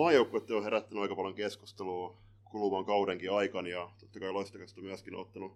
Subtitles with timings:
[0.00, 5.52] maajoukkuet on herättänyt aika paljon keskustelua kuluvan kaudenkin aikana ja totta kai Loistokasta myöskin ottanut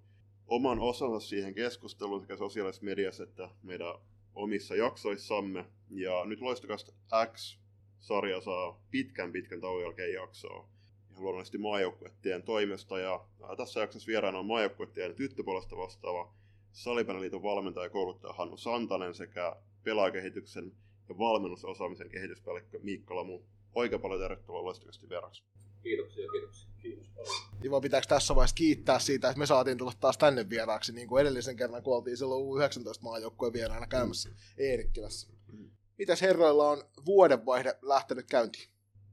[0.46, 3.94] oman osansa siihen keskusteluun sekä sosiaalisessa mediassa että meidän
[4.34, 5.64] omissa jaksoissamme.
[5.90, 6.92] Ja nyt Loistokasta
[7.32, 10.68] X-sarja saa pitkän pitkän tauon jälkeen jaksoa
[11.10, 12.98] ihan luonnollisesti maajoukkuettien toimesta.
[12.98, 13.24] Ja
[13.56, 16.32] tässä jaksossa vieraana on maajoukkuettien tyttöpuolesta vastaava
[16.72, 20.72] Salipäneliiton valmentaja ja kouluttaja Hannu Santanen sekä pelaajakehityksen
[21.08, 23.40] ja valmennusosaamisen kehityspäällikkö Miikka Lamu.
[23.74, 25.42] Oikein paljon tervetuloa loistakasti vieraksi.
[25.82, 26.70] Kiitoksia, kiitoksia.
[26.82, 27.34] Kiitos paljon.
[27.64, 31.22] Ivo, pitääkö tässä vaiheessa kiittää siitä, että me saatiin tulla taas tänne vieraaksi, niin kuin
[31.22, 34.36] edellisen kerran, kun oltiin silloin U19 maajoukkueen vieraana käymässä mm.
[34.58, 35.32] Eerikkilässä.
[35.52, 35.70] Mm.
[35.98, 38.68] Mitäs herroilla on vuodenvaihde lähtenyt käyntiin?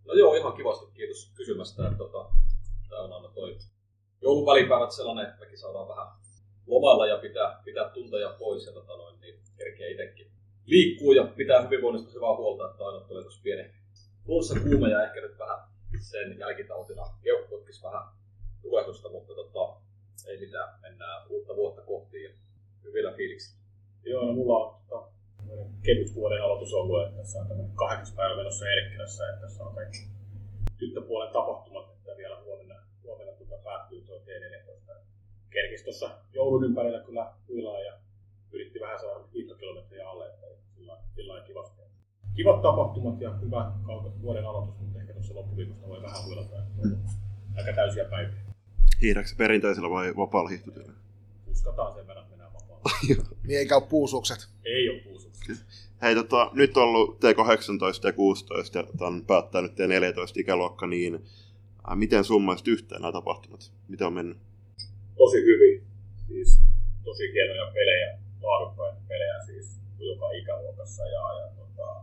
[0.05, 0.85] No joo, ihan kivasti.
[0.93, 1.85] Kiitos kysymästä.
[1.85, 2.25] Että, tota,
[2.89, 3.57] tämä on aina toi
[4.21, 6.07] joulun välipäivät sellainen, että mekin saadaan vähän
[6.67, 10.31] lomalla ja pitää, pitää tunteja pois ja tota noin, niin kerkeä itsekin
[10.65, 13.80] liikkuu ja pitää hyvinvoinnista hyvää huolta, että aina tulee tuossa pieni
[14.25, 15.59] flunssa kuume ja ehkä nyt vähän
[15.99, 18.03] sen jälkitautina keuhkotkis vähän
[18.61, 19.81] tulehdusta, mutta tota,
[20.27, 22.31] ei mitään, mennään uutta vuotta kohti ja
[22.83, 23.61] hyvillä fiiliksillä.
[24.03, 25.11] Joo, no mulla on tota,
[25.83, 29.75] kevyt vuoden aloitus ollut, että tässä on tämmöinen kahdeksas päivä menossa Erkkilässä, että tässä on
[29.75, 29.97] kaikki
[30.77, 34.95] tyttöpuolen tapahtumat, että vielä huomenna, huomenna tuota päättyy tuo T14.
[35.49, 37.93] Kerkis tuossa joulun ympärillä kyllä huilaa ja
[38.51, 41.80] yritti vähän saada kiitokilometriä alle, että sillä, sillä kivasti.
[42.35, 46.55] Kivat tapahtumat ja hyvä kautta vuoden aloitus, mutta ehkä tuossa loppuviikosta voi vähän huilata.
[46.83, 46.97] Mm.
[47.57, 48.41] Aika täysiä päiviä.
[49.01, 50.93] Hiihdätkö perinteisellä vai vapaalla hiihtotyöllä?
[51.51, 52.83] Uskataan sen verran, että mennään vapaalla.
[53.47, 54.49] niin ei käy puusukset.
[54.65, 55.65] Ei ole puusukset.
[56.01, 59.75] Hei, tota, nyt on ollut T18 ja 16 ja tämän päättää nyt T14
[60.35, 61.25] ikäluokka, niin
[61.87, 63.71] ää, miten summaisit yhteen nämä tapahtumat?
[63.87, 64.37] Miten on mennyt?
[65.17, 65.83] Tosi hyvin.
[66.27, 66.59] Siis
[67.03, 71.95] tosi hienoja pelejä, laadukkaita pelejä siis joka ikäluokassa ja, ja tota,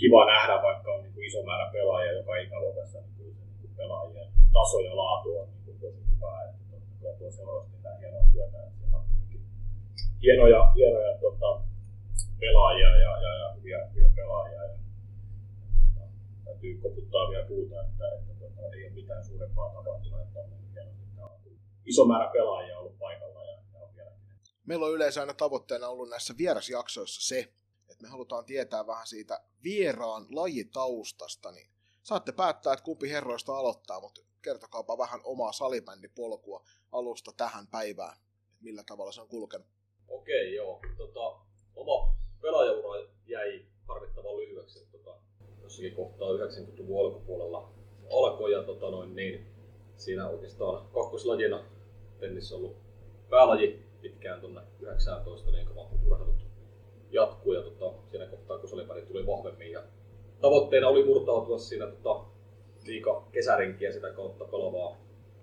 [0.00, 4.80] kiva nähdä, vaikka on niin iso määrä pelaajia joka ikäluokassa, niin niin kuin pelaajien taso
[4.80, 6.50] ja laatu on niin tosi hyvä.
[6.50, 9.04] Että kyllä tuo seurasti tehdään hienoa työtä, että on
[10.22, 11.60] hienoja, hienoja tota,
[12.40, 14.62] pelaajia ja, ja, ja hyviä, hyviä pelaajia.
[14.62, 14.78] Ja,
[15.78, 16.06] tota,
[16.44, 21.58] täytyy koputtaa vielä puuta, että, että tota, ei ole mitään suurempaa tapahtunut, että on hienosti.
[21.84, 23.90] Iso määrä pelaajia ollut paikalla ja, ja on.
[24.66, 27.48] Meillä on yleensä aina tavoitteena ollut näissä vierasjaksoissa se,
[27.98, 31.70] että me halutaan tietää vähän siitä vieraan lajitaustasta, niin
[32.02, 38.64] saatte päättää, että kumpi herroista aloittaa, mutta kertokaapa vähän omaa salibändipolkua alusta tähän päivään, että
[38.64, 39.66] millä tavalla se on kulkenut.
[40.08, 40.80] Okei, joo.
[40.96, 41.36] Tota,
[41.76, 44.88] oma pelaajaura jäi harvittavan lyhyeksi.
[44.92, 45.14] Tota,
[45.62, 47.72] jossakin kohtaa 90-luvun alkupuolella
[48.12, 49.46] alkoi ja tota noin, niin,
[49.96, 51.64] siinä oikeastaan kakkoslajina
[52.20, 52.76] tennis ollut
[53.30, 55.88] päälaji pitkään tuonne 19, niin ja tota,
[58.68, 59.82] salipäri tuli vahvemmin ja
[60.40, 62.24] tavoitteena oli murtautua siinä tota,
[62.86, 64.96] liika kesärenkiä sitä kautta pelavaa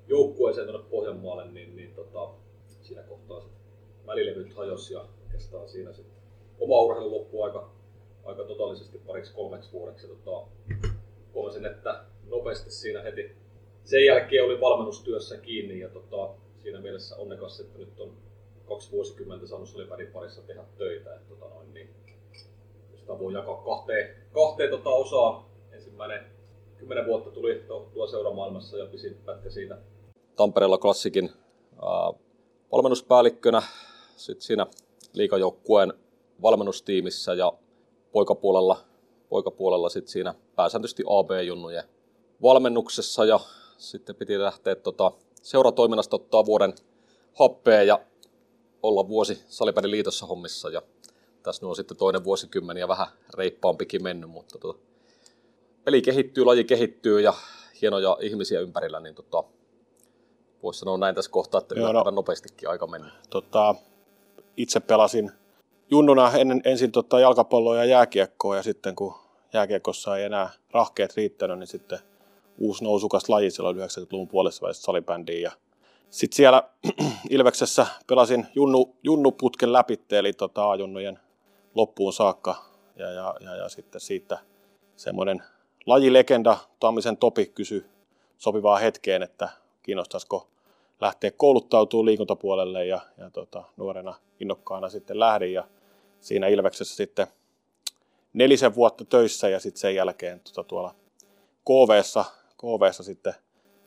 [0.08, 2.30] joukkueeseen tuonne Pohjanmaalle, niin, niin tota,
[2.82, 3.52] siinä kohtaa sit
[4.08, 6.16] välilevyt hajosi ja oikeastaan siinä sitten
[6.60, 7.70] oma urheilu loppui aika,
[8.24, 10.08] aika totaalisesti pariksi kolmeksi vuodeksi.
[10.08, 10.48] Tota,
[11.34, 13.32] huomasin, että nopeasti siinä heti
[13.84, 16.30] sen jälkeen oli valmennustyössä kiinni ja tota,
[16.64, 18.18] siinä mielessä onnekas, että nyt on
[18.66, 21.16] kaksi vuosikymmentä saanut salipärin parissa tehdä töitä.
[21.16, 21.90] Että, tota noin, niin,
[23.06, 25.46] sitä voi jakaa kahteen, kahteen tota osaan.
[25.72, 26.26] Ensimmäinen
[26.78, 29.78] kymmenen vuotta tuli tuolla seuramaailmassa ja pisin pätkä siitä
[30.36, 31.30] Tampereella klassikin
[31.74, 32.20] äh,
[32.72, 33.62] valmennuspäällikkönä.
[34.16, 34.68] Sitten siinä
[35.14, 35.94] liikajoukkueen
[36.42, 37.54] valmennustiimissä ja
[38.12, 38.78] poikapuolella,
[39.30, 41.84] poikapuolella sitten siinä pääsääntöisesti AB-junnujen
[42.42, 43.40] valmennuksessa ja
[43.78, 45.12] sitten piti lähteä tota,
[45.42, 46.74] seuratoiminnasta ottaa vuoden
[47.34, 48.00] happea ja
[48.84, 50.82] olla vuosi Salipärin liitossa hommissa ja
[51.46, 54.80] tässä on sitten toinen vuosikymmen ja vähän reippaampikin mennyt, mutta tota,
[55.84, 57.34] peli kehittyy, laji kehittyy ja
[57.82, 59.44] hienoja ihmisiä ympärillä, niin tota,
[60.64, 63.14] voisi sanoa näin tässä kohtaa, että Joo, no, nopeastikin aika mennyt.
[63.30, 63.76] Tota,
[64.58, 65.32] itse pelasin
[65.92, 69.16] junnuna ennen, ensin tota jalkapalloa ja jääkiekkoa ja sitten kun
[69.54, 72.00] jääkiekossa ei enää rahkeet riittänyt, niin sitten
[72.58, 75.52] uusi nousukas laji silloin 90-luvun puolessa välissä salibändiin ja
[76.10, 76.64] sitten siellä
[77.30, 81.20] Ilveksessä pelasin junnu, junnuputken läpi, eli tota A-junnujen
[81.76, 82.56] loppuun saakka.
[82.96, 84.40] Ja, ja, ja, ja sitten siitä
[84.96, 85.44] semmoinen
[85.86, 87.86] lajilegenda Tammisen Topi kysyi
[88.38, 89.50] sopivaa hetkeen, että
[89.84, 90.48] kiinnostaisiko
[91.02, 95.64] lähteä kouluttautumaan liikuntapuolelle ja, ja tota, nuorena innokkaana sitten lähdin ja
[96.20, 97.28] siinä Ilveksessä sitten
[98.34, 100.96] nelisen vuotta töissä ja sitten sen jälkeen tota, tuolla
[101.66, 102.26] KVssa,
[102.58, 103.34] KVssa sitten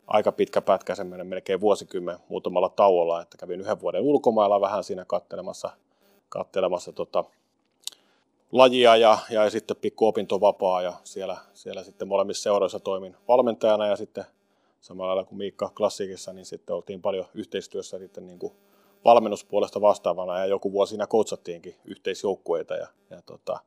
[0.06, 5.05] aika pitkä pätkä, semmoinen melkein vuosikymmen muutamalla tauolla, että kävin yhden vuoden ulkomailla vähän siinä
[5.05, 5.70] kattelemassa,
[6.29, 7.25] kattelemassa tota,
[8.53, 13.97] lajia ja, ja sitten pikku opintovapaa ja siellä, siellä sitten molemmissa seuroissa toimin valmentajana ja
[13.97, 14.25] sitten
[14.81, 18.53] samalla lailla kuin Miikka Klassikissa, niin sitten oltiin paljon yhteistyössä sitten niin kuin
[19.05, 23.59] valmennuspuolesta vastaavana ja joku vuosi siinä coachattiinkin yhteisjoukkueita ja, ja, tota,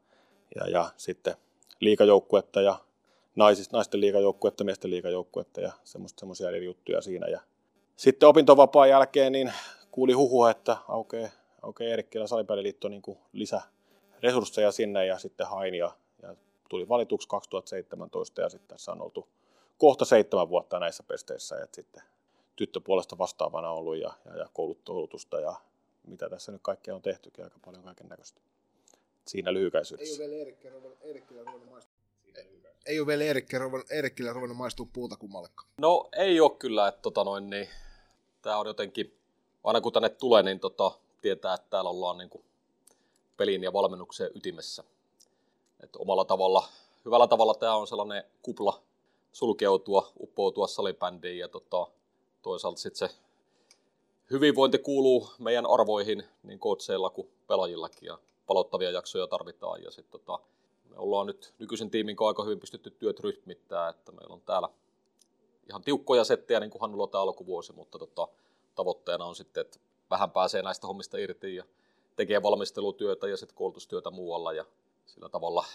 [0.56, 1.36] ja, ja sitten
[1.80, 2.75] liikajoukkuetta ja
[3.36, 5.72] naisista, naisten liikajoukkuetta, miesten liikajoukkuetta ja
[6.16, 7.28] semmoisia eri juttuja siinä.
[7.28, 7.42] Ja
[7.95, 9.54] sitten opintovapaan jälkeen niin
[9.92, 11.30] kuuli huhua, että aukeaa
[11.62, 13.01] aukeaa Eerikkilä salipäliliitto niin
[13.33, 13.62] lisä
[14.23, 15.91] resursseja sinne ja sitten hain ja,
[16.21, 16.35] ja
[16.69, 19.27] tuli valituksi 2017 ja sitten tässä on oltu
[19.77, 22.03] kohta seitsemän vuotta näissä pesteissä, että sitten
[22.56, 25.56] tyttöpuolesta vastaavana ollut ja, ja, ja koulutusta ja
[26.07, 28.41] mitä tässä nyt kaikkea on tehtykin, aika paljon kaiken näköistä.
[29.27, 30.23] Siinä lyhykäisyydessä.
[30.23, 31.94] Ei ole vielä Eerikkilä ruvennut maistua.
[32.85, 33.07] Ei ole
[34.19, 35.69] vielä ruvennut maistua puuta kummallekaan.
[35.77, 37.68] No ei ole kyllä, että tota noin, niin,
[38.41, 39.18] tämä on jotenkin,
[39.63, 40.91] aina kun tänne tulee, niin tota,
[41.21, 42.44] tietää, että täällä ollaan niin kuin
[43.42, 44.84] pelin ja valmennuksen ytimessä.
[45.84, 46.68] Et omalla tavalla,
[47.06, 48.82] hyvällä tavalla tämä on sellainen kupla
[49.32, 51.88] sulkeutua, uppoutua salibändiin ja tota,
[52.42, 53.16] toisaalta sitten se
[54.32, 58.18] hyvinvointi kuuluu meidän arvoihin niin kootseilla kuin pelaajillakin ja
[58.48, 60.40] palottavia jaksoja tarvitaan ja sitten tota,
[60.90, 64.70] me ollaan nyt nykyisen tiimin kanssa aika hyvin pystytty työt rytmittää, että meillä on täällä
[65.70, 68.28] ihan tiukkoja settejä niin kuin Hannulla tämä alkuvuosi, mutta tota,
[68.76, 69.80] tavoitteena on sitten, että
[70.10, 71.64] vähän pääsee näistä hommista irti ja
[72.16, 74.66] tekee valmistelutyötä ja sitten koulutustyötä muualla ja
[75.06, 75.66] sillä tavalla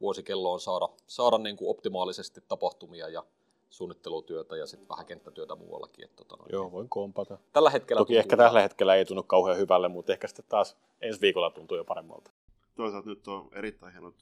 [0.00, 3.24] vuosikello on saada, saada niin kuin optimaalisesti tapahtumia ja
[3.70, 6.04] suunnittelutyötä ja sitten vähän kenttätyötä muuallakin.
[6.04, 7.38] Että, tota, Joo, voin kompata.
[7.52, 11.20] Tällä hetkellä Toki ehkä tällä hetkellä ei tunnu kauhean hyvälle, mutta ehkä sitten taas ensi
[11.20, 12.30] viikolla tuntuu jo paremmalta.
[12.74, 14.14] Toisaalta nyt on erittäin hienot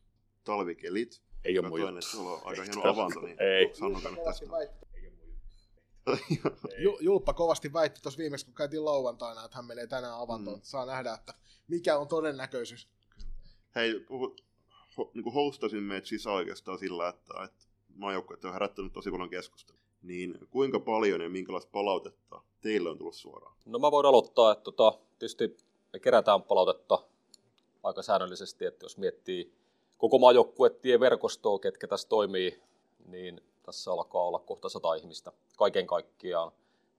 [0.44, 1.22] talvikelit.
[1.44, 2.02] Ei ole mun juttu.
[2.02, 3.74] Sulla on aika hieno avanto, niin ei.
[3.74, 4.46] Sannokaa nyt tästä.
[7.00, 10.58] Julppa kovasti väitti tuossa viimeksi, kun käytiin lauantaina, että hän menee tänään avantoon.
[10.58, 10.62] Mm.
[10.62, 11.34] Saa nähdä, että
[11.68, 12.88] mikä on todennäköisyys.
[13.74, 14.36] Hei, puhu,
[14.98, 17.64] ho, niin kuin hostasin meitä sisään oikeastaan sillä, että, että
[17.94, 19.80] maajoukkueet on herättänyt tosi paljon keskustelua.
[20.02, 23.56] Niin kuinka paljon ja minkälaista palautetta teille on tullut suoraan?
[23.66, 25.56] No mä voin aloittaa, että tota, tietysti
[25.92, 27.04] me kerätään palautetta
[27.82, 29.54] aika säännöllisesti, että jos miettii
[29.98, 32.62] koko maajoukkuettien verkostoa, ketkä tässä toimii,
[33.06, 36.52] niin tässä alkaa olla kohta sata ihmistä kaiken kaikkiaan,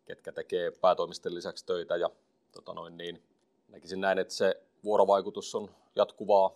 [0.05, 2.09] ketkä tekee päätoimisten lisäksi töitä ja
[2.51, 3.23] tota noin, niin
[3.67, 6.51] näkisin näin, että se vuorovaikutus on jatkuvaa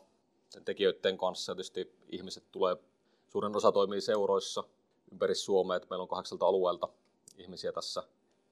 [0.49, 1.55] sen tekijöiden kanssa.
[1.55, 2.77] Tietysti ihmiset tulee,
[3.27, 4.63] suurin osa toimii seuroissa
[5.11, 6.87] ympäri Suomea, että meillä on kahdeksalta alueelta
[7.37, 8.03] ihmisiä tässä.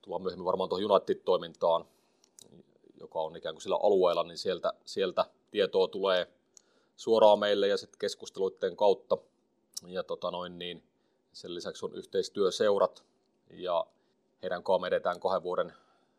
[0.02, 1.86] Tullaan myöhemmin varmaan tuohon United-toimintaan,
[3.00, 6.28] joka on ikään kuin sillä alueella, niin sieltä, sieltä tietoa tulee
[6.98, 9.18] suoraan meille ja sitten keskusteluiden kautta.
[9.88, 10.91] Ja tota noin, niin
[11.34, 13.04] sen lisäksi on yhteistyöseurat
[13.50, 13.86] ja
[14.42, 15.74] heidän kanssaan edetään kahden vuoden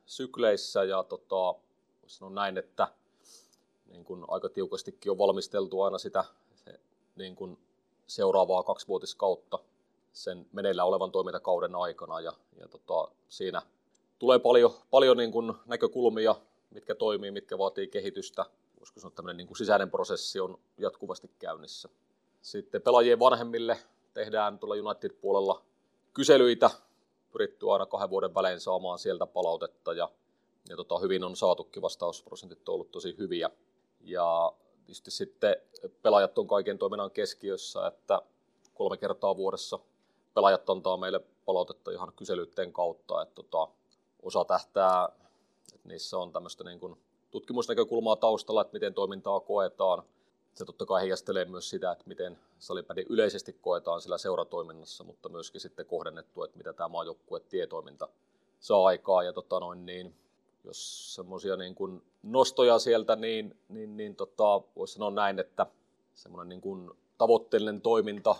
[0.06, 1.55] sykleissä ja tota,
[2.06, 2.88] sanoa näin, että
[3.87, 6.25] niin kuin aika tiukastikin on valmisteltu aina sitä
[6.55, 6.81] se,
[7.17, 7.59] niin kuin
[8.06, 9.59] seuraavaa kaksivuotiskautta
[10.12, 13.62] sen meneillä olevan toimintakauden aikana ja, ja tota, siinä
[14.19, 16.35] tulee paljon, paljon niin kuin näkökulmia,
[16.70, 18.47] mitkä toimii, mitkä vaatii kehitystä.
[18.81, 21.88] Voisiko sanoa, että niin kuin sisäinen prosessi on jatkuvasti käynnissä.
[22.43, 23.79] Sitten pelaajien vanhemmille
[24.14, 25.62] tehdään tuolla United-puolella
[26.12, 26.70] kyselyitä,
[27.32, 30.11] pyritty aina kahden vuoden välein saamaan sieltä palautetta ja,
[30.69, 33.50] ja tota, hyvin on saatukin, vastausprosentit on ollut tosi hyviä.
[34.00, 34.53] Ja
[34.85, 35.56] tietysti sitten
[36.03, 38.22] pelaajat on kaiken toiminnan keskiössä, että
[38.75, 39.79] kolme kertaa vuodessa
[40.34, 43.69] pelaajat antaa meille palautetta ihan kyselyiden kautta, että tota,
[44.22, 45.08] osa tähtää,
[45.75, 46.96] että niissä on tämmöistä niin kuin
[47.31, 50.03] tutkimusnäkökulmaa taustalla, että miten toimintaa koetaan,
[50.55, 55.61] se totta kai heijastelee myös sitä, että miten salipädi yleisesti koetaan sillä seuratoiminnassa, mutta myöskin
[55.61, 58.09] sitten kohdennettu, että mitä tämä maajoukkue tietoiminta
[58.61, 59.23] saa aikaa.
[59.23, 60.15] Ja tota noin, niin,
[60.65, 65.67] jos semmoisia niin nostoja sieltä, niin, niin, niin tota, voisi sanoa näin, että
[66.15, 68.37] semmoinen niin kuin tavoitteellinen toiminta,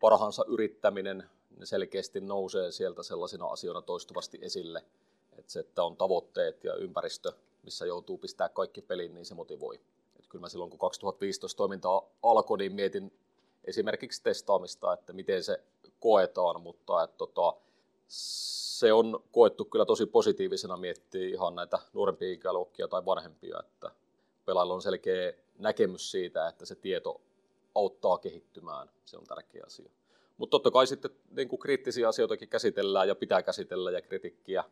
[0.00, 4.84] parhaansa yrittäminen, ne selkeästi nousee sieltä sellaisina asioina toistuvasti esille,
[5.38, 9.80] että se, että on tavoitteet ja ympäristö, missä joutuu pistää kaikki peliin, niin se motivoi
[10.28, 13.12] kyllä mä silloin kun 2015 toiminta alkoi, niin mietin
[13.64, 15.62] esimerkiksi testaamista, että miten se
[16.00, 17.54] koetaan, mutta että tota,
[18.08, 23.90] se on koettu kyllä tosi positiivisena miettiä ihan näitä nuorempia ikäluokkia tai vanhempia, että
[24.44, 27.20] pelailla on selkeä näkemys siitä, että se tieto
[27.74, 29.90] auttaa kehittymään, se on tärkeä asia.
[30.36, 34.64] Mutta totta kai sitten niin kuin kriittisiä asioitakin käsitellään ja pitää käsitellä ja kritiikkiä,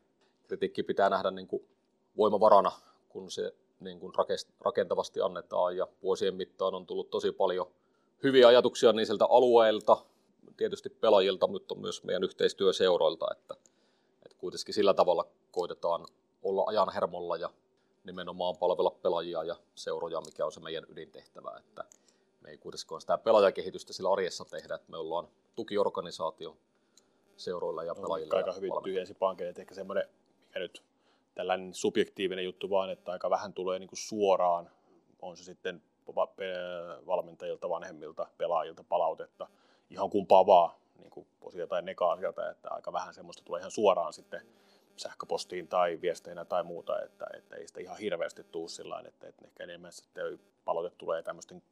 [0.49, 1.69] kritiikki pitää nähdä niin kuin
[2.17, 2.73] voimavarana,
[3.09, 4.13] kun se niin kuin
[4.61, 7.71] rakentavasti annetaan ja vuosien mittaan on tullut tosi paljon
[8.23, 9.97] hyviä ajatuksia niin sieltä alueelta,
[10.57, 13.55] tietysti pelaajilta, mutta myös meidän yhteistyöseuroilta, että,
[14.25, 16.07] että kuitenkin sillä tavalla koitetaan
[16.43, 17.51] olla ajan hermolla ja
[18.05, 21.57] nimenomaan palvella pelaajia ja seuroja, mikä on se meidän ydintehtävä.
[21.59, 21.85] Että
[22.41, 26.57] me ei kuitenkaan sitä pelaajakehitystä sillä arjessa tehdä, että me ollaan tukiorganisaatio
[27.37, 28.37] seuroilla ja pelaajilla.
[28.37, 30.09] Aika hyvin tyhjensi pankin, että ehkä semmoinen,
[30.47, 30.83] mikä nyt
[31.37, 34.71] tällainen subjektiivinen juttu vaan, että aika vähän tulee niin kuin suoraan,
[35.23, 35.83] on se sitten
[37.07, 39.49] valmentajilta, vanhemmilta, pelaajilta palautetta,
[39.91, 44.13] ihan kumpaa vaan, niin kuin positiivista tai negaatiota, että aika vähän semmoista tulee ihan suoraan
[44.13, 44.41] sitten
[44.97, 49.45] sähköpostiin tai viesteinä tai muuta, että, että ei sitä ihan hirveästi tuu sillä että, että
[49.47, 51.63] ehkä enemmän sitten palaute tulee tämmöisten,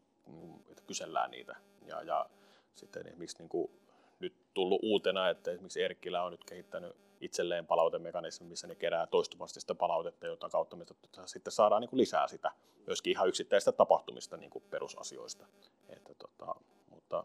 [0.70, 1.56] että kysellään niitä.
[1.86, 2.26] Ja, ja
[2.74, 3.70] sitten esimerkiksi niin kuin
[4.18, 9.60] nyt tullut uutena, että esimerkiksi Erkkilä on nyt kehittänyt itselleen palautemekanismi, missä ne kerää toistuvasti
[9.60, 10.84] sitä palautetta, jota kautta me
[11.26, 12.52] sitten saadaan niin kuin lisää sitä
[12.86, 15.46] myöskin ihan yksittäistä tapahtumista niin kuin perusasioista.
[15.88, 16.54] Että, tota,
[16.90, 17.24] mutta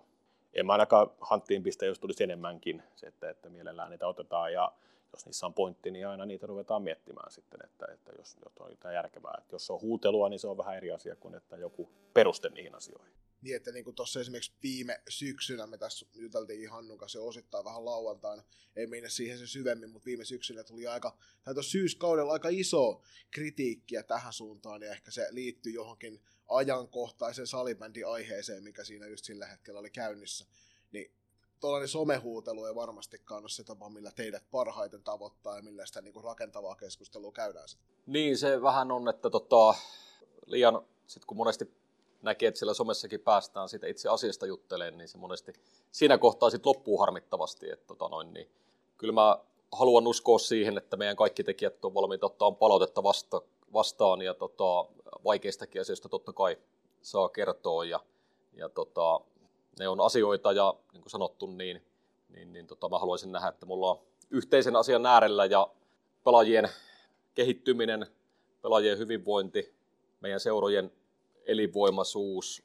[0.54, 4.72] en mä ainakaan hanttiin pistä, jos tulisi enemmänkin, se, että, että mielellään niitä otetaan ja
[5.14, 8.70] jos niissä on pointti, niin aina niitä ruvetaan miettimään sitten, että, että jos, jos on
[8.70, 9.36] jotain järkevää.
[9.38, 12.76] Että jos on huutelua, niin se on vähän eri asia kuin että joku peruste niihin
[12.76, 13.14] asioihin.
[13.42, 18.44] Niin, että niin tuossa esimerkiksi viime syksynä me tässä juteltiin Hannun kanssa osittain vähän lauantaina,
[18.76, 23.02] ei mennä siihen se syvemmin, mutta viime syksynä tuli aika, tai tuossa syyskaudella aika iso
[23.32, 29.46] kritiikkiä tähän suuntaan, ja ehkä se liittyy johonkin ajankohtaisen salibändin aiheeseen, mikä siinä just sillä
[29.46, 30.46] hetkellä oli käynnissä.
[30.92, 31.12] Niin
[31.60, 36.24] tuollainen somehuutelu ei varmastikaan ole se tapa, millä teidät parhaiten tavoittaa ja millä sitä niin
[36.24, 37.96] rakentavaa keskustelua käydään sitten.
[38.06, 39.76] Niin, se vähän on, että tota,
[40.46, 41.79] liian, sit kun monesti
[42.22, 45.54] näkee, että siellä somessakin päästään siitä itse asiasta juttelemaan, niin se monesti
[45.92, 47.72] siinä kohtaa sitten loppuu harmittavasti.
[47.72, 48.50] Että tota noin, niin
[48.98, 49.40] kyllä mä
[49.72, 53.42] haluan uskoa siihen, että meidän kaikki tekijät on valmiita ottaa palautetta vasta,
[53.74, 54.86] vastaan ja tota,
[55.24, 56.58] vaikeistakin asioista totta kai
[57.02, 58.00] saa kertoa ja,
[58.54, 59.22] ja tota,
[59.80, 61.82] ne on asioita ja niin kuin sanottu, niin,
[62.30, 64.00] niin, niin tota, mä haluaisin nähdä, että mulla on
[64.30, 65.68] yhteisen asian äärellä ja
[66.24, 66.70] pelaajien
[67.36, 68.08] kehittyminen,
[68.62, 69.74] pelaajien hyvinvointi,
[70.22, 70.92] meidän seurojen
[71.46, 72.64] elinvoimaisuus,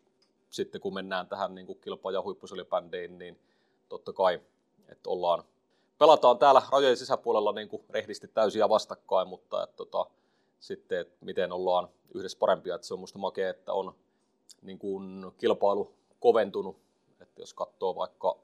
[0.50, 3.40] sitten kun mennään tähän niin kuin kilpa- ja huippuselibändeihin, niin
[3.88, 4.40] totta kai,
[4.88, 5.44] että ollaan,
[5.98, 10.06] pelataan täällä rajojen sisäpuolella niin kuin rehdisti täysiä vastakkain, mutta että, tota,
[10.60, 13.94] sitten, että miten ollaan yhdessä parempia, että se on musta makea, että on
[14.62, 16.76] niin kuin kilpailu koventunut.
[17.20, 18.38] Että jos katsoo vaikka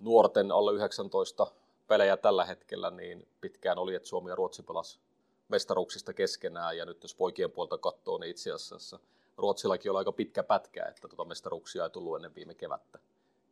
[0.00, 1.46] nuorten alle 19
[1.86, 5.00] pelejä tällä hetkellä, niin pitkään oli, että Suomi ja Ruotsi pelas
[5.48, 8.98] mestaruuksista keskenään, ja nyt jos poikien puolta katsoo, niin itse asiassa
[9.36, 12.98] Ruotsillakin on aika pitkä pätkä, että tota mestaruuksia ei tullut ennen viime kevättä,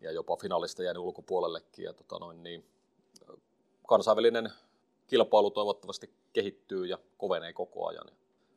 [0.01, 2.65] ja jopa finaalista jäänyt ulkopuolellekin, ja tota noin, niin
[3.89, 4.51] kansainvälinen
[5.07, 8.15] kilpailu toivottavasti kehittyy ja kovenee koko ajan, ja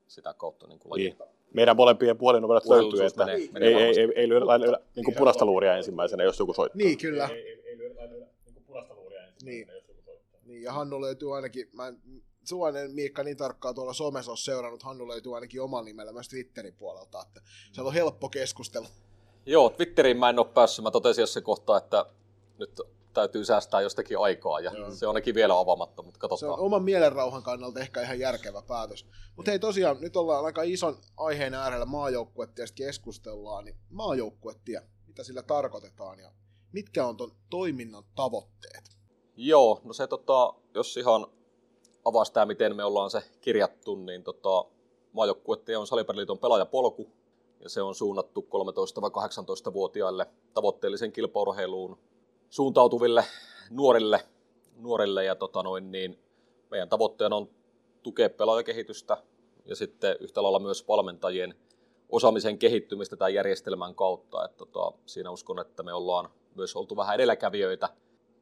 [0.08, 1.17] sitä kautta niin kuin niin
[1.53, 5.15] meidän molempien puolinovelat löytyy, että menee, menee ei, ei, ei, ei lyödä lailla niin kuin
[5.17, 6.77] punaista luuria ensimmäisenä, jos joku soittaa.
[6.77, 7.27] Niin, kyllä.
[7.27, 9.77] Ei, ei, ei lyödä lailla niin punaista luuria ensimmäisenä, niin.
[9.77, 10.36] jos joku soittaa.
[10.46, 11.98] Niin, ja Hannu löytyy ainakin, mä en
[12.47, 16.75] Suonen Miikka niin tarkkaan tuolla somessa on seurannut, Hannu löytyy ainakin oman nimellä myös Twitterin
[16.75, 18.87] puolelta, että se on helppo keskustella.
[19.45, 22.05] Joo, Twitteriin mä en ole päässyt, mä totesin jossain kohtaa, että
[22.59, 22.81] nyt
[23.13, 24.91] täytyy säästää jostakin aikaa ja Joo.
[24.91, 26.39] se on ainakin vielä avaamatta, mutta katsotaan.
[26.39, 29.05] Se on oman mielenrauhan kannalta ehkä ihan järkevä päätös.
[29.35, 35.43] Mutta hei tosiaan, nyt ollaan aika ison aiheen äärellä maajoukkuetiestä keskustellaan, niin maajoukkuetie, mitä sillä
[35.43, 36.31] tarkoitetaan ja
[36.71, 38.83] mitkä on ton toiminnan tavoitteet?
[39.35, 41.27] Joo, no se tota, jos ihan
[42.05, 44.65] avaa sitä, miten me ollaan se kirjattu, niin tota,
[45.12, 47.12] maajoukkuetie on Salipäriliiton pelaajapolku,
[47.59, 48.47] ja se on suunnattu
[49.69, 51.97] 13-18-vuotiaille tavoitteellisen kilpaurheiluun
[52.50, 53.25] suuntautuville
[53.69, 54.21] nuorille,
[54.77, 56.19] nuorille ja tota noin, niin
[56.71, 57.50] meidän tavoitteena on
[58.03, 59.17] tukea pelaajakehitystä
[59.65, 61.55] ja sitten yhtä lailla myös valmentajien
[62.09, 64.45] osaamisen kehittymistä tämän järjestelmän kautta.
[64.45, 67.89] että tota, siinä uskon, että me ollaan myös oltu vähän edelläkävijöitä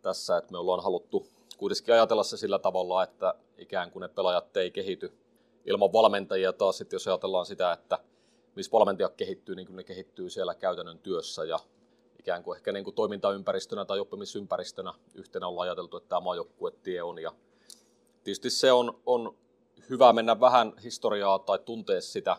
[0.02, 1.28] tässä, että me ollaan haluttu
[1.58, 3.34] kuitenkin ajatella se sillä tavalla, että
[3.74, 5.14] ikään kuin ne pelaajat ei kehity
[5.66, 6.54] ilman valmentajia.
[6.54, 8.00] Taas sitten jos ajatellaan sitä, että
[8.56, 11.60] missä valmentajat kehittyy, niin kyllä ne kehittyy siellä käytännön työssä ja
[12.20, 17.20] ikään kuin ehkä niin kuin toimintaympäristönä tai oppimisympäristönä yhtenä ollaan ajateltu, että tämä maajoukkuetie on.
[17.20, 17.32] Ja
[18.24, 19.36] tietysti se on, on
[19.90, 22.38] hyvä mennä vähän historiaa tai tuntea sitä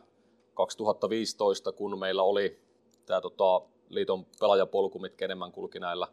[0.54, 2.60] 2015, kun meillä oli
[3.06, 6.08] tämä tota, liiton pelaajapolku, mitkä enemmän kulki näillä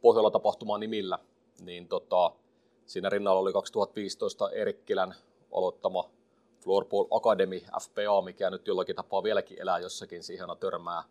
[0.00, 1.18] Pohjola tapahtumaan nimillä,
[1.60, 2.32] niin tota,
[2.86, 5.14] siinä rinnalla oli 2015 Erikkilän
[5.52, 6.10] aloittama
[6.64, 11.04] Floorball Academy, FPA, mikä nyt jollakin tapaa vieläkin elää jossakin siihen törmää.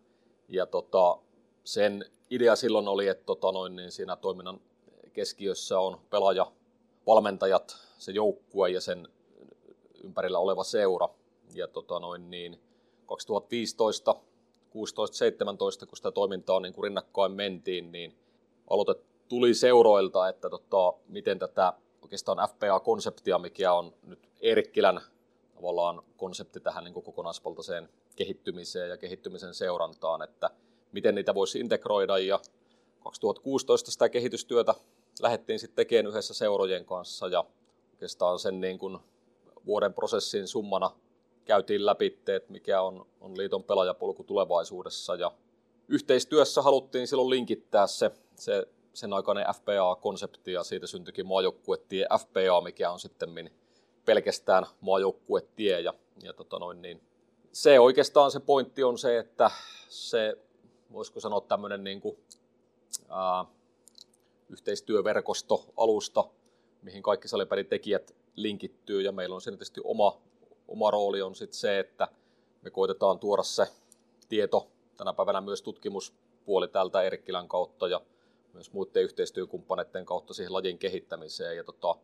[0.48, 1.18] Ja tota,
[1.64, 4.62] sen idea silloin oli, että tota noin, niin siinä toiminnan
[5.14, 6.52] keskiössä on pelaaja,
[7.08, 9.08] valmentajat, se joukkue ja sen
[10.04, 11.10] ympärillä oleva seura.
[11.54, 12.60] Ja tota noin, niin
[13.06, 14.16] 2015,
[14.70, 18.16] 16, 17, kun sitä toimintaa niin kuin rinnakkain mentiin, niin
[18.70, 18.96] aloite
[19.32, 25.02] tuli seuroilta, että tota, miten tätä oikeastaan FPA-konseptia, mikä on nyt Eerikkilän
[25.56, 30.50] tavallaan konsepti tähän niin kokonaisvaltaiseen kehittymiseen ja kehittymisen seurantaan, että
[30.92, 32.18] miten niitä voisi integroida.
[32.18, 32.40] Ja
[33.04, 34.74] 2016 sitä kehitystyötä
[35.22, 37.46] lähdettiin sitten tekemään yhdessä seurojen kanssa ja
[37.92, 38.98] oikeastaan sen niin kuin
[39.66, 40.92] vuoden prosessin summana
[41.46, 45.16] käytiin läpi, että mikä on, on liiton pelaajapolku tulevaisuudessa.
[45.16, 45.32] Ja
[45.88, 52.92] yhteistyössä haluttiin silloin linkittää se, se sen aikainen FPA-konsepti ja siitä syntyikin maajoukkuetie FPA, mikä
[52.92, 53.52] on sitten
[54.06, 55.94] pelkästään maajoukkuetie ja,
[56.24, 57.02] ja tota noin, niin.
[57.52, 59.52] Se oikeastaan se pointti on se, että
[59.90, 60.38] se,
[60.94, 62.18] voisiko sanoa tämmöinen niin kuin,
[63.10, 63.46] ää,
[64.50, 66.24] yhteistyöverkosto, alusta,
[66.82, 69.02] mihin kaikki salipelin tekijät linkittyy.
[69.02, 70.22] Ja meillä on siinä tietysti oma,
[70.68, 72.08] oma rooli on sitten se, että
[72.62, 73.68] me koitetaan tuoda se
[74.30, 74.68] tieto
[74.98, 77.88] tänä päivänä myös tutkimuspuoli tältä Erkkilän kautta.
[77.88, 78.02] Ja
[78.54, 81.58] myös muiden yhteistyökumppaneiden kautta siihen lajin kehittämiseen.
[81.58, 81.96] Ja tota,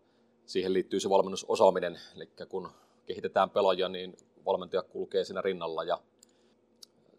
[0.46, 2.70] siihen liittyy se valmennusosaaminen, eli kun
[3.06, 6.00] kehitetään pelaajia, niin valmentaja kulkee siinä rinnalla ja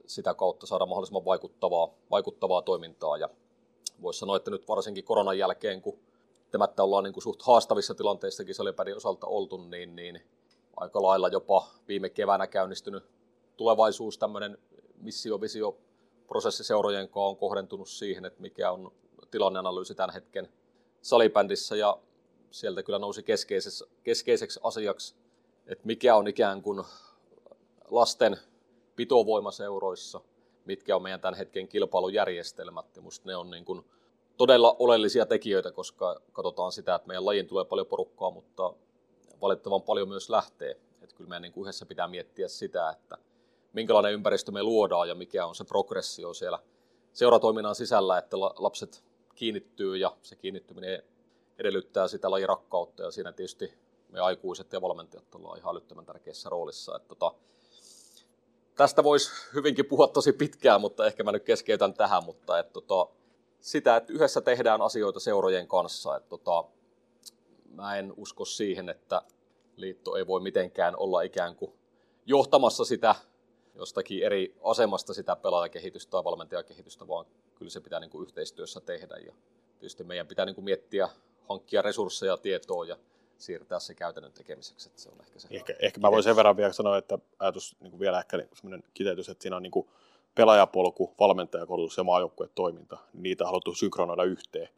[0.06, 3.16] sitä kautta saada mahdollisimman vaikuttavaa, vaikuttavaa toimintaa.
[3.16, 3.28] Ja
[4.02, 5.98] voisi sanoa, että nyt varsinkin koronan jälkeen, kun
[6.50, 10.22] temättä ollaan niin kuin suht haastavissa tilanteissa kisalipärin osalta oltu, niin, niin
[10.76, 13.04] aika lailla jopa viime keväänä käynnistynyt
[13.56, 14.58] tulevaisuus, tämmöinen
[15.00, 15.78] missio-visio
[16.28, 18.92] prosessi seurojen kanssa on kohdentunut siihen, että mikä on
[19.30, 20.48] tilanneanalyysi tämän hetken
[21.02, 21.98] salibändissä ja
[22.50, 23.22] sieltä kyllä nousi
[24.02, 25.14] keskeiseksi, asiaksi,
[25.66, 26.82] että mikä on ikään kuin
[27.90, 28.36] lasten
[28.96, 30.20] pitovoimaseuroissa,
[30.64, 32.96] mitkä on meidän tämän hetken kilpailujärjestelmät.
[32.96, 33.84] Ja musta ne on niin kuin
[34.36, 38.72] todella oleellisia tekijöitä, koska katsotaan sitä, että meidän lajin tulee paljon porukkaa, mutta
[39.40, 40.70] valitettavan paljon myös lähtee.
[41.02, 43.18] Että kyllä meidän niin kuin yhdessä pitää miettiä sitä, että
[43.72, 46.58] minkälainen ympäristö me luodaan ja mikä on se progressio siellä
[47.12, 49.04] seuratoiminnan sisällä, että lapset
[49.38, 51.02] kiinnittyy ja se kiinnittyminen
[51.58, 53.72] edellyttää sitä lajirakkautta ja siinä tietysti
[54.08, 56.96] me aikuiset ja valmentajat ollaan ihan älyttömän tärkeässä roolissa.
[56.96, 57.34] Että tota,
[58.74, 63.06] tästä voisi hyvinkin puhua tosi pitkään, mutta ehkä mä nyt keskeytän tähän, mutta että tota,
[63.60, 66.16] sitä, että yhdessä tehdään asioita seurojen kanssa.
[66.16, 66.64] Että tota,
[67.70, 69.22] mä en usko siihen, että
[69.76, 71.72] liitto ei voi mitenkään olla ikään kuin
[72.26, 73.14] johtamassa sitä
[73.74, 77.26] jostakin eri asemasta sitä pelaajakehitystä tai valmentajakehitystä, vaan
[77.58, 79.16] kyllä se pitää niin kuin yhteistyössä tehdä.
[79.16, 79.32] Ja
[79.78, 81.08] tietysti meidän pitää niin kuin miettiä,
[81.48, 82.96] hankkia resursseja, tietoa ja
[83.38, 84.88] siirtää se käytännön tekemiseksi.
[84.88, 87.76] Että se on ehkä, se ehkä, ehkä mä voin sen verran vielä sanoa, että ajatus
[87.80, 89.88] niin kuin vielä ehkä niin sellainen kiteytys, että siinä on niin kuin
[90.34, 92.98] pelaajapolku, valmentajakoulutus ja maajoukkuetoiminta.
[93.12, 94.68] Niitä haluttu synkronoida yhteen,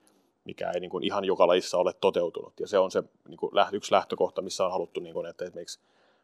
[0.44, 2.60] mikä ei niin kuin ihan joka lajissa ole toteutunut.
[2.60, 5.80] Ja se on se niin kuin yksi lähtökohta, missä on haluttu, niin kuin, että esimerkiksi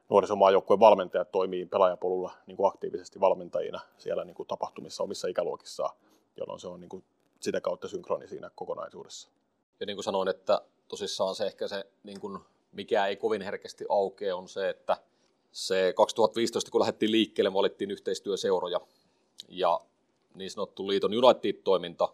[0.09, 5.97] nuorisomaajoukkueen valmentajat toimii pelaajapolulla niin kuin aktiivisesti valmentajina siellä niin kuin tapahtumissa omissa ikäluokissaan,
[6.37, 7.05] jolloin se on niin kuin
[7.41, 9.29] sitä kautta synkroni siinä kokonaisuudessa.
[9.81, 12.39] Ja niin kuin sanoin, että tosissaan se ehkä se, niin kuin,
[12.73, 14.97] mikä ei kovin herkästi aukea, on se, että
[15.53, 18.81] se 2015, kun lähdettiin liikkeelle, me valittiin yhteistyöseuroja
[19.49, 19.81] ja
[20.35, 22.09] niin sanottu liiton United-toiminta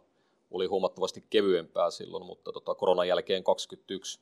[0.50, 4.20] oli huomattavasti kevyempää silloin, mutta tota, koronan jälkeen 2021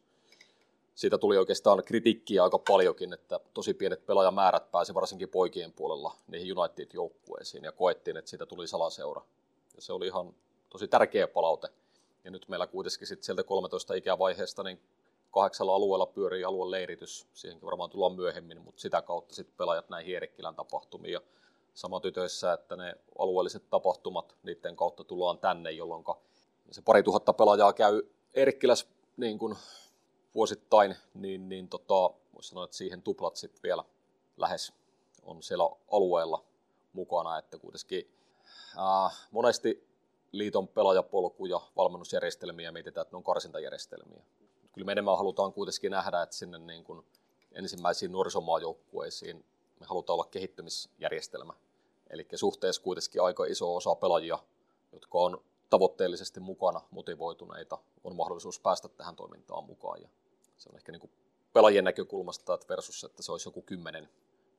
[1.01, 6.59] siitä tuli oikeastaan kritiikkiä aika paljonkin, että tosi pienet pelaajamäärät pääsi varsinkin poikien puolella niihin
[6.59, 9.23] United-joukkueisiin ja koettiin, että siitä tuli salaseura.
[9.81, 10.35] Ja se oli ihan
[10.71, 11.69] tosi tärkeä palaute.
[12.25, 14.81] Ja nyt meillä kuitenkin sitten sieltä 13 ikävaiheesta niin
[15.31, 20.55] kahdeksalla alueella pyörii alueleiritys, siihenkin varmaan tullaan myöhemmin, mutta sitä kautta sitten pelaajat näihin Eerikkilän
[20.55, 21.13] tapahtumiin.
[21.13, 21.21] Ja
[21.75, 26.05] sama tytöissä, että ne alueelliset tapahtumat, niiden kautta tullaan tänne, jolloin
[26.71, 28.03] se pari tuhatta pelaajaa käy
[28.35, 29.57] Eerikkiläs niin kuin
[30.35, 33.85] vuosittain, niin, niin tota, voisi sanoa, että siihen tuplat sitten vielä
[34.37, 34.73] lähes
[35.23, 36.45] on siellä alueella
[36.93, 38.20] mukana, että kuitenkin
[39.31, 39.89] monesti
[40.33, 44.23] liiton pelaajapolku ja valmennusjärjestelmiä mietitään, että ne on karsintajärjestelmiä.
[44.73, 47.07] Kyllä me enemmän halutaan kuitenkin nähdä, että sinne niin kuin
[47.53, 49.45] ensimmäisiin nuorisomaajoukkueisiin
[49.81, 51.53] me halutaan olla kehittymisjärjestelmä.
[52.11, 54.39] Eli suhteessa kuitenkin aika iso osa pelaajia,
[54.93, 60.03] jotka on tavoitteellisesti mukana, motivoituneita, on mahdollisuus päästä tähän toimintaan mukaan.
[60.03, 60.09] Ja
[60.59, 61.13] se on ehkä niin kuin
[61.53, 64.09] pelaajien näkökulmasta että versus, että se olisi joku kymmenen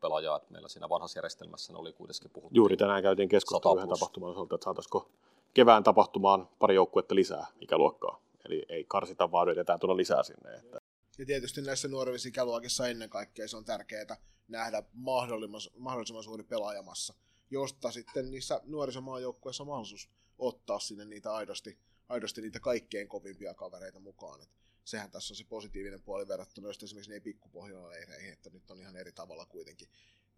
[0.02, 0.38] pelaajaa.
[0.38, 2.56] Että meillä siinä vanhassa järjestelmässä ne oli kuitenkin puhuttu.
[2.56, 5.10] Juuri tänään käytiin keskustelua yhden tapahtuman osalta, että saataisiko
[5.54, 8.22] kevään tapahtumaan pari joukkuetta lisää ikäluokkaa.
[8.46, 10.56] Eli ei karsita, vaan yritetään tulla lisää sinne.
[10.56, 10.82] Että.
[11.18, 17.14] Ja tietysti näissä nuoremmissa ikäluokissa ennen kaikkea se on tärkeää nähdä mahdollisimman, mahdollisimman suuri pelaajamassa,
[17.50, 21.78] josta sitten niissä nuorisomaajoukkueissa on mahdollisuus ottaa sinne niitä aidosti,
[22.10, 24.42] aidosti niitä kaikkein kovimpia kavereita mukaan.
[24.42, 24.50] Et
[24.92, 28.96] sehän tässä on se positiivinen puoli verrattuna just esimerkiksi niihin pikkupohjalla-leireihin, että nyt on ihan
[28.96, 29.88] eri tavalla kuitenkin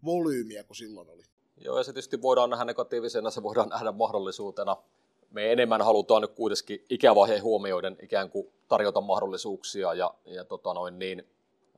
[0.04, 1.22] volyymiä kuin silloin oli.
[1.56, 4.76] Joo, ja se tietysti voidaan nähdä negatiivisena, se voidaan nähdä mahdollisuutena.
[5.30, 10.98] Me enemmän halutaan nyt kuitenkin ikävaiheen huomioiden ikään kuin tarjota mahdollisuuksia ja, ja tota noin
[10.98, 11.28] niin,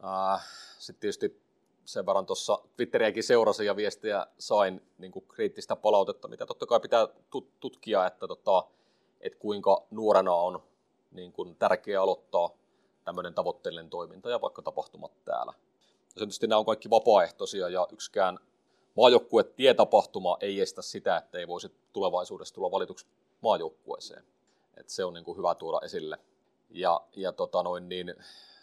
[0.05, 0.47] äh,
[0.79, 1.41] sitten tietysti
[1.85, 6.81] sen verran tuossa Twitteriäkin seurasin ja viestiä sain niin kuin kriittistä palautetta, mitä totta kai
[6.81, 7.09] pitää
[7.61, 8.65] tutkia, että, tota,
[9.21, 10.63] että kuinka nuorena on
[11.11, 12.51] niin kuin tärkeää aloittaa
[13.07, 15.53] tämmöinen tavoitteellinen toiminta ja vaikka tapahtumat täällä.
[16.09, 18.39] Ja tietysti nämä on kaikki vapaaehtoisia ja yksikään
[18.97, 23.07] maajoukkue tietapahtuma ei estä sitä, että ei voisi tulevaisuudessa tulla valituksi
[23.41, 24.25] maajoukkueeseen.
[24.77, 26.19] Et se on niin kuin hyvä tuoda esille.
[26.71, 28.15] Ja, ja tota noin, niin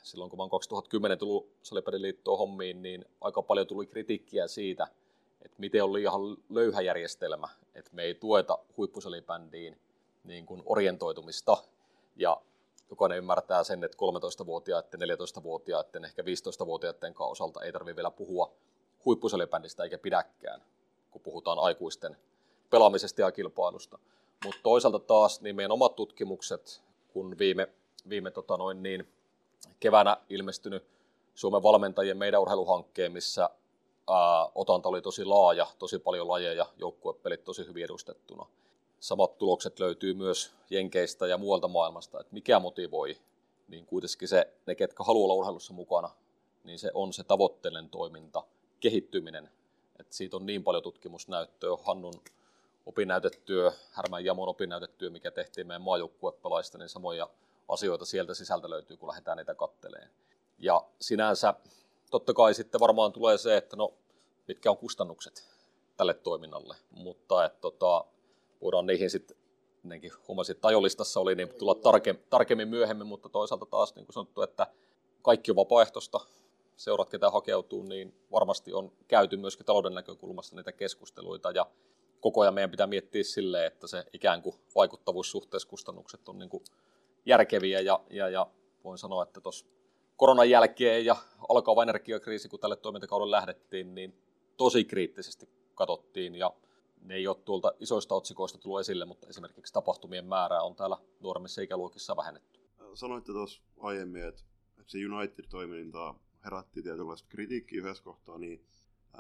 [0.04, 4.88] silloin kun mä 2010 tullut Salipeliliittoon hommiin, niin aika paljon tuli kritiikkiä siitä,
[5.42, 9.82] että miten on liian löyhä järjestelmä, että me ei tueta huippusalibändiin
[10.24, 11.58] niin kuin orientoitumista.
[12.16, 12.42] Ja
[12.94, 18.52] jokainen ymmärtää sen, että 13-vuotiaiden, 14-vuotiaiden, ehkä 15-vuotiaiden osalta ei tarvitse vielä puhua
[19.06, 20.62] huippusalibändistä eikä pidäkään,
[21.12, 22.18] kun puhutaan aikuisten
[22.70, 24.00] pelaamisesta ja kilpailusta.
[24.46, 26.82] Mutta toisaalta taas niin meidän omat tutkimukset,
[27.14, 27.68] kun viime,
[28.10, 29.08] viime tota noin niin,
[29.80, 30.84] keväänä ilmestynyt
[31.36, 33.50] Suomen valmentajien meidän urheiluhankkeen, missä
[34.10, 38.46] ää, otanta oli tosi laaja, tosi paljon lajeja, joukkuepelit tosi hyvin edustettuna.
[39.04, 43.18] Samat tulokset löytyy myös Jenkeistä ja muualta maailmasta, että mikä motivoi,
[43.68, 46.10] niin kuitenkin se, ne ketkä haluaa olla urheilussa mukana,
[46.64, 48.44] niin se on se tavoitteellinen toiminta,
[48.80, 49.50] kehittyminen.
[50.00, 52.14] Et siitä on niin paljon tutkimusnäyttöä, Hannun
[52.86, 57.30] opinnäytetyö, Härmän Jamon opinnäytetyö, mikä tehtiin meidän maajoukkuepelaista, niin samoja
[57.70, 60.10] asioita sieltä sisältä löytyy, kun lähdetään niitä katteleen.
[60.60, 61.54] Ja sinänsä
[62.12, 63.94] totta kai sitten varmaan tulee se, että no,
[64.48, 65.44] mitkä on kustannukset
[65.98, 68.06] tälle toiminnalle, mutta että tota,
[68.64, 69.38] voidaan niihin sitten
[69.84, 74.14] ennenkin huomasin, että ajolistassa oli, niin tulla tarke, tarkemmin myöhemmin, mutta toisaalta taas niin kuin
[74.14, 74.68] sanottu, että
[75.22, 76.20] kaikki on vapaaehtoista,
[76.76, 81.66] seurat, ketä hakeutuu, niin varmasti on käyty myöskin talouden näkökulmasta niitä keskusteluita ja
[82.22, 86.64] koko ajan meidän pitää miettiä silleen, että se ikään kuin vaikuttavuus kustannukset on niin kuin
[87.26, 88.48] järkeviä ja, ja, ja
[88.84, 89.66] voin sanoa, että tuossa
[90.18, 91.16] koronan jälkeen ja
[91.50, 94.14] alkava energiakriisi, kun tälle toimintakaudelle lähdettiin, niin
[94.58, 96.54] tosi kriittisesti katsottiin ja
[97.04, 101.62] ne ei ole tuolta isoista otsikoista tullut esille, mutta esimerkiksi tapahtumien määrää on täällä nuoremmissa
[101.62, 102.60] ikäluokissa vähennetty.
[102.94, 104.44] Sanoitte tuossa aiemmin, että
[104.88, 108.66] se United-toiminta herätti tietynlaista kritiikkiä yhdessä kohtaa, niin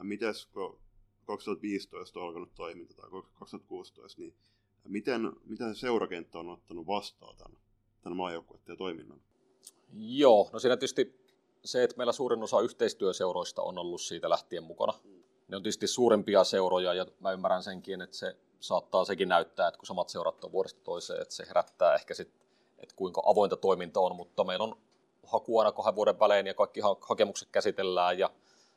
[0.01, 0.79] miten kun
[1.25, 4.35] 2015 on alkanut toiminta tai 2016, niin
[4.87, 7.57] miten, miten seurakenttä on ottanut vastaan tämän,
[8.01, 9.21] tämän maajoukkueiden toiminnan?
[9.93, 11.23] Joo, no siinä tietysti
[11.65, 14.93] se, että meillä suurin osa yhteistyöseuroista on ollut siitä lähtien mukana.
[15.47, 19.77] Ne on tietysti suurempia seuroja ja mä ymmärrän senkin, että se saattaa sekin näyttää, että
[19.77, 22.41] kun samat seurat on vuodesta toiseen, että se herättää ehkä sitten,
[22.79, 24.77] että kuinka avointa toiminta on, mutta meillä on
[25.27, 28.29] haku aina kahden vuoden välein ja kaikki hakemukset käsitellään ja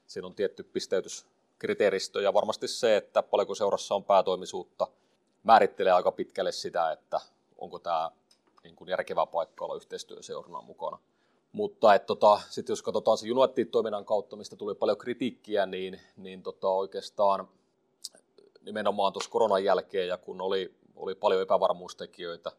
[0.07, 4.87] siinä on tietty pisteytyskriteeristö ja varmasti se, että paljonko seurassa on päätoimisuutta,
[5.43, 7.21] määrittelee aika pitkälle sitä, että
[7.59, 8.11] onko tämä
[8.65, 10.99] niin järkevä paikka olla yhteistyöseurana mukana.
[11.57, 16.43] Mutta että tota, sitten jos katsotaan se United-toiminnan kautta, mistä tuli paljon kritiikkiä, niin, niin
[16.43, 17.49] tota, oikeastaan
[18.65, 22.53] nimenomaan tuossa koronan jälkeen ja kun oli, oli paljon epävarmuustekijöitä,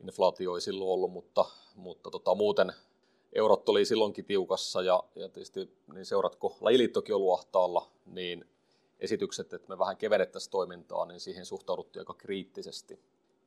[0.00, 2.72] inflaatio ei silloin ollut, mutta, mutta tota, muuten
[3.32, 8.44] eurot oli silloinkin tiukassa ja, ja tietysti niin seuratko lajiliittokin on ahtaalla, niin
[9.00, 13.00] esitykset, että me vähän kevennettäisiin toimintaa, niin siihen suhtauduttiin aika kriittisesti.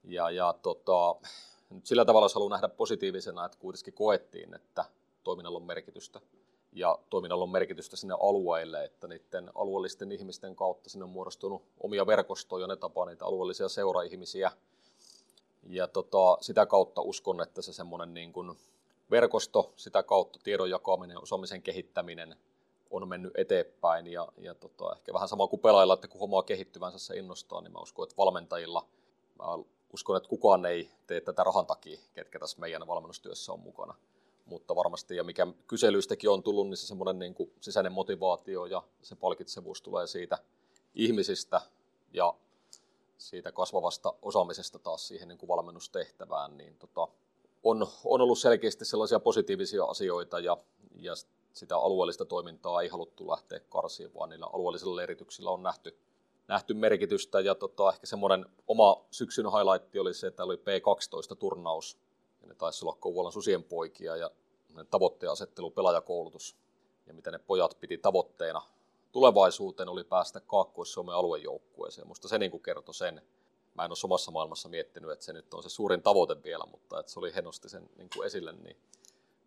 [0.04, 1.16] Ja, ja tota,
[1.74, 4.86] nyt sillä tavalla jos nähdä positiivisena, että kuitenkin koettiin, että
[5.24, 6.22] toiminnalla on merkitystä.
[6.72, 12.08] Ja toiminnalla on merkitystä sinne alueille, että niiden alueellisten ihmisten kautta sinne on muodostunut omia
[12.08, 14.52] verkostoja, ne tapaa niitä alueellisia seuraihmisiä.
[15.64, 18.58] Ja tota, sitä kautta uskon, että se semmoinen niin kuin
[19.12, 22.36] verkosto, sitä kautta tiedon jakaminen, osaamisen kehittäminen
[22.92, 24.08] on mennyt eteenpäin.
[24.08, 27.72] Ja, ja tota, ehkä vähän sama kuin pelaajilla, että kun huomaa kehittyvänsä se innostaa, niin
[27.72, 28.88] mä uskon, että valmentajilla,
[29.94, 33.96] uskon, että kukaan ei tee tätä rahan takia, ketkä tässä meidän valmennustyössä on mukana.
[34.46, 38.84] Mutta varmasti, ja mikä kyselyistäkin on tullut, niin se semmoinen niin kuin sisäinen motivaatio ja
[39.02, 40.38] se palkitsevuus tulee siitä
[40.96, 41.62] ihmisistä
[42.14, 42.34] ja
[43.18, 47.08] siitä kasvavasta osaamisesta taas siihen niin kuin valmennustehtävään, niin tota,
[47.64, 50.58] on, on ollut selkeästi sellaisia positiivisia asioita ja,
[50.96, 51.14] ja
[51.54, 55.98] sitä alueellista toimintaa ei haluttu lähteä karsiin, vaan niillä alueellisilla erityksillä on nähty,
[56.48, 57.40] nähty merkitystä.
[57.40, 61.98] Ja tota, ehkä semmoinen oma syksyn highlight oli se, että oli P12-turnaus,
[62.42, 64.32] ja ne taisi olla Kouvolan susien poikia, ja
[64.90, 66.58] tavoitteen asettelu, pelaajakoulutus,
[67.08, 68.62] ja mitä ne pojat piti tavoitteena
[69.14, 72.08] tulevaisuuteen oli päästä Kaakkois-Suomen aluejoukkueeseen.
[72.08, 73.22] Musta se niin kertoi sen,
[73.76, 77.00] mä en ole omassa maailmassa miettinyt, että se nyt on se suurin tavoite vielä, mutta
[77.00, 78.78] että se oli, he nosti sen niin kuin esille, niin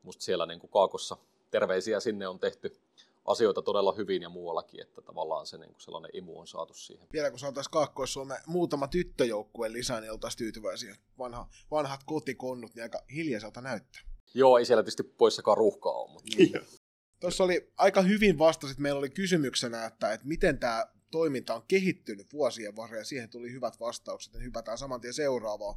[0.02, 1.16] musta siellä niin kuin Kaakossa
[1.50, 2.76] terveisiä sinne on tehty
[3.26, 7.08] asioita todella hyvin ja muuallakin, että tavallaan se niin kuin sellainen imu on saatu siihen.
[7.12, 10.96] Vielä kun saataisiin Kaakkois-Suomeen muutama tyttöjoukkue lisää, niin oltaisiin tyytyväisiä.
[11.18, 14.02] Vanha, vanhat kotikonnut, niin aika hiljaiselta näyttää.
[14.34, 16.12] Joo, ei siellä tietysti poissakaan ruuhkaa ole.
[16.12, 16.76] Mutta...
[17.20, 22.32] Tuossa oli aika hyvin vastasit, meillä oli kysymyksenä, että, että miten tämä toiminta on kehittynyt
[22.32, 25.74] vuosien varrella, ja siihen tuli hyvät vastaukset, ja hypätään saman tien seuraavaan.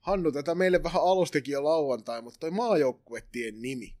[0.00, 3.97] Hannu, tätä meille vähän alustikin jo lauantai, mutta toi maajoukkuetien nimi,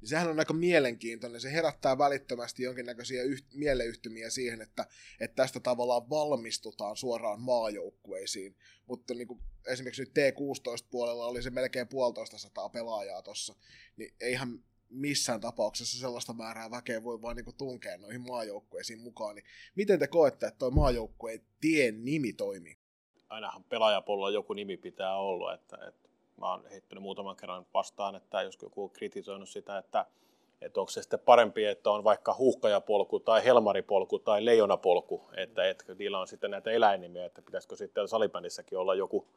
[0.00, 1.40] niin sehän on aika mielenkiintoinen.
[1.40, 4.86] Se herättää välittömästi jonkinnäköisiä yht- mieleyhtymiä siihen, että,
[5.20, 8.56] että tästä tavallaan valmistutaan suoraan maajoukkueisiin.
[8.86, 13.54] Mutta niin kuin esimerkiksi nyt T16-puolella oli se melkein puolitoista sataa pelaajaa tuossa,
[13.96, 19.34] niin eihän missään tapauksessa sellaista määrää väkeä voi vaan niin tunkea noihin maajoukkueisiin mukaan.
[19.34, 22.78] Niin miten te koette, että tuo maajoukkueen tien nimi toimii?
[23.28, 26.09] Ainahan pelaajapuolella joku nimi pitää olla, että, että
[26.40, 30.06] mä oon heittänyt muutaman kerran vastaan, että jos joku on kritisoinut sitä, että,
[30.60, 35.94] että onko se sitten parempi, että on vaikka huuhkajapolku tai helmaripolku tai leijonapolku, että, että
[35.94, 39.28] niillä on sitten näitä eläinnimiä, että pitäisikö sitten salibändissäkin olla joku,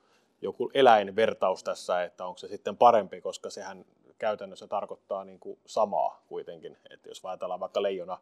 [0.41, 3.85] joku eläinvertaus tässä, että onko se sitten parempi, koska sehän
[4.17, 8.17] käytännössä tarkoittaa niin kuin samaa kuitenkin, että jos ajatellaan vaikka leijona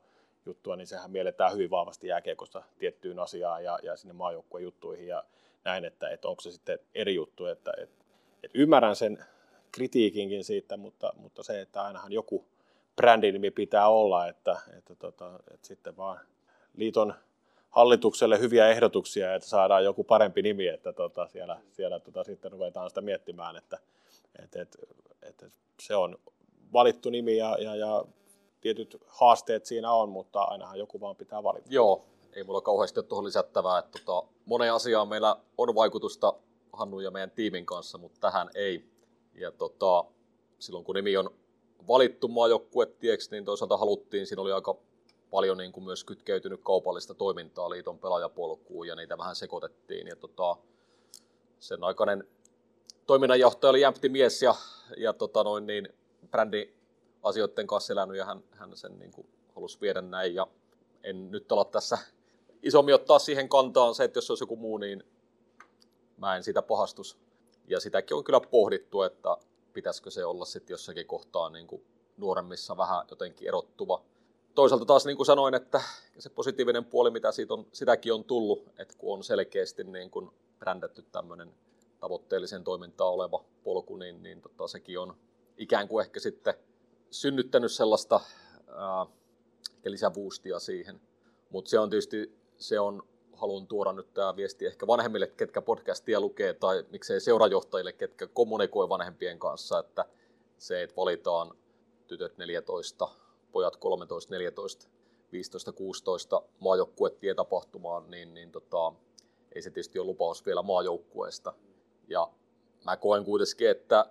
[0.46, 5.24] juttua, niin sehän mielletään hyvin vahvasti jääkiekosta tiettyyn asiaan ja, ja sinne maajoukkueen juttuihin ja
[5.64, 8.01] näin, että, että onko se sitten eri juttu, että, että,
[8.44, 9.26] että ymmärrän sen
[9.72, 12.46] kritiikinkin siitä, mutta, mutta se, että ainahan joku
[12.96, 16.20] brändinimi pitää olla, että, että, tota, että sitten vaan
[16.74, 17.14] liiton
[17.70, 22.90] hallitukselle hyviä ehdotuksia, että saadaan joku parempi nimi, että tota, siellä, siellä tota, sitten ruvetaan
[22.90, 23.80] sitä miettimään, että,
[24.44, 24.78] että, että,
[25.22, 25.46] että
[25.80, 26.18] se on
[26.74, 28.06] valittu nimi ja, ja, ja
[28.62, 31.68] tietyt haasteet siinä on, mutta ainahan joku vaan pitää valita.
[31.70, 33.80] Joo, ei mulla kauheasti ole tuohon lisättävää.
[33.80, 36.34] Että tota, moneen asiaan meillä on vaikutusta
[36.74, 38.86] Hannu ja meidän tiimin kanssa, mutta tähän ei.
[39.34, 40.06] Ja tota,
[40.60, 41.30] silloin kun nimi on
[41.88, 44.78] valittu maajoukkuetieksi, niin toisaalta haluttiin, siinä oli aika
[45.32, 50.08] paljon niin kuin myös kytkeytynyt kaupallista toimintaa liiton pelaajapolkuun ja niitä vähän sekoitettiin.
[50.08, 50.58] Ja tota,
[51.60, 52.28] sen aikainen
[53.08, 54.56] toiminnanjohtaja oli jämpti mies ja,
[54.98, 55.90] ja tota noin niin,
[56.32, 56.74] brändi
[57.24, 60.36] asioiden kanssa elänyt ja hän, hän sen niin kuin halusi viedä näin.
[60.36, 60.48] Ja
[61.04, 61.98] en nyt ala tässä
[62.64, 65.04] isommin ottaa siihen kantaan se, että jos olisi joku muu, niin
[66.22, 67.18] mä en sitä pahastus.
[67.68, 69.38] Ja sitäkin on kyllä pohdittu, että
[69.74, 71.86] pitäisikö se olla sitten jossakin kohtaa niin kuin
[72.18, 74.04] nuoremmissa vähän jotenkin erottuva.
[74.56, 75.82] Toisaalta taas niin kuin sanoin, että
[76.20, 80.32] se positiivinen puoli, mitä siitä on, sitäkin on tullut, että kun on selkeästi niin kuin
[80.60, 81.54] brändätty tämmöinen
[82.00, 85.18] tavoitteellisen toimintaa oleva polku, niin, niin tota, sekin on
[85.58, 86.54] ikään kuin ehkä sitten
[87.12, 88.20] synnyttänyt sellaista
[88.68, 89.06] ää,
[89.86, 91.02] lisäboostia siihen.
[91.50, 93.04] Mutta se on tietysti, se on,
[93.42, 98.90] haluan tuoda nyt tämä viesti ehkä vanhemmille, ketkä podcastia lukee, tai miksei seurajohtajille, ketkä kommunikoi
[98.90, 100.06] vanhempien kanssa, että
[100.58, 101.58] se, että valitaan
[102.08, 103.08] tytöt 14,
[103.52, 104.88] pojat 13, 14,
[105.32, 108.94] 15, 16 maajoukkuetietapahtumaan, niin, niin tota,
[109.56, 111.54] ei se tietysti ole lupaus vielä maajoukkueesta.
[112.08, 112.32] Ja
[112.86, 114.06] mä koen kuitenkin, että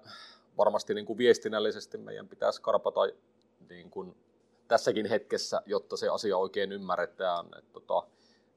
[0.56, 3.00] varmasti niin kuin viestinnällisesti meidän pitäisi karpata
[3.68, 4.16] niin kuin
[4.68, 7.46] tässäkin hetkessä, jotta se asia oikein ymmärretään.
[7.46, 8.02] Että tota,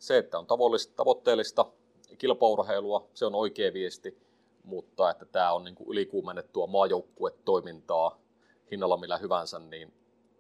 [0.04, 0.48] se, että on
[0.96, 1.72] tavoitteellista
[2.18, 4.18] kilpaurheilua, se on oikea viesti,
[4.64, 8.22] mutta että tämä on niin kuin ylikuumennettua maajoukkuetoimintaa
[8.72, 9.94] hinnalla millä hyvänsä, niin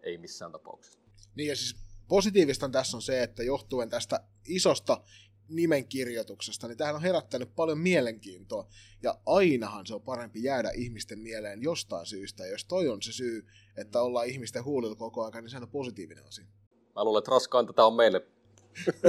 [0.04, 1.00] ei missään tapauksessa.
[1.36, 1.76] Niin ja siis
[2.08, 5.02] positiivista tässä on se, että johtuen tästä isosta
[5.48, 8.68] nimenkirjoituksesta, niin tähän on herättänyt paljon mielenkiintoa.
[9.04, 12.46] Ja ainahan se on parempi jäädä ihmisten mieleen jostain syystä.
[12.46, 13.46] Ja jos toi on se syy,
[13.78, 16.46] että ollaan ihmisten huulilla koko ajan, niin se on positiivinen asia.
[16.96, 18.28] Mä luulen, että raskainta tämä on meille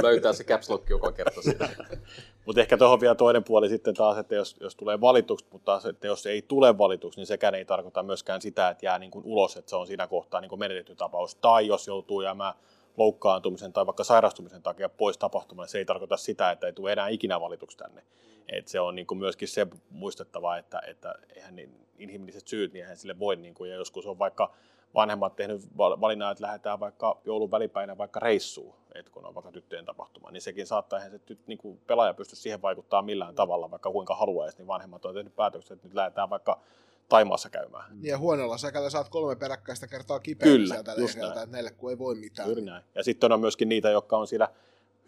[0.03, 1.41] löytää se caps lock joka kerta
[2.47, 5.87] Mutta ehkä tuohon vielä toinen puoli sitten taas, että jos, jos tulee valituksi, mutta taas,
[5.87, 9.25] että jos ei tule valituksi, niin sekään ei tarkoita myöskään sitä, että jää niin kuin
[9.25, 11.35] ulos, että se on siinä kohtaa niin kuin menetetty tapaus.
[11.35, 12.55] Tai jos joutuu jäämään
[12.97, 17.09] loukkaantumisen tai vaikka sairastumisen takia pois tapahtumalle, se ei tarkoita sitä, että ei tule enää
[17.09, 18.03] ikinä valituksi tänne.
[18.49, 22.83] Et se on niin kuin myöskin se muistettava, että, että eihän niin inhimilliset syyt, niin
[22.83, 24.55] eihän sille voi, niin kuin, ja joskus on vaikka
[24.95, 29.85] vanhemmat tehnyt valinnan, että lähdetään vaikka joulun välipäinä vaikka reissuun, että kun on vaikka tyttöjen
[29.85, 33.71] tapahtuma, niin sekin saattaa, eihän se tyt, niin kuin pelaaja pysty siihen vaikuttaa millään tavalla,
[33.71, 36.61] vaikka kuinka haluaisi, niin vanhemmat on tehnyt päätöksen, että nyt lähdetään vaikka
[37.09, 37.93] Taimaassa käymään.
[37.93, 38.05] Mm.
[38.05, 42.15] Ja huonolla säkällä saat kolme peräkkäistä kertaa kipeä Kyllä, sieltä että näille kun ei voi
[42.15, 42.49] mitään.
[42.49, 42.85] Juuri näin.
[42.95, 44.49] Ja sitten on myöskin niitä, jotka on siellä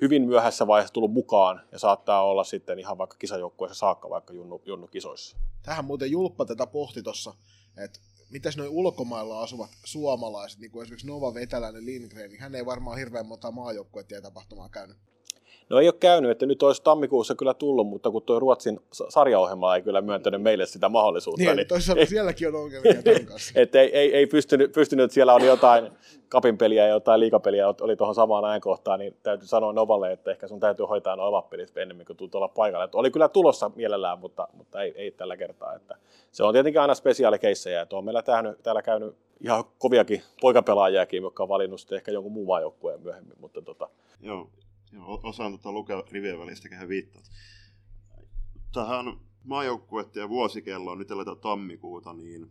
[0.01, 4.63] hyvin myöhässä vaiheessa tullut mukaan ja saattaa olla sitten ihan vaikka kisajoukkueessa saakka vaikka junnu,
[4.67, 5.37] junnu kisoissa.
[5.63, 7.35] Tähän muuten Julppa tätä pohti tuossa,
[7.85, 12.67] että mitäs noin ulkomailla asuvat suomalaiset, niin kuin esimerkiksi Nova Vetäläinen Lindgren, niin hän ei
[12.67, 14.97] varmaan hirveän monta maajoukkuetien-tapahtumaa käynyt.
[15.71, 19.77] No ei ole käynyt, että nyt olisi tammikuussa kyllä tullut, mutta kun tuo Ruotsin sarjaohjelma
[19.77, 21.45] ei kyllä myöntänyt meille sitä mahdollisuutta.
[21.45, 23.53] Niin, niin toisaalta sielläkin on ongelmia tämän kanssa.
[23.61, 25.91] että ei, ei, ei pystynyt, pystynyt, siellä oli jotain
[26.29, 30.61] kapinpeliä ja jotain liikapeliä oli tuohon samaan ajankohtaan, niin täytyy sanoa Novalle, että ehkä sun
[30.61, 32.85] täytyy hoitaa nuo omat pelit ennemmin kuin tulet olla paikalla.
[32.85, 35.75] Että oli kyllä tulossa mielellään, mutta, mutta ei, ei tällä kertaa.
[35.75, 35.97] Että
[36.33, 41.43] se on tietenkin aina spesiaalikeissejä, että on meillä täällä, täällä käynyt ihan koviakin poikapelaajiakin, jotka
[41.43, 43.37] on valinnut sitten ehkä jonkun muun maajoukkueen myöhemmin.
[43.41, 43.89] Mutta tota...
[44.21, 44.49] Joo,
[44.93, 47.23] joo, osaan tota lukea rivien välistä, hän viittaa.
[48.73, 49.07] Tähän
[49.45, 52.51] maajoukkueiden ja vuosikelloon, nyt eletään tammikuuta, niin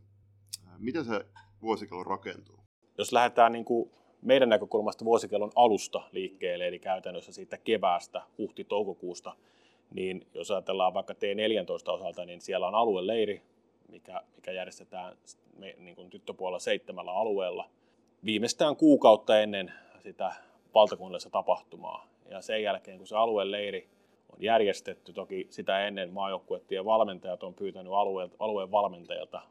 [0.78, 1.26] miten se
[1.62, 2.60] vuosikello rakentuu?
[2.98, 9.36] Jos lähdetään niin kuin meidän näkökulmasta vuosikellon alusta liikkeelle, eli käytännössä siitä keväästä, huhti-toukokuusta,
[9.94, 13.42] niin jos ajatellaan vaikka T14 osalta, niin siellä on alueleiri,
[13.90, 15.18] mikä, mikä järjestetään
[15.58, 17.70] me, niin kuin tyttöpuolella seitsemällä alueella
[18.26, 20.36] viimeistään kuukautta ennen sitä
[20.74, 22.15] valtakunnallista tapahtumaa.
[22.30, 23.88] Ja sen jälkeen, kun se alueleiri
[24.30, 29.42] on järjestetty, toki sitä ennen maajoukkuettien valmentajat on pyytänyt alueen, alueen valmentajilta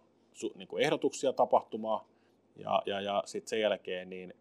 [0.55, 2.09] niin kuin ehdotuksia tapahtumaa,
[2.57, 4.35] ja, ja, ja sitten sen jälkeen niin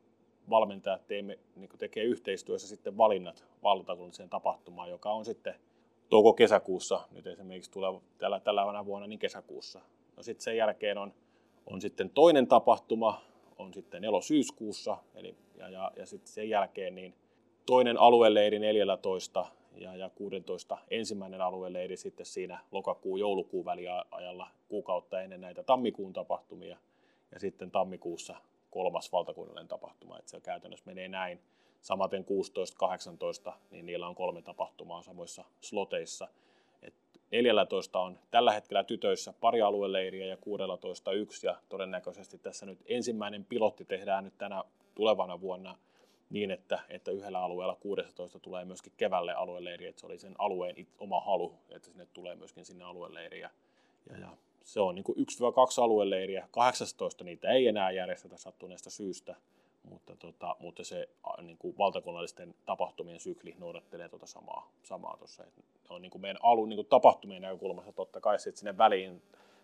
[0.50, 5.56] valmentajat teemme, niin tekee yhteistyössä sitten valinnat valtakunnalliseen tapahtumaan, joka on sitten
[6.10, 9.82] touko-kesäkuussa, nyt esimerkiksi tulee tällä, tällä vuonna niin kesäkuussa.
[10.18, 11.14] No sitten sen jälkeen on,
[11.66, 13.22] on sitten toinen tapahtuma,
[13.58, 17.14] on sitten elo-syyskuussa, eli, ja, ja, ja sitten sen jälkeen niin
[17.66, 19.46] toinen alueleiri 14
[19.76, 26.78] ja, ja 16 ensimmäinen alueleiri sitten siinä lokakuun-joulukuun väliajalla kuukautta ennen näitä tammikuun tapahtumia
[27.32, 28.36] ja sitten tammikuussa
[28.72, 31.40] kolmas valtakunnallinen tapahtuma, että se käytännössä menee näin.
[31.82, 32.26] Samaten
[33.50, 36.28] 16-18, niin niillä on kolme tapahtumaa samoissa sloteissa.
[36.82, 36.94] Et
[37.32, 43.46] 14 on tällä hetkellä tytöissä pari alueleiriä ja 16 yksi, ja todennäköisesti tässä nyt ensimmäinen
[43.46, 44.64] pilotti tehdään nyt tänä
[44.96, 45.76] tulevana vuonna
[46.34, 50.88] niin, että, että yhdellä alueella 16 tulee myöskin kevälle alueleiri, että se oli sen alueen
[51.00, 53.50] oma halu, että sinne tulee myöskin sinne alueleiriä.
[54.10, 59.36] Ja, ja se on niin 1-2 alueleiriä, 18 niitä ei enää järjestetä sattuneesta syystä,
[59.90, 61.10] mutta, tota, mutta se
[61.42, 65.44] niin kuin valtakunnallisten tapahtumien sykli noudattelee tuota samaa, samaa tuossa.
[65.90, 69.22] On niin kuin meidän alun niin kuin tapahtumien näkökulmasta totta kai sitten sinne väliin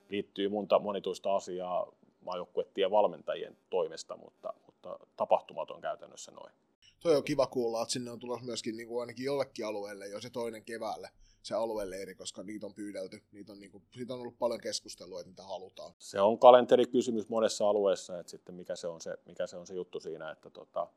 [0.10, 1.92] liittyy monta monituista asiaa
[2.26, 6.54] maajoukkuettien valmentajien toimesta, mutta, mutta tapahtumat on käytännössä noin.
[7.00, 10.22] Toi on kiva kuulla, että sinne on tulossa myöskin niin kuin ainakin jollekin alueelle jo
[10.22, 11.10] se toinen keväälle
[11.44, 13.24] se alueleiri, koska niitä on pyydelty.
[13.32, 15.94] Niitä on, niin kuin, siitä on ollut paljon keskustelua, että mitä halutaan.
[16.00, 19.74] Se on kalenterikysymys monessa alueessa, että sitten mikä se on se, mikä se, on se
[19.74, 20.88] juttu siinä, että tota,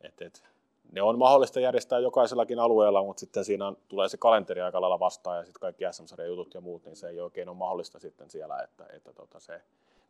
[0.00, 0.42] et, et,
[0.92, 5.00] ne on mahdollista järjestää jokaisellakin alueella, mutta sitten siinä on, tulee se kalenteri aika lailla
[5.00, 8.30] vastaan ja sitten kaikki sm jutut ja muut, niin se ei oikein ole mahdollista sitten
[8.30, 9.60] siellä, että, että tota se,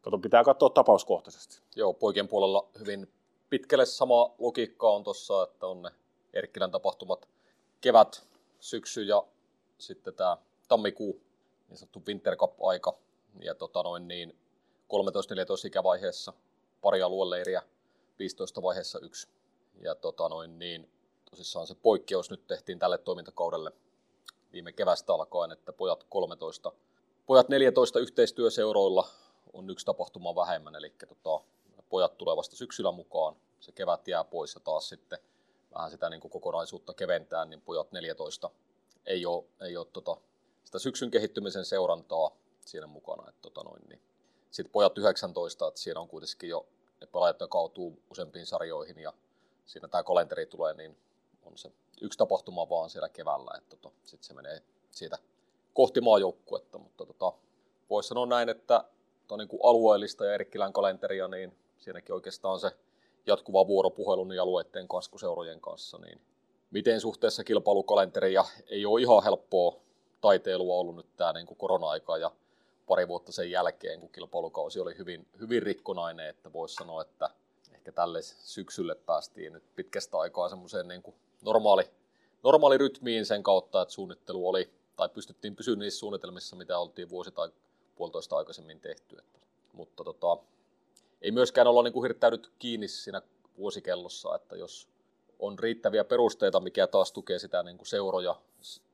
[0.03, 1.61] kato, pitää katsoa tapauskohtaisesti.
[1.77, 3.09] Joo, poikien puolella hyvin
[3.51, 5.91] pitkälle sama logiikka on tuossa, että on ne
[6.33, 7.29] Erkkilän tapahtumat
[7.81, 8.27] kevät,
[8.61, 9.27] syksy ja
[9.79, 10.37] sitten tämä
[10.69, 11.21] tammikuu,
[11.69, 12.99] niin sanottu Winter Cup-aika,
[13.41, 14.39] ja tota noin niin
[15.65, 16.33] 13-14 ikävaiheessa
[16.81, 17.63] pari alueleiriä,
[18.19, 19.29] 15 vaiheessa yksi.
[19.81, 20.91] Ja tota noin niin,
[21.31, 23.73] tosissaan se poikkeus nyt tehtiin tälle toimintakaudelle
[24.53, 26.73] viime kevästä alkaen, että pojat 13,
[27.27, 29.09] pojat 14 yhteistyöseuroilla
[29.53, 31.45] on yksi tapahtuma vähemmän, eli tota,
[31.89, 35.19] pojat tulee vasta syksyllä mukaan, se kevät jää pois ja taas sitten
[35.75, 38.51] vähän sitä niin kuin kokonaisuutta keventää, niin pojat 14
[39.07, 40.17] ei ole, ei ole tota,
[40.65, 43.29] sitä syksyn kehittymisen seurantaa siinä mukana.
[43.29, 44.01] Että, tota noin, niin.
[44.51, 46.67] Sitten pojat 19, että siinä on kuitenkin jo
[47.01, 49.13] ne pelaajat jakautuu useampiin sarjoihin ja
[49.67, 50.97] siinä tämä kalenteri tulee, niin
[51.43, 55.19] on se yksi tapahtuma vaan siellä keväällä, että tota, sitten se menee siitä
[55.75, 57.33] kohti maajoukkuetta, mutta tota,
[57.91, 58.85] voisi sanoa näin, että
[59.31, 62.71] on niin kuin alueellista ja Erkkilän kalenteria, niin siinäkin oikeastaan se
[63.27, 66.21] jatkuva vuoropuhelu niin alueiden kaskuseurojen kanssa, niin
[66.71, 69.81] miten suhteessa kilpailukalenteria ei ole ihan helppoa
[70.21, 72.31] taiteilua ollut nyt tämä niin kuin korona-aika ja
[72.87, 77.31] pari vuotta sen jälkeen, kun kilpailukausi oli hyvin, hyvin rikkonainen, että voisi sanoa, että
[77.75, 81.91] ehkä tälle syksylle päästiin nyt pitkästä aikaa semmoiseen niin kuin normaali,
[82.43, 87.31] normaali rytmiin sen kautta, että suunnittelu oli, tai pystyttiin pysymään niissä suunnitelmissa, mitä oltiin vuosi
[87.31, 87.51] tai
[87.97, 89.17] puolitoista aikaisemmin tehty.
[89.19, 89.39] Että,
[89.73, 90.37] mutta tota,
[91.23, 92.13] ei myöskään olla niin kuin
[92.59, 93.23] kiinni siinä
[93.59, 94.89] vuosikellossa, että jos
[95.39, 98.41] on riittäviä perusteita, mikä taas tukee sitä niin kuin seuroja,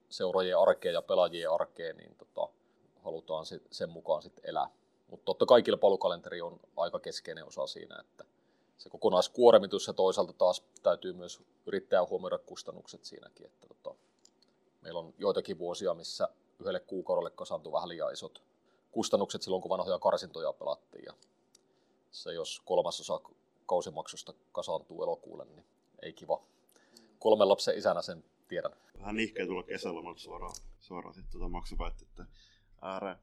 [0.09, 2.49] seurojen arkea ja pelaajien arkea, niin tota,
[3.05, 4.69] halutaan sit, sen mukaan sitten elää.
[5.11, 8.25] Mutta totta kai kilpailukalenteri on aika keskeinen osa siinä, että
[8.79, 13.47] se kokonaiskuormitus ja toisaalta taas täytyy myös yrittää huomioida kustannukset siinäkin.
[13.47, 13.95] Että tota,
[14.81, 16.29] meillä on joitakin vuosia, missä
[16.61, 18.43] yhdelle kuukaudelle kasaantui vähän liian isot
[18.93, 21.05] kustannukset silloin, kun vanhoja karsintoja pelattiin.
[21.05, 21.13] Ja
[22.15, 23.21] se, jos kolmasosa
[23.67, 25.65] kausimaksusta kasaantuu elokuulle, niin
[26.03, 26.43] ei kiva.
[27.19, 28.73] Kolmen lapsen isänä sen tiedän.
[28.99, 32.27] Vähän nihkeä tulla kesälomalta suoraan, suoraan sitten tuota maksupäihteiden
[32.83, 33.17] ääreen.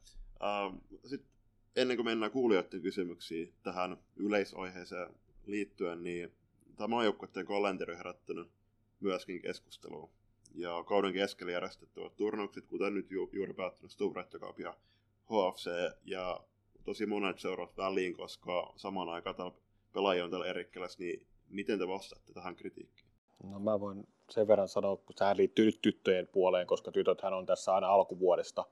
[0.43, 0.75] Ähm,
[1.05, 1.31] sitten
[1.75, 5.15] ennen kuin mennään kuulijoiden kysymyksiin tähän yleisaiheeseen
[5.45, 6.31] liittyen, niin
[6.75, 8.51] tämä maajoukkueiden kalenteri on herättänyt
[8.99, 10.09] myöskin keskustelua.
[10.55, 14.77] Ja kauden keskellä järjestettävät turnaukset, kuten nyt ju- juuri päättynyt Stubrettokaap ja
[15.25, 15.69] HFC
[16.05, 16.43] ja
[16.83, 19.53] tosi monet seurat väliin, koska samaan aikaan täällä
[19.93, 23.11] pelaajia on täällä Erikkelässä, niin miten te vastaatte tähän kritiikkiin?
[23.43, 27.45] No mä voin sen verran sanoa, kun tähän liittyy nyt tyttöjen puoleen, koska tytöthän on
[27.45, 28.65] tässä aina alkuvuodesta,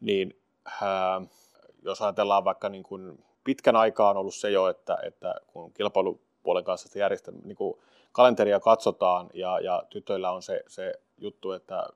[0.00, 0.40] niin
[0.82, 1.22] ää,
[1.82, 6.64] jos ajatellaan vaikka niin kuin pitkän aikaa on ollut se jo, että, että kun kilpailupuolen
[6.64, 7.80] kanssa sitä järjestelmä, niin kuin
[8.12, 11.86] kalenteria katsotaan ja, ja tytöillä on se, se juttu, että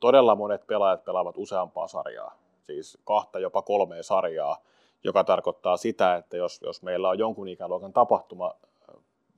[0.00, 4.62] todella monet pelaajat pelaavat useampaa sarjaa, siis kahta jopa kolmea sarjaa,
[5.04, 8.54] joka tarkoittaa sitä, että jos, jos meillä on jonkun ikäluokan tapahtuma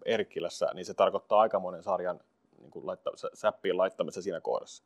[0.05, 2.21] Erkkilässä, niin se tarkoittaa aika monen sarjan
[2.61, 4.85] niin kuin laittaa, säppiin laittamista siinä kohdassa.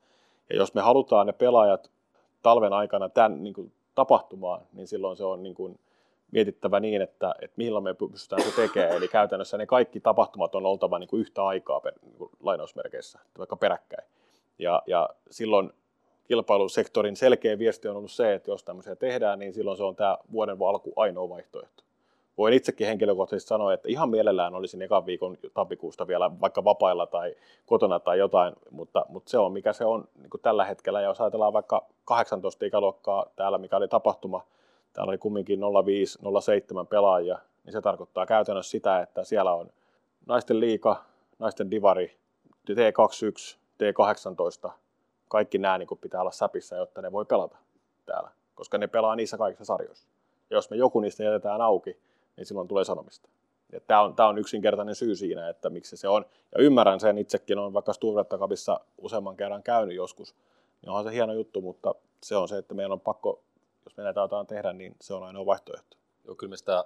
[0.50, 1.90] Ja jos me halutaan ne pelaajat
[2.42, 5.78] talven aikana tämän niin kuin, tapahtumaan, niin silloin se on niin kuin,
[6.32, 8.96] mietittävä niin, että, että milloin me pystytään se tekemään.
[8.96, 13.18] Eli käytännössä ne kaikki tapahtumat on oltava niin kuin yhtä aikaa per, niin kuin lainausmerkeissä,
[13.38, 14.08] vaikka peräkkäin.
[14.58, 15.72] Ja, ja silloin
[16.24, 20.18] kilpailusektorin selkeä viesti on ollut se, että jos tämmöisiä tehdään, niin silloin se on tämä
[20.32, 21.84] vuoden alku ainoa vaihtoehto.
[22.38, 27.34] Voin itsekin henkilökohtaisesti sanoa, että ihan mielellään olisin ekan viikon tammikuusta vielä vaikka vapailla tai
[27.66, 31.00] kotona tai jotain, mutta, mutta se on mikä se on niin tällä hetkellä.
[31.00, 34.46] Ja jos ajatellaan vaikka 18 ikäluokkaa täällä, mikä oli tapahtuma,
[34.92, 39.70] täällä oli kumminkin 05-07 pelaajia, niin se tarkoittaa käytännössä sitä, että siellä on
[40.26, 41.04] naisten liika,
[41.38, 42.16] naisten divari,
[42.70, 44.70] T21, T18,
[45.34, 47.56] kaikki nämä niin pitää olla säpissä, jotta ne voi pelata
[48.06, 50.08] täällä, koska ne pelaa niissä kaikissa sarjoissa.
[50.50, 51.98] Ja jos me joku niistä jätetään auki,
[52.36, 53.28] niin silloin tulee sanomista.
[53.86, 56.24] Tämä on, tämä on yksinkertainen syy siinä, että miksi se on.
[56.54, 60.34] Ja ymmärrän sen, itsekin on vaikka Sturvettakapissa useamman kerran käynyt joskus,
[60.82, 63.42] niin onhan se hieno juttu, mutta se on se, että meidän on pakko,
[63.84, 65.96] jos me näitä jotain tehdä, niin se on ainoa vaihtoehto.
[66.24, 66.84] Joo, kyllä me sitä,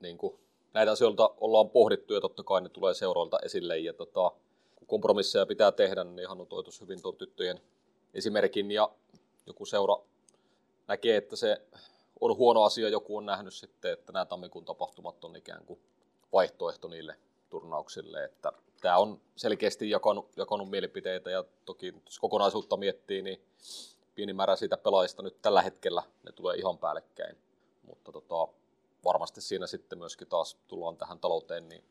[0.00, 0.34] niin kuin,
[0.72, 3.78] näitä asioita ollaan pohdittu ja totta kai ne tulee seuroilta esille.
[3.78, 4.32] Ja tota,
[4.76, 6.46] kun kompromisseja pitää tehdä, niin ihan on
[6.80, 7.60] hyvin tuon tyttöjen
[8.14, 8.90] esimerkin ja
[9.46, 9.96] joku seura
[10.88, 11.60] näkee, että se
[12.20, 15.80] on huono asia, joku on nähnyt sitten, että nämä tammikuun tapahtumat on ikään kuin
[16.32, 17.16] vaihtoehto niille
[17.50, 23.44] turnauksille, että tämä on selkeästi jakanut, jakanut mielipiteitä ja toki jos kokonaisuutta miettii, niin
[24.14, 27.36] pieni määrä siitä pelaajista nyt tällä hetkellä ne tulee ihan päällekkäin,
[27.82, 28.48] mutta tota,
[29.04, 31.84] varmasti siinä sitten myöskin taas tullaan tähän talouteen, niin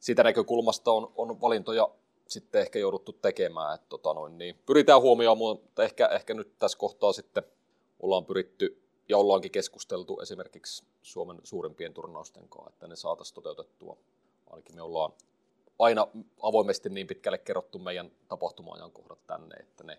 [0.00, 1.90] siitä näkökulmasta on, on valintoja
[2.28, 6.78] sitten ehkä jouduttu tekemään, että tota noin, niin pyritään huomioimaan, mutta ehkä, ehkä nyt tässä
[6.78, 7.42] kohtaa sitten
[8.00, 13.96] ollaan pyritty ja ollaankin keskusteltu esimerkiksi Suomen suurimpien turnausten kanssa, että ne saataisiin toteutettua.
[14.50, 15.12] Ainakin me ollaan
[15.78, 16.06] aina
[16.42, 19.98] avoimesti niin pitkälle kerrottu meidän tapahtuma kohdat tänne, että ne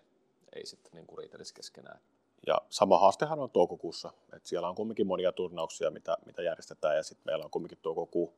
[0.52, 2.00] ei sitten niin kuin riitelisi keskenään.
[2.46, 7.02] Ja sama haastehan on toukokuussa, että siellä on kumminkin monia turnauksia, mitä, mitä järjestetään, ja
[7.02, 8.32] sitten meillä on kumminkin toukokuun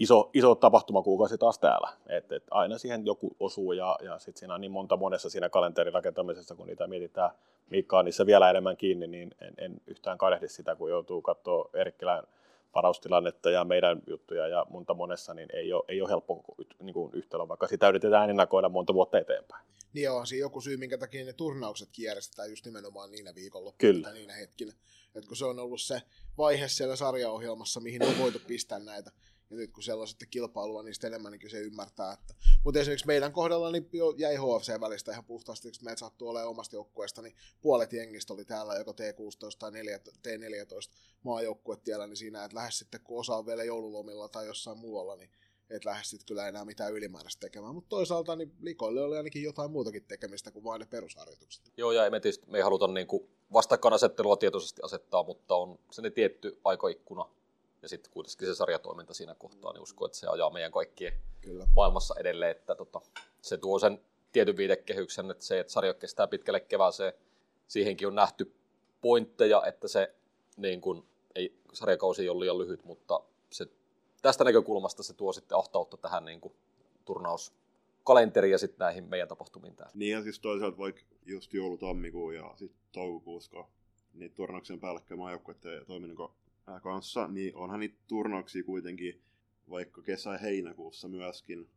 [0.00, 1.88] iso, iso tapahtumakuukausi taas täällä.
[2.08, 5.48] Et, et aina siihen joku osuu ja, ja sitten siinä on niin monta monessa siinä
[5.48, 7.30] kalenterin rakentamisessa, kun niitä mietitään.
[7.70, 11.70] Miikka on niissä vielä enemmän kiinni, niin en, en yhtään kadehdi sitä, kun joutuu katsoa
[11.74, 12.24] Erkkilän
[12.74, 16.44] varaustilannetta ja meidän juttuja ja monta monessa, niin ei ole, ei ole helppo
[16.82, 19.66] niin kuin yhtälö, vaikka sitä yritetään ennakoida monta vuotta eteenpäin.
[19.92, 24.14] Niin on siinä joku syy, minkä takia ne turnauksetkin järjestetään just nimenomaan niinä viikonloppuina tai
[24.14, 24.72] niinä hetkinä.
[25.14, 26.02] Et kun se on ollut se
[26.38, 29.10] vaihe siellä sarjaohjelmassa, mihin on voitu pistää näitä
[29.50, 32.12] ja nyt kun siellä on sitten kilpailua, niin sitten enemmän niin se ymmärtää.
[32.12, 32.34] Että...
[32.64, 36.76] Mutta esimerkiksi meidän kohdalla niin jäi HFC välistä ihan puhtaasti, että meitä sattuu olemaan omasta
[36.76, 39.70] joukkueesta, niin puolet jengistä oli täällä joko T16 tai
[40.28, 44.78] T14 maajoukkuet tiellä, niin siinä, että lähes sitten kun osa on vielä joululomilla tai jossain
[44.78, 45.30] muualla, niin
[45.70, 47.74] et lähde sitten kyllä enää mitään ylimääräistä tekemään.
[47.74, 51.72] Mutta toisaalta niin likoille oli ainakin jotain muutakin tekemistä kuin vain ne perusharjoitukset.
[51.76, 53.06] Joo, ja me, tietysti, me ei haluta niin
[53.52, 57.28] vastakkainasettelua tietoisesti asettaa, mutta on se tietty aikaikkuna,
[57.82, 61.66] ja sitten kuitenkin se sarjatoiminta siinä kohtaa, niin uskon, että se ajaa meidän kaikkien Kyllä.
[61.76, 63.00] maailmassa edelleen, että tota,
[63.42, 64.00] se tuo sen
[64.32, 67.12] tietyn viitekehyksen, että se, että sarja kestää pitkälle kevääseen,
[67.68, 68.54] siihenkin on nähty
[69.00, 70.14] pointteja, että se
[70.56, 73.20] niin kun, ei, sarjakausi ei ole liian lyhyt, mutta
[73.50, 73.66] se,
[74.22, 76.54] tästä näkökulmasta se tuo sitten ahtautta tähän niin kuin,
[77.04, 79.92] turnauskalenteri ja sitten näihin meidän tapahtumiin täällä.
[79.94, 83.64] Niin ja siis toisaalta vaikka just joulu, tammikuu ja sitten toukokuussa,
[84.14, 86.16] niin turnauksen päällekkäin maajoukkuiden toiminnan
[86.80, 89.20] kanssa, niin onhan niitä turnauksia kuitenkin
[89.70, 91.68] vaikka kesä- ja heinäkuussa myöskin,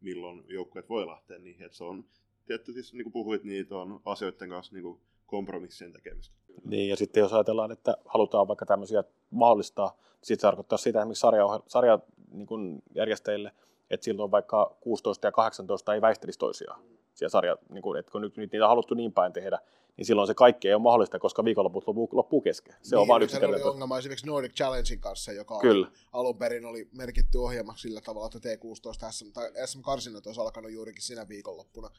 [0.00, 1.66] milloin joukkueet voi lähteä niihin.
[1.66, 2.04] Että se on,
[2.46, 6.34] tietty siis niin kuin puhuit, niitä on asioiden kanssa niin kuin kompromissien tekemistä.
[6.64, 10.98] Niin, ja sitten jos ajatellaan, että halutaan vaikka tämmöisiä mahdollistaa, niin sitten se tarkoittaa sitä
[10.98, 11.98] esimerkiksi sarja, sarja
[12.30, 13.52] niin kuin järjestäjille,
[13.90, 16.82] että silloin vaikka 16 ja 18 ei väistelisi toisiaan.
[17.14, 19.58] siellä sarja, niin kuin, että kun nyt, niitä on haluttu niin päin tehdä,
[19.96, 22.74] niin silloin se kaikki ei ole mahdollista, koska viikonloput loppuu, loppuu kesken.
[22.82, 25.90] Se niin, on vaan nythän oli ongelma esimerkiksi Nordic Challengein kanssa, joka Kyllä.
[26.12, 31.02] alun perin oli merkitty ohjelmaksi sillä tavalla, että T16 SM, tai SM-karsinat olisi alkanut juurikin
[31.02, 31.90] sinä viikonloppuna.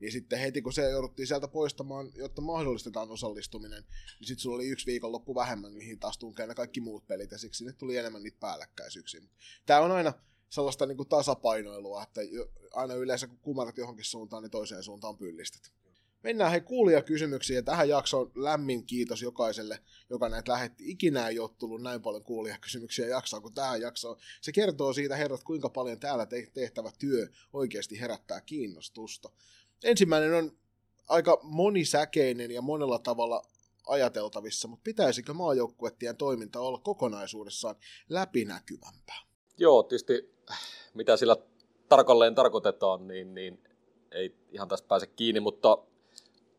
[0.00, 3.82] Niin sitten heti kun se jouduttiin sieltä poistamaan, jotta mahdollistetaan osallistuminen,
[4.20, 7.38] niin sitten sulla oli yksi viikonloppu vähemmän, mihin taas tunkee ne kaikki muut pelit, ja
[7.38, 9.20] siksi sinne tuli enemmän niitä päällekkäisyyksiä.
[9.66, 10.12] Tämä on aina
[10.48, 12.20] sellaista niin kuin tasapainoilua, että
[12.74, 15.72] aina yleensä kun kumarat johonkin suuntaan, niin toiseen suuntaan pyllistät.
[16.22, 19.78] Mennään he kuulijakysymyksiin ja tähän jaksoon lämmin kiitos jokaiselle,
[20.10, 20.90] joka näitä lähetti.
[20.90, 24.16] Ikinä ei ole tullut näin paljon kuulijakysymyksiä jaksoa kuin tähän jaksoon.
[24.40, 29.30] Se kertoo siitä, herrat, kuinka paljon täällä tehtävä työ oikeasti herättää kiinnostusta.
[29.84, 30.52] Ensimmäinen on
[31.08, 33.42] aika monisäkeinen ja monella tavalla
[33.86, 37.76] ajateltavissa, mutta pitäisikö maajoukkuettien toiminta olla kokonaisuudessaan
[38.08, 39.20] läpinäkyvämpää?
[39.58, 40.34] Joo, tietysti
[40.94, 41.36] mitä sillä
[41.88, 43.62] tarkalleen tarkoitetaan, niin, niin
[44.12, 45.78] ei ihan tästä pääse kiinni, mutta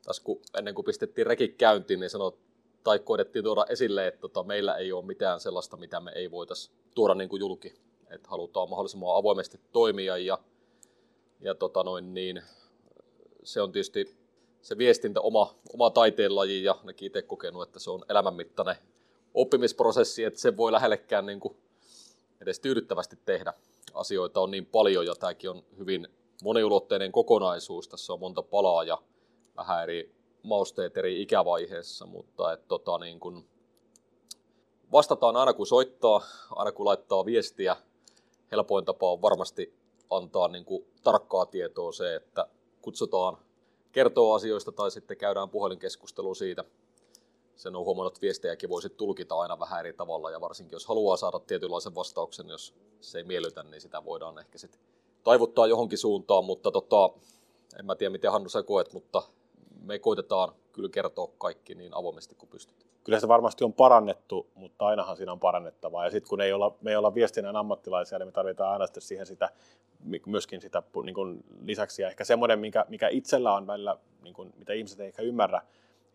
[0.04, 2.40] tässä kun, ennen kuin pistettiin rekik käyntiin, niin sanot,
[2.84, 6.76] tai koidettiin tuoda esille, että tota, meillä ei ole mitään sellaista, mitä me ei voitaisiin
[6.96, 7.74] tuoda niin kuin julki.
[8.10, 10.40] Että halutaan mahdollisimman avoimesti toimia ja,
[11.40, 12.42] ja tota noin, niin,
[13.44, 14.18] se on tietysti
[14.62, 18.76] se viestintä oma, oma taiteenlaji ja nekin itse kokenut, että se on elämänmittainen
[19.34, 21.58] oppimisprosessi, että se voi lähellekään niin kuin
[22.42, 23.54] edes tyydyttävästi tehdä.
[23.94, 26.08] Asioita on niin paljon ja tämäkin on hyvin
[26.44, 27.88] moniulotteinen kokonaisuus.
[27.88, 28.98] Tässä on monta palaa ja
[29.58, 33.46] vähän eri mausteet eri ikävaiheessa, mutta et, tota, niin kun
[34.92, 37.76] vastataan aina kun soittaa, aina kun laittaa viestiä.
[38.52, 39.74] Helpoin tapa on varmasti
[40.10, 42.48] antaa niin kuin, tarkkaa tietoa se, että
[42.82, 43.38] kutsutaan
[43.92, 46.64] kertoo asioista tai sitten käydään puhelinkeskustelu siitä.
[47.56, 51.18] Sen on huomannut, että viestejäkin voisi tulkita aina vähän eri tavalla ja varsinkin jos haluaa
[51.18, 54.82] saada tietynlaisen vastauksen, jos se ei miellytä, niin sitä voidaan ehkä sitten
[55.24, 57.10] taivuttaa johonkin suuntaan, mutta tota,
[57.80, 59.24] en mä tiedä miten Hannu sä koet, mutta
[59.82, 62.92] me koitetaan kyllä kertoa kaikki niin avoimesti kuin pystytään.
[63.04, 66.06] Kyllä se varmasti on parannettu, mutta ainahan siinä on parannettavaa.
[66.06, 69.02] Ja sitten kun ei olla, me ei olla viestinnän ammattilaisia, niin me tarvitaan aina sitten
[69.02, 69.50] siihen sitä,
[70.26, 72.02] myöskin sitä niin kuin lisäksi.
[72.02, 75.62] Ja ehkä semmoinen, mikä, mikä itsellä on välillä, niin kuin, mitä ihmiset ei ehkä ymmärrä,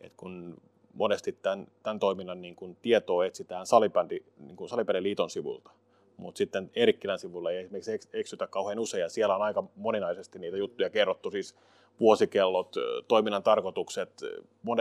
[0.01, 0.57] että kun
[0.95, 5.71] monesti tämän, tämän toiminnan niin kuin tietoa etsitään salibändi, niin kuin salibändin liiton sivulta,
[6.17, 10.57] mutta sitten Erikkilän sivulla ei esimerkiksi eksytä kauhean usein, ja siellä on aika moninaisesti niitä
[10.57, 11.55] juttuja kerrottu, siis
[12.01, 12.77] vuosikellot,
[13.09, 14.21] toiminnan tarkoitukset,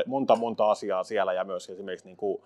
[0.05, 2.41] monta monta asiaa siellä, ja myös esimerkiksi niin kuin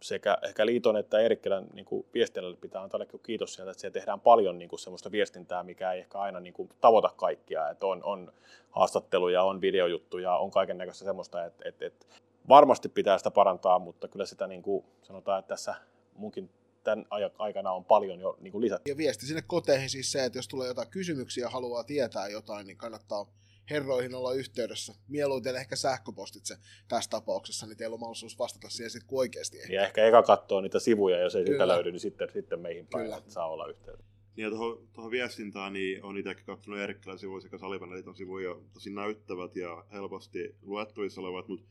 [0.00, 4.58] sekä ehkä liiton että Erikkilän niin viestinnälle pitää antaa kiitos sieltä, että siellä tehdään paljon
[4.58, 8.32] niin kuin semmoista viestintää, mikä ei ehkä aina niin kuin tavoita kaikkia, että on, on
[8.70, 12.06] haastatteluja, on videojuttuja, on kaiken näköistä semmoista, että, että, että
[12.48, 15.74] varmasti pitää sitä parantaa, mutta kyllä sitä niin kuin sanotaan, että tässä
[16.14, 16.50] munkin
[16.84, 17.06] tämän
[17.38, 18.90] aikana on paljon jo niin kuin lisätty.
[18.90, 22.66] Ja viesti sinne koteihin siis se, että jos tulee jotain kysymyksiä ja haluaa tietää jotain,
[22.66, 23.26] niin kannattaa
[23.70, 24.94] herroihin olla yhteydessä.
[25.08, 26.56] Mieluiten ehkä sähköpostitse
[26.88, 29.74] tässä tapauksessa, niin teillä on mahdollisuus vastata siihen sitten, kun oikeasti ei.
[29.74, 31.54] Ja ehkä eka katsoa niitä sivuja, jos ei Kyllä.
[31.54, 33.16] sitä löydy, niin sitten, sitten meihin päin, Kyllä.
[33.16, 34.12] että saa olla yhteydessä.
[34.36, 38.90] Niin ja tuohon, tuohon viestintään, niin on itsekin katsonut Erikkilän sivuja sekä Salibandiliiton sivuja, tosi
[38.90, 41.66] näyttävät ja helposti luettavissa olevat, mutta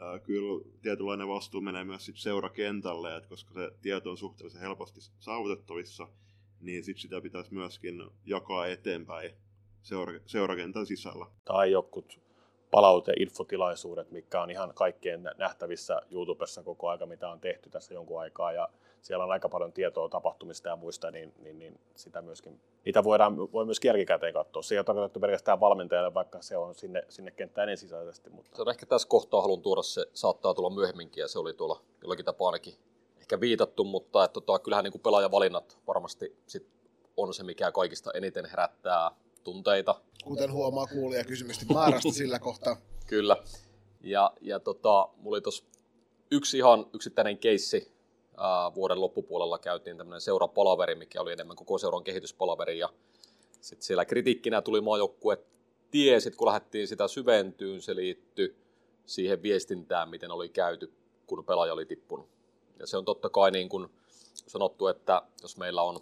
[0.00, 5.00] äh, kyllä tietynlainen vastuu menee myös sit seurakentälle, että koska se tieto on suhteellisen helposti
[5.18, 6.08] saavutettavissa,
[6.60, 7.94] niin sit sitä pitäisi myöskin
[8.24, 9.30] jakaa eteenpäin
[9.86, 11.26] seura- seurakentän sisällä.
[11.44, 12.20] Tai jokut
[12.70, 18.52] palauteinfotilaisuudet, mikä on ihan kaikkien nähtävissä YouTubessa koko aika, mitä on tehty tässä jonkun aikaa.
[18.52, 18.68] Ja
[19.02, 23.52] siellä on aika paljon tietoa tapahtumista ja muista, niin, niin, niin sitä myöskin, niitä voidaan,
[23.52, 24.62] voi myös jälkikäteen katsoa.
[24.62, 28.30] Se ei ole tarkoitettu pelkästään valmentajalle, vaikka se on sinne, sinne kenttään ensisijaisesti.
[28.30, 28.56] Mutta...
[28.56, 31.80] Se on ehkä tässä kohtaa haluan tuoda, se saattaa tulla myöhemminkin ja se oli tuolla
[32.02, 32.74] jollakin tapaa ainakin
[33.18, 36.66] ehkä viitattu, mutta että, tota, kyllähän niin kuin pelaajavalinnat varmasti sit
[37.16, 39.10] on se, mikä kaikista eniten herättää
[39.46, 40.00] tunteita.
[40.24, 42.76] Kuten huomaa kuulija kysymystä määrästä sillä kohtaa.
[43.06, 43.36] Kyllä.
[44.00, 45.64] Ja, ja tota, mulla oli tuossa
[46.30, 47.96] yksi ihan yksittäinen keissi.
[48.36, 52.78] Ää, vuoden loppupuolella käytiin tämmöinen seurapalaveri, mikä oli enemmän koko seuran kehityspalaveri.
[52.78, 52.88] Ja
[53.60, 55.38] sitten siellä kritiikkinä tuli maajoukkue
[55.90, 58.56] tie, sit kun lähdettiin sitä syventyyn, se liittyi
[59.06, 60.92] siihen viestintään, miten oli käyty,
[61.26, 62.28] kun pelaaja oli tippunut.
[62.78, 63.88] Ja se on totta kai niin kuin
[64.46, 66.00] sanottu, että jos meillä on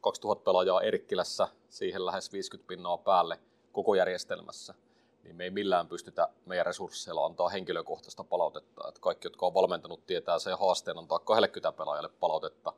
[0.00, 3.40] 2000 pelaajaa Erkkilässä, siihen lähes 50 pinnaa päälle
[3.72, 4.74] koko järjestelmässä,
[5.22, 8.88] niin me ei millään pystytä meidän resursseilla antaa henkilökohtaista palautetta.
[8.88, 12.72] Että kaikki, jotka on valmentanut, tietää se haasteen antaa 20 pelaajalle palautetta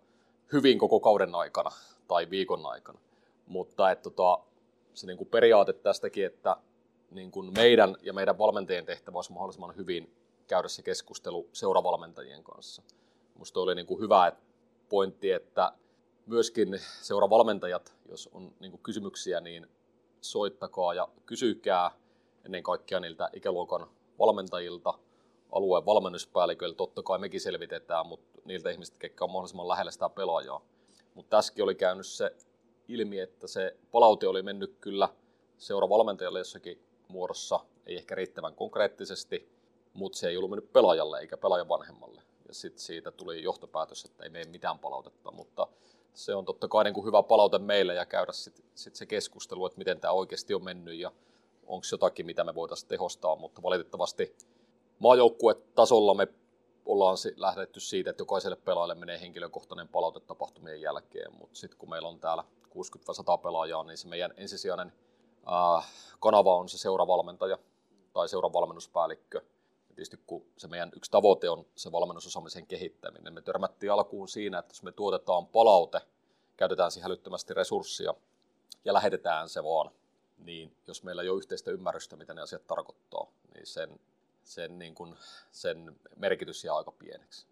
[0.53, 1.71] hyvin koko kauden aikana
[2.09, 2.99] tai viikon aikana.
[3.47, 4.39] Mutta että tota,
[4.95, 6.57] se niin kuin periaate tästäkin, että
[7.11, 12.83] niin kuin meidän ja meidän valmentajien tehtävä olisi mahdollisimman hyvin käydä se keskustelu seuravalmentajien kanssa.
[13.35, 14.33] Minusta oli niin kuin hyvä
[14.89, 15.73] pointti, että
[16.29, 19.67] myöskin seuravalmentajat, jos on niin kysymyksiä, niin
[20.21, 21.91] soittakaa ja kysykää
[22.45, 24.95] ennen kaikkea niiltä ikäluokan valmentajilta,
[25.53, 30.61] alueen valmennuspäälliköiltä, totta kai mekin selvitetään, mutta niiltä ihmisiltä, ketkä on mahdollisimman lähellä sitä pelaajaa.
[31.15, 32.37] Mutta tässäkin oli käynyt se
[32.89, 35.09] ilmi, että se palaute oli mennyt kyllä
[35.59, 39.49] seuravalmentajalle jossakin muodossa, ei ehkä riittävän konkreettisesti,
[39.93, 42.23] mutta se ei ollut mennyt pelaajalle eikä pelaajan vanhemmalle.
[42.49, 45.67] Ja sitten siitä tuli johtopäätös, että ei mene mitään palautetta, mutta
[46.15, 49.67] se on totta kai niin kuin hyvä palaute meille ja käydä sitten sit se keskustelu,
[49.67, 51.13] että miten tämä oikeasti on mennyt ja
[51.67, 54.37] onko jotakin, mitä me voitaisiin tehostaa, mutta valitettavasti
[54.99, 56.29] maajoukkuetasolla me
[56.87, 62.09] ollaan lähdetty siitä, että jokaiselle pelaajalle menee henkilökohtainen palaute tapahtumien jälkeen, mutta sitten kun meillä
[62.09, 62.73] on täällä 60-100
[63.43, 64.93] pelaajaa, niin se meidän ensisijainen
[65.53, 65.87] äh,
[66.21, 67.59] kanava on se seuravalmentaja
[68.13, 69.41] tai seuravalmennuspäällikkö.
[69.99, 74.71] Tietysti kun se meidän yksi tavoite on se valmennusosaamisen kehittäminen, me törmättiin alkuun siinä, että
[74.71, 76.01] jos me tuotetaan palaute,
[76.57, 78.15] käytetään siihen älyttömästi resurssia
[78.85, 79.91] ja lähetetään se vaan,
[80.39, 84.01] niin jos meillä ei ole yhteistä ymmärrystä, mitä ne asiat tarkoittaa, niin sen,
[84.45, 85.17] sen, niin kuin,
[85.51, 87.47] sen merkitys jää aika pieneksi.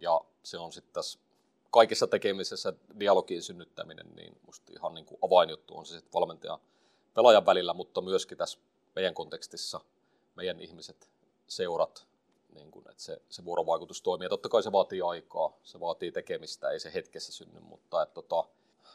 [0.00, 1.18] Ja se on sitten tässä
[1.70, 6.58] kaikessa tekemisessä dialogin synnyttäminen, niin musta ihan niin kuin avainjuttu on se sitten valmentaja
[7.14, 8.58] pelaajan välillä, mutta myöskin tässä
[8.96, 9.80] meidän kontekstissa
[10.36, 11.12] meidän ihmiset,
[11.56, 12.06] seurat,
[12.54, 14.26] niin kuin, että se, se vuorovaikutus toimii.
[14.26, 18.14] Ja totta kai se vaatii aikaa, se vaatii tekemistä, ei se hetkessä synny, mutta että,
[18.14, 18.44] tota,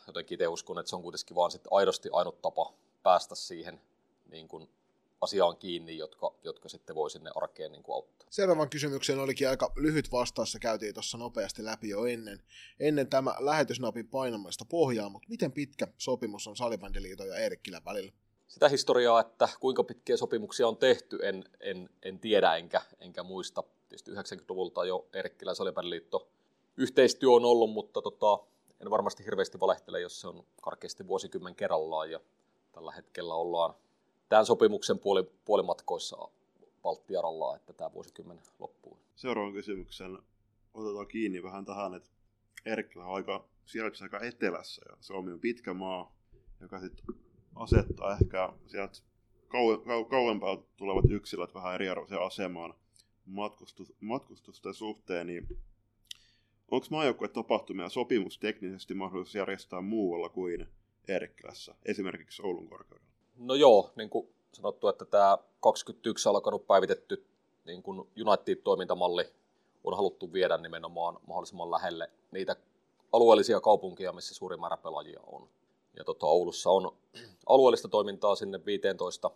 [0.08, 3.82] jotenkin itse uskon, että se on kuitenkin vaan sit aidosti ainut tapa päästä siihen
[4.30, 4.70] niin kuin
[5.22, 8.28] asiaan kiinni, jotka, jotka sitten voi sinne arkeen niin kuin auttaa.
[8.30, 12.44] Seuraavan kysymyksen olikin aika lyhyt vastaus, se käytiin tuossa nopeasti läpi jo ennen,
[12.80, 18.12] ennen tämä lähetysnapin painamista pohjaa, mutta miten pitkä sopimus on Salibändiliiton ja Eerikkilän välillä?
[18.48, 23.64] Sitä historiaa, että kuinka pitkiä sopimuksia on tehty, en, en, en tiedä enkä, enkä muista.
[23.90, 26.20] Tietysti 90-luvulta jo Eerikkilä ja
[26.78, 28.40] yhteistyö on ollut, mutta tota,
[28.82, 32.20] en varmasti hirveästi valehtele, jos se on karkeasti vuosikymmen kerrallaan ja
[32.72, 33.76] tällä hetkellä ollaan
[34.30, 36.18] tämän sopimuksen puoli, puolimatkoissa
[36.82, 38.98] Baltiaralla, että tämä vuosikymmen loppuu.
[39.16, 40.20] Seuraavan kysymyksen
[40.74, 42.10] otetaan kiinni vähän tähän, että
[42.66, 46.16] Erkkilä on aika, sijaitsee aika etelässä ja Suomi on pitkä maa,
[46.62, 47.06] joka sitten
[47.60, 49.00] asettaa ehkä sieltä
[49.48, 52.74] kau- kau- kauempaa tulevat yksilöt vähän eriarvoiseen asemaan
[53.26, 55.48] matkustus, matkustusten suhteen, niin
[56.72, 60.68] onko maajoukkueen tapahtumia sopimusteknisesti mahdollisuus järjestää muualla kuin
[61.08, 63.12] Erkkilässä, esimerkiksi Oulun korkeudella?
[63.38, 67.26] No joo, niin kuin sanottu, että tämä 21 alkanut päivitetty
[67.66, 69.26] niin kuin United-toimintamalli
[69.84, 72.56] on haluttu viedä nimenomaan mahdollisimman lähelle niitä
[73.12, 75.50] alueellisia kaupunkia, missä suurin määrä pelaajia on.
[75.98, 76.92] Ja tota, Oulussa on
[77.46, 79.32] alueellista toimintaa sinne 15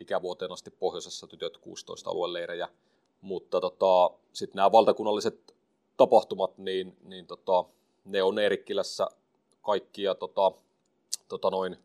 [0.00, 2.68] ikävuoteen asti pohjoisessa, tytöt 16 alueleirejä.
[3.20, 5.54] Mutta tota, sitten nämä valtakunnalliset
[5.96, 7.64] tapahtumat, niin, niin tota,
[8.04, 9.06] ne on Eerikkilässä
[9.96, 10.52] ja tota,
[11.28, 11.76] tota noin,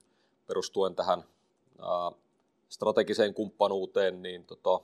[0.48, 1.24] perustuen tähän
[1.80, 2.12] ää,
[2.70, 4.80] strategiseen kumppanuuteen, niin tota,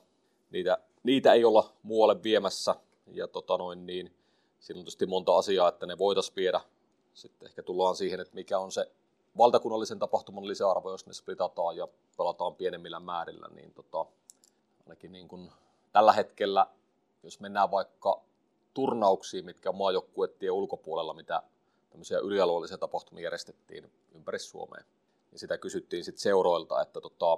[0.51, 2.75] niitä, niitä ei olla muualle viemässä.
[3.07, 4.13] Ja tota noin, niin,
[4.59, 6.61] siinä on tietysti monta asiaa, että ne voitaisiin viedä.
[7.13, 8.91] Sitten ehkä tullaan siihen, että mikä on se
[9.37, 14.05] valtakunnallisen tapahtuman lisäarvo, jos ne splitataan ja pelataan pienemmillä määrillä, niin tota,
[14.83, 15.51] ainakin niin kuin
[15.91, 16.67] tällä hetkellä,
[17.23, 18.21] jos mennään vaikka
[18.73, 21.43] turnauksiin, mitkä on maajoukkuettien ulkopuolella, mitä
[21.89, 24.83] tämmöisiä ylialueellisia tapahtumia järjestettiin ympäri Suomea.
[25.31, 27.37] Ja sitä kysyttiin sitten seuroilta, että tota,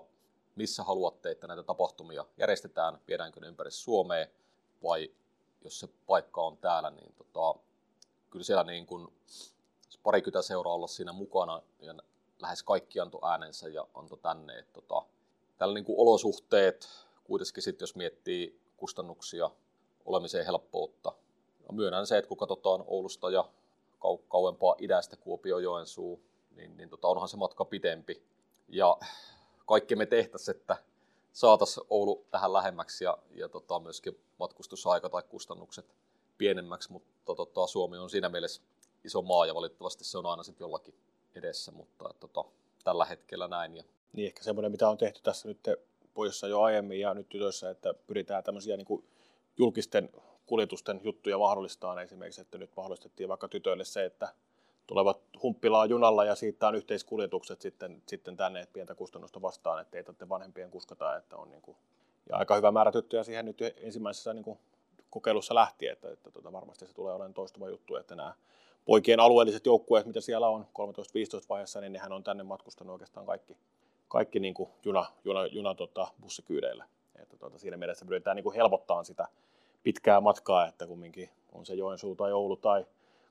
[0.56, 4.28] missä haluatte, että näitä tapahtumia järjestetään, viedäänkö ne ympäri Suomea
[4.84, 5.12] vai
[5.64, 7.60] jos se paikka on täällä, niin tota,
[8.30, 9.08] kyllä siellä niin kuin
[10.04, 11.96] parikymmentä seuraa olla siinä mukana ja
[12.42, 14.60] lähes kaikki antoi äänensä ja antoi tänne.
[14.60, 15.06] Että tota,
[15.58, 16.90] tällä niin kuin olosuhteet,
[17.24, 19.50] kuitenkin sitten jos miettii kustannuksia,
[20.06, 21.14] olemiseen helppoutta.
[21.68, 23.50] Ja myönnän se, että kun katsotaan Oulusta ja
[23.96, 26.22] kau- kauempaa idästä Kuopio Joensuu,
[26.56, 28.24] niin, niin tota, onhan se matka pitempi.
[28.68, 28.98] Ja
[29.66, 30.78] kaikki me tehtäisiin, että
[31.34, 35.96] saataisiin Oulu tähän lähemmäksi ja, ja tota, myöskin matkustusaika tai kustannukset
[36.38, 38.62] pienemmäksi, mutta tota, Suomi on siinä mielessä
[39.04, 40.96] iso maa ja valitettavasti se on aina sitten jollakin
[41.36, 42.46] edessä, mutta et, tota,
[42.84, 43.76] tällä hetkellä näin.
[43.76, 43.84] Ja...
[44.14, 45.60] Niin ehkä semmoinen, mitä on tehty tässä nyt
[46.14, 49.06] pojissa jo aiemmin ja nyt tytöissä, että pyritään tämmöisiä niin kuin
[49.58, 50.10] julkisten
[50.46, 54.34] kuljetusten juttuja mahdollistaa esimerkiksi, että nyt mahdollistettiin vaikka tytöille se, että
[54.88, 59.98] tulevat humppilaan junalla ja siitä on yhteiskuljetukset sitten, sitten tänne, että pientä kustannusta vastaan, että
[59.98, 61.78] ei tarvitse vanhempien kuskata, että on niin kuin,
[62.30, 64.60] ja aika hyvä määrä tyttöjä siihen nyt ensimmäisessä niin kuin
[65.10, 68.34] kokeilussa lähti, että, että tota, varmasti se tulee olemaan toistuva juttu, että nämä
[68.86, 70.66] poikien alueelliset joukkueet, mitä siellä on 13-15
[71.50, 73.58] vaiheessa, niin nehän on tänne matkustanut oikeastaan kaikki,
[74.08, 76.86] kaikki niin kuin juna, juna, juna tota, bussikyydeillä.
[77.16, 79.28] Että tota, siinä mielessä pyritään niin kuin helpottaa sitä
[79.84, 82.86] pitkää matkaa, että kumminkin on se Joensuu tai Oulu tai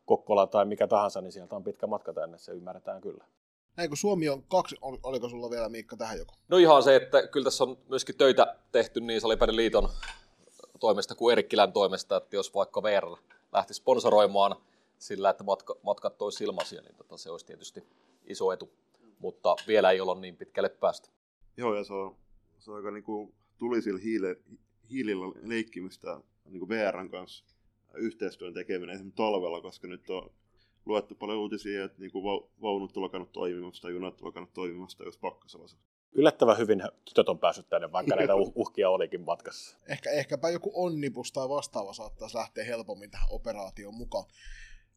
[0.07, 3.24] Kokkola tai mikä tahansa, niin sieltä on pitkä matka tänne, se ymmärretään kyllä.
[3.76, 6.34] Näin kun Suomi on kaksi, oliko sulla vielä Miikka tähän joku?
[6.48, 9.88] No ihan se, että kyllä tässä on myöskin töitä tehty niin Salipäiden liiton
[10.80, 13.07] toimesta kuin Erikkilän toimesta, että jos vaikka VR
[13.53, 14.57] lähti sponsoroimaan
[15.03, 17.82] sillä, että matka, matkat toisi ilmaisia, niin tota, se olisi tietysti
[18.24, 18.72] iso etu.
[19.18, 21.09] Mutta vielä ei olla niin pitkälle päästä.
[21.57, 22.16] Joo, ja se on,
[22.59, 24.36] se on aika niin kuin tulisilla hiile,
[24.90, 27.44] hiilillä leikkimistä niin kuin VRn kanssa
[27.94, 30.30] yhteistyön tekeminen esimerkiksi talvella, koska nyt on
[30.86, 32.24] luettu paljon uutisia, että niin kuin
[32.62, 35.68] vaunut on lakannut toimimasta, junat on lakannut toimimasta, jos pakkasella
[36.12, 39.76] yllättävän hyvin tytöt on päässyt tänne, vaikka näitä uh- uhkia olikin matkassa.
[39.88, 44.24] Ehkä, ehkäpä joku onnibus tai vastaava saattaisi lähteä helpommin tähän operaatioon mukaan.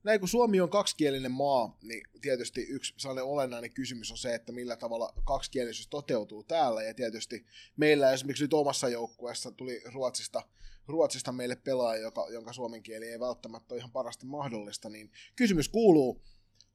[0.06, 4.52] Näin kun Suomi on kaksikielinen maa, niin tietysti yksi sellainen olennainen kysymys on se, että
[4.52, 6.84] millä tavalla kaksikielisyys toteutuu täällä.
[6.84, 7.46] Ja tietysti
[7.78, 10.42] meillä esimerkiksi nyt omassa joukkueessa tuli Ruotsista,
[10.88, 14.90] Ruotsista meille pelaaja, joka, jonka suomen kieli ei välttämättä ole ihan parasta mahdollista.
[14.90, 16.22] Niin kysymys kuuluu,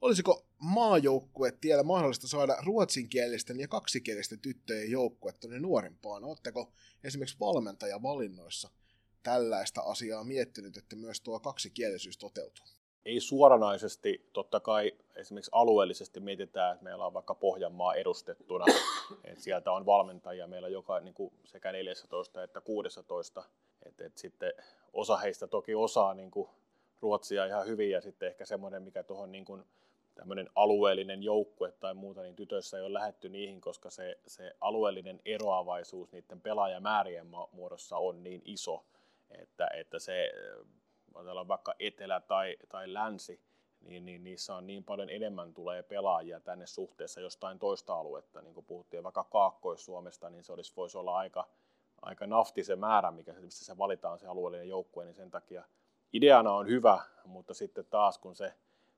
[0.00, 6.24] Olisiko maajoukkue tiellä mahdollista saada ruotsinkielisten ja kaksikielisten tyttöjen joukkue tuonne nuorimpaan?
[6.24, 6.72] Oletteko
[7.04, 8.70] esimerkiksi valmentajavalinnoissa
[9.22, 12.79] tällaista asiaa miettinyt, että myös tuo kaksikielisyys toteutuu?
[13.04, 18.64] Ei suoranaisesti, totta kai esimerkiksi alueellisesti mietitään, että meillä on vaikka Pohjanmaa edustettuna,
[19.24, 23.44] että sieltä on valmentajia meillä joka, niin kuin sekä 14 että 16,
[23.86, 24.52] että, että sitten
[24.92, 26.48] osa heistä toki osaa niin kuin
[27.00, 29.64] ruotsia ihan hyvin ja sitten ehkä semmoinen, mikä tuohon niin kuin
[30.14, 35.20] tämmöinen alueellinen joukkue tai muuta, niin tytöissä ei ole lähetty niihin, koska se, se alueellinen
[35.24, 38.84] eroavaisuus niiden pelaajamäärien muodossa on niin iso,
[39.30, 40.32] että, että se,
[41.14, 43.40] ajatellaan vaikka etelä tai, tai länsi,
[43.80, 48.42] niin, niin niissä on niin paljon enemmän tulee pelaajia tänne suhteessa jostain toista aluetta.
[48.42, 51.48] Niin kuin puhuttiin vaikka Kaakkois-Suomesta, niin se olisi, voisi olla aika,
[52.02, 55.64] aika nafti se määrä, mikä missä se valitaan se alueellinen joukkue, niin sen takia
[56.12, 58.54] ideana on hyvä, mutta sitten taas kun se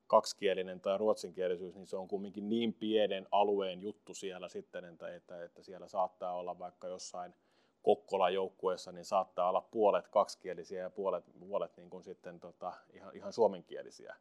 [0.07, 5.45] kaksikielinen tai ruotsinkielisyys, niin se on kumminkin niin pienen alueen juttu siellä sitten, että, että,
[5.45, 7.35] että siellä saattaa olla vaikka jossain
[7.83, 13.16] Kokkolan joukkueessa, niin saattaa olla puolet kaksikielisiä ja puolet, puolet niin kuin sitten tota, ihan,
[13.16, 14.16] ihan suomenkielisiä.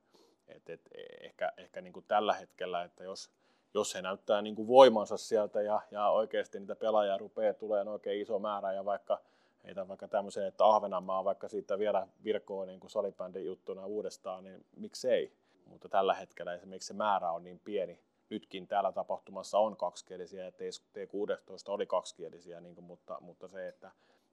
[0.48, 0.90] Et, et,
[1.22, 3.32] ehkä ehkä niin kuin tällä hetkellä, että jos,
[3.74, 8.22] jos he näyttää niin kuin voimansa sieltä ja, ja oikeasti niitä pelaajia rupeaa tulee oikein
[8.22, 9.22] iso määrä ja vaikka
[9.64, 14.66] heitä vaikka tämmöiseen, että Ahvenanmaa vaikka siitä vielä virkoo niin kuin salibändin juttuna uudestaan, niin
[14.76, 15.42] miksei?
[15.72, 18.00] mutta tällä hetkellä esimerkiksi se määrä on niin pieni.
[18.32, 23.92] Nytkin täällä tapahtumassa on kaksikielisiä ja T16 oli kaksikielisiä, niin kuin, mutta, mutta se, että,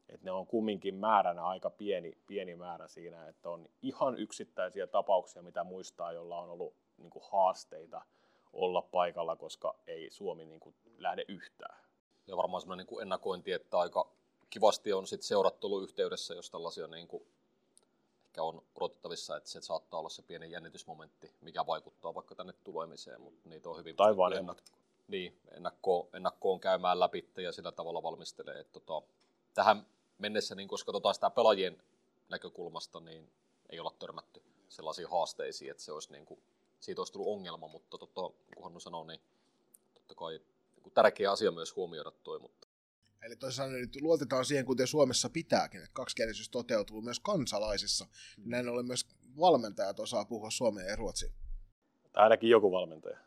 [0.08, 5.42] että ne on kumminkin määränä aika pieni, pieni määrä siinä, että on ihan yksittäisiä tapauksia,
[5.42, 8.02] mitä muistaa, jolla on ollut niin kuin haasteita
[8.52, 11.78] olla paikalla, koska ei Suomi niin kuin lähde yhtään.
[12.26, 14.10] Ja varmaan sellainen niin ennakointi, että aika
[14.50, 17.26] kivasti on sit seurattu yhteydessä, jos tällaisia niin kuin
[18.28, 23.20] ehkä on odotettavissa, että se saattaa olla se pieni jännitysmomentti, mikä vaikuttaa vaikka tänne tulemiseen,
[23.20, 24.62] mutta niitä on hyvin tai vanhemmat.
[25.08, 28.60] Niin, ennakkoon, ennakkoon käymään läpi ja sillä tavalla valmistelee.
[28.60, 29.06] Että tota,
[29.54, 29.86] tähän
[30.18, 31.82] mennessä, niin koska tota sitä pelaajien
[32.28, 33.30] näkökulmasta, niin
[33.70, 36.40] ei olla törmätty sellaisiin haasteisiin, että se olisi niin kuin,
[36.80, 38.20] siitä olisi tullut ongelma, mutta tota,
[38.54, 39.20] kun Hannu sanoi, niin
[39.94, 40.40] totta kai
[40.76, 42.67] niin tärkeä asia myös huomioida toi, mutta
[43.22, 48.04] Eli toisaalta nyt luotetaan siihen, kuten Suomessa pitääkin, että kaksikielisyys toteutuu myös kansalaisissa.
[48.04, 48.50] Mm.
[48.50, 49.06] Näin ollen myös
[49.38, 51.32] valmentajat osaa puhua suomea ja ruotsia.
[52.12, 53.18] Tai ainakin joku valmentaja.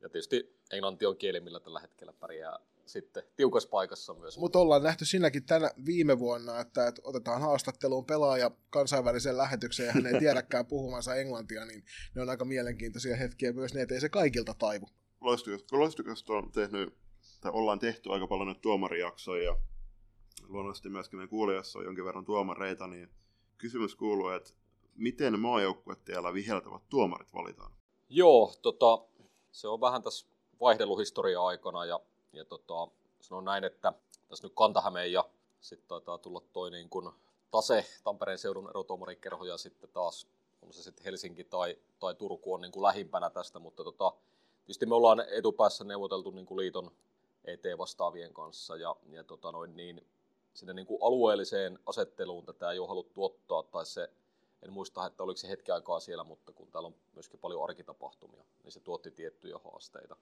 [0.00, 4.38] Ja tietysti englanti on kieli, millä tällä hetkellä pärjää sitten tiukassa paikassa myös.
[4.38, 9.92] Mutta ollaan nähty sinäkin tänä viime vuonna, että, että otetaan haastatteluun pelaaja kansainväliseen lähetykseen ja
[9.92, 11.84] hän ei tiedäkään puhumansa englantia, niin
[12.14, 14.88] ne on aika mielenkiintoisia hetkiä myös ne, ettei se kaikilta taivu.
[15.72, 16.94] Loistukasta on tehnyt
[17.40, 19.56] tai ollaan tehty aika paljon nyt tuomarijaksoja ja
[20.48, 23.10] luonnollisesti myöskin meidän kuulijassa on jonkin verran tuomareita, niin
[23.58, 24.50] kysymys kuuluu, että
[24.96, 27.72] miten maajoukkuet täällä viheltävät tuomarit valitaan?
[28.08, 28.98] Joo, tota,
[29.52, 30.26] se on vähän tässä
[30.60, 32.00] vaihdeluhistoria aikana ja,
[32.32, 32.88] ja tota,
[33.20, 33.92] sanon näin, että
[34.28, 35.24] tässä nyt Kantahämeen ja
[35.60, 37.10] sitten taitaa tulla toi niin kuin
[37.50, 40.28] Tase, Tampereen seudun erotuomarikerho ja sitten taas
[40.62, 44.12] on se sitten Helsinki tai, tai Turku on niin kuin lähimpänä tästä, mutta tota,
[44.60, 46.90] tietysti me ollaan etupäässä neuvoteltu niin kuin liiton
[47.52, 50.06] ET-vastaavien kanssa ja, ja tota noin, niin,
[50.54, 54.10] sinne niin kuin alueelliseen asetteluun tätä ei ole haluttu ottaa, tai se,
[54.62, 58.44] en muista, että oliko se hetki aikaa siellä, mutta kun täällä on myöskin paljon arkitapahtumia,
[58.64, 60.16] niin se tuotti tiettyjä haasteita.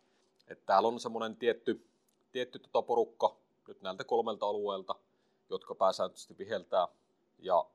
[0.49, 1.87] Et täällä on semmoinen tietty,
[2.33, 3.37] tietty tota porukka
[3.69, 4.95] nyt näiltä kolmelta alueelta,
[5.51, 6.89] jotka pääsääntöisesti viheltää,
[7.39, 7.67] ja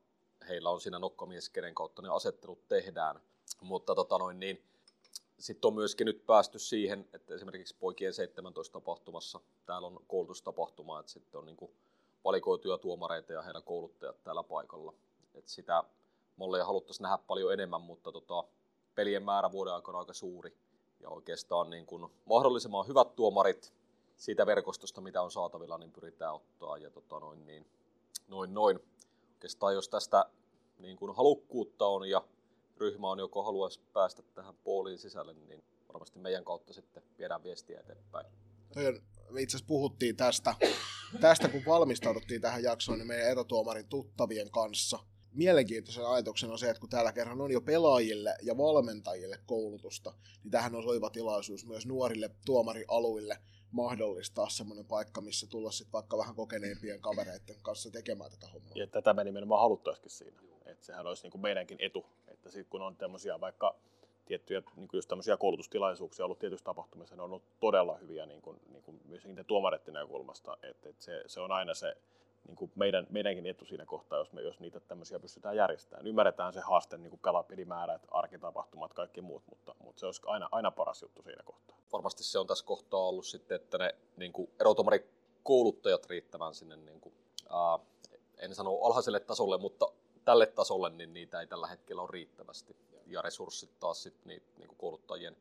[0.48, 3.20] heillä on siinä nokkamies, kenen kautta ne asettelut tehdään.
[3.60, 4.62] Mutta tota noin, niin,
[5.42, 11.12] sitten on myöskin nyt päästy siihen, että esimerkiksi poikien 17 tapahtumassa täällä on koulutustapahtuma, että
[11.12, 11.70] sitten on niin
[12.24, 14.94] valikoituja tuomareita ja heidän kouluttajat täällä paikalla.
[15.34, 15.84] Et sitä
[16.36, 18.44] malleja haluttaisiin nähdä paljon enemmän, mutta tota,
[18.94, 20.56] pelien määrä vuoden aikana on aika suuri.
[21.00, 23.72] ja oikeastaan niin kuin mahdollisimman hyvät tuomarit
[24.16, 26.78] siitä verkostosta, mitä on saatavilla, niin pyritään ottaa.
[26.78, 27.66] Ja tota noin, niin,
[28.28, 28.80] noin, noin.
[29.32, 30.26] Oikeastaan jos tästä
[30.78, 32.22] niin kuin halukkuutta on ja
[32.76, 37.80] ryhmä on joko haluaisi päästä tähän pooliin sisälle, niin varmasti meidän kautta sitten viedään viestiä
[37.80, 38.26] eteenpäin.
[39.30, 40.54] me itse asiassa puhuttiin tästä,
[41.20, 44.98] tästä, kun valmistauduttiin tähän jaksoon, niin meidän erotuomarin tuttavien kanssa.
[45.32, 50.50] Mielenkiintoisen ajatuksen on se, että kun täällä kerran on jo pelaajille ja valmentajille koulutusta, niin
[50.50, 53.38] tähän on soiva tilaisuus myös nuorille tuomarialuille
[53.70, 58.72] mahdollistaa semmoinen paikka, missä tulla sitten vaikka vähän kokeneempien kavereiden kanssa tekemään tätä hommaa.
[58.74, 60.42] Ja tätä me nimenomaan haluttaisikin siinä.
[60.66, 62.06] Että sehän olisi niin kuin meidänkin etu,
[62.42, 63.74] että sitten kun on tämmöisiä vaikka
[64.24, 68.42] tiettyjä niin kuin just tämmöisiä koulutustilaisuuksia ollut tietyissä tapahtumissa, ne on ollut todella hyviä niin
[68.42, 71.96] kuin, niin kuin myös niiden tuomareiden näkökulmasta, että, että se, se, on aina se
[72.48, 76.06] niin kuin meidän, meidänkin etu siinä kohtaa, jos, me, jos niitä tämmöisiä pystytään järjestämään.
[76.06, 80.70] Ymmärretään se haaste, niin kuin pelapelimäärät, arkitapahtumat, kaikki muut, mutta, mutta se olisi aina, aina
[80.70, 81.76] paras juttu siinä kohtaa.
[81.92, 87.00] Varmasti se on tässä kohtaa ollut sitten, että ne niin kuin erotomarikouluttajat riittävän sinne, niin
[87.00, 87.14] kuin,
[87.50, 87.78] ää,
[88.38, 89.92] en sano alhaiselle tasolle, mutta
[90.24, 92.76] tälle tasolle, niin niitä ei tällä hetkellä ole riittävästi.
[93.06, 95.36] Ja resurssit taas sit niitä, niin kouluttajien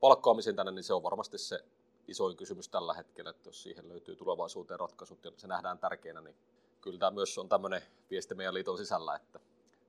[0.00, 1.64] palkkaamisen tänne, niin se on varmasti se
[2.08, 6.36] isoin kysymys tällä hetkellä, että jos siihen löytyy tulevaisuuteen ratkaisut ja se nähdään tärkeänä, niin
[6.80, 9.40] kyllä tämä myös on tämmöinen viesti meidän liiton sisällä, että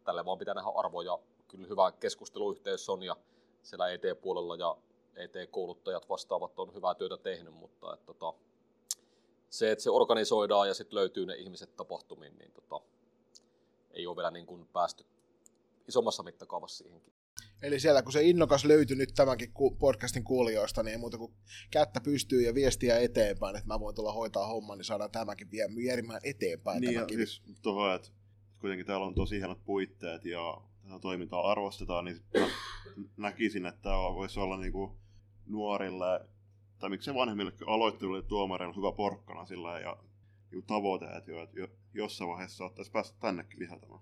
[0.03, 1.19] tälle vaan pitää nähdä arvoja.
[1.47, 3.15] Kyllä hyvä keskusteluyhteys on ja
[3.63, 4.77] siellä ET-puolella ja
[5.15, 8.33] ET-kouluttajat vastaavat on hyvää työtä tehnyt, mutta että, tota,
[9.49, 12.81] se, että se organisoidaan ja sitten löytyy ne ihmiset tapahtumiin, niin tota,
[13.97, 15.05] ei ole vielä niin kuin päästy
[15.87, 17.13] isommassa mittakaavassa siihenkin.
[17.61, 21.33] Eli siellä kun se innokas löytyi nyt tämänkin podcastin kuulijoista, niin ei muuta kuin
[21.71, 25.75] kättä pystyy ja viestiä eteenpäin, että mä voin tulla hoitaa homman, niin saadaan tämäkin vielä
[25.75, 26.81] vierimään eteenpäin.
[26.81, 27.17] Niin, tämäkin.
[27.17, 28.09] siis tuohon, että
[28.59, 32.47] kuitenkin täällä on tosi hienot puitteet ja tätä toimintaa arvostetaan, niin mä
[33.17, 34.91] näkisin, että tämä voisi olla niin kuin
[35.45, 36.29] nuorille,
[36.79, 39.97] tai miksei vanhemmille aloitteluille tuomareille hyvä porkkana sillä ja
[40.51, 41.57] niin tavoite, että jo, että
[41.93, 43.99] jossain vaiheessa saattaisi päästä tännekin viheltämään.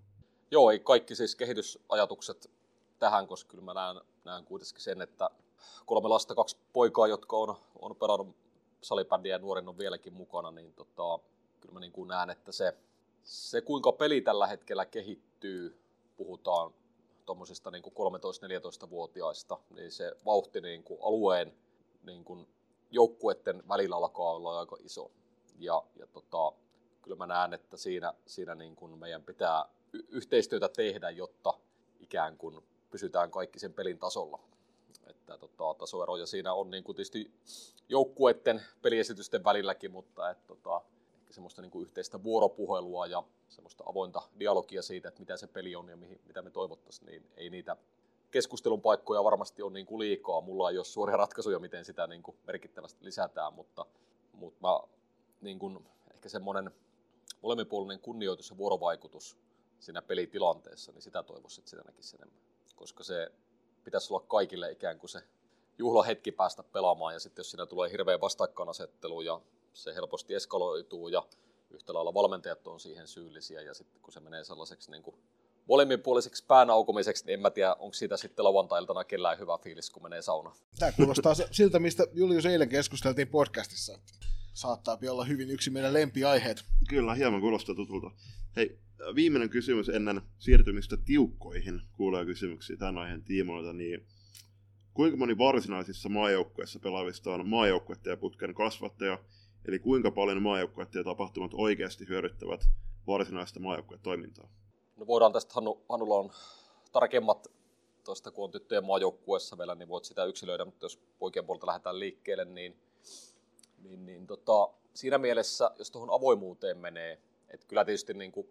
[0.51, 2.51] Joo, ei kaikki siis kehitysajatukset
[2.99, 5.29] tähän, koska kyllä mä näen, näen kuitenkin sen, että
[5.85, 8.35] kolme lasta, kaksi poikaa, jotka on, on pelannut
[8.81, 11.19] salibändiä ja nuorin on vieläkin mukana, niin tota,
[11.61, 12.73] kyllä mä niin kuin näen, että se,
[13.23, 15.79] se kuinka peli tällä hetkellä kehittyy,
[16.17, 16.73] puhutaan
[17.25, 21.53] tuommoisista niin 13-14-vuotiaista, niin se vauhti niin kuin alueen
[22.03, 22.47] niin kuin
[22.91, 25.11] joukkueiden välillä alkaa olla aika iso.
[25.60, 26.51] Ja, ja tota,
[27.01, 29.66] kyllä mä näen, että siinä, siinä niin kuin meidän pitää
[30.10, 31.53] yhteistyötä tehdä, jotta
[31.99, 34.39] ikään kuin pysytään kaikki sen pelin tasolla.
[35.08, 37.32] Että tota, tasoeroja siinä on niin kuin tietysti
[37.89, 40.82] joukkueiden peliesitysten välilläkin, mutta et, tota,
[41.14, 45.76] ehkä semmoista niin kuin yhteistä vuoropuhelua ja semmoista avointa dialogia siitä, että mitä se peli
[45.76, 47.78] on ja mihin, mitä me toivottaisiin, niin ei niitä
[48.32, 50.41] keskustelun paikkoja varmasti on niin kuin liikaa.
[50.41, 53.86] Mulla ei ole suoria ratkaisuja, miten sitä niin kuin merkittävästi lisätään, mutta,
[54.34, 54.94] mutta mä,
[55.45, 56.71] niin kuin, ehkä semmoinen
[57.41, 59.37] molemminpuolinen kunnioitus ja vuorovaikutus
[59.79, 63.31] siinä pelitilanteessa, niin sitä toivoisin, että sitä näkisi enemmän koska se
[63.83, 65.19] pitäisi olla kaikille ikään kuin se
[65.77, 69.41] juhlahetki päästä pelaamaan, ja sitten jos siinä tulee hirveä vastakkainasettelu ja
[69.73, 71.23] se helposti eskaloituu ja
[71.69, 75.15] yhtä lailla valmentajat on siihen syyllisiä, ja sitten kun se menee sellaiseksi niin kuin
[75.67, 80.21] molemminpuoliseksi päänaukomiseksi, niin en mä tiedä, onko siitä sitten lauantailtana kellään hyvä fiilis, kun menee
[80.21, 80.55] saunaan.
[80.79, 83.99] Tämä kuulostaa siltä, mistä Julius eilen keskusteltiin podcastissa.
[84.56, 86.66] Saattaa olla hyvin yksi meidän lempiaiheet.
[86.89, 88.12] Kyllä, hieman kuulostaa tutulta.
[88.56, 88.80] Hei,
[89.16, 94.06] viimeinen kysymys ennen siirtymistä tiukkoihin kuulee kysymyksiä tämän aiheen tiimoilta, niin
[94.93, 99.20] kuinka moni varsinaisissa maajoukkueissa pelaavista on maajoukkueiden putken kasvattaja,
[99.68, 102.70] eli kuinka paljon maajoukkueiden tapahtumat oikeasti hyödyttävät
[103.08, 104.49] varsinaista maajoukkuetoimintaa?
[104.95, 106.32] No voidaan tästä, Hannu, Hannulla on
[106.91, 107.47] tarkemmat
[108.06, 111.99] tuosta, kun on tyttöjen maajoukkueessa vielä, niin voit sitä yksilöidä, mutta jos poikien puolta lähdetään
[111.99, 112.80] liikkeelle, niin,
[113.86, 117.19] niin, niin tota, siinä mielessä, jos tuohon avoimuuteen menee,
[117.49, 118.49] että kyllä tietysti niin kuin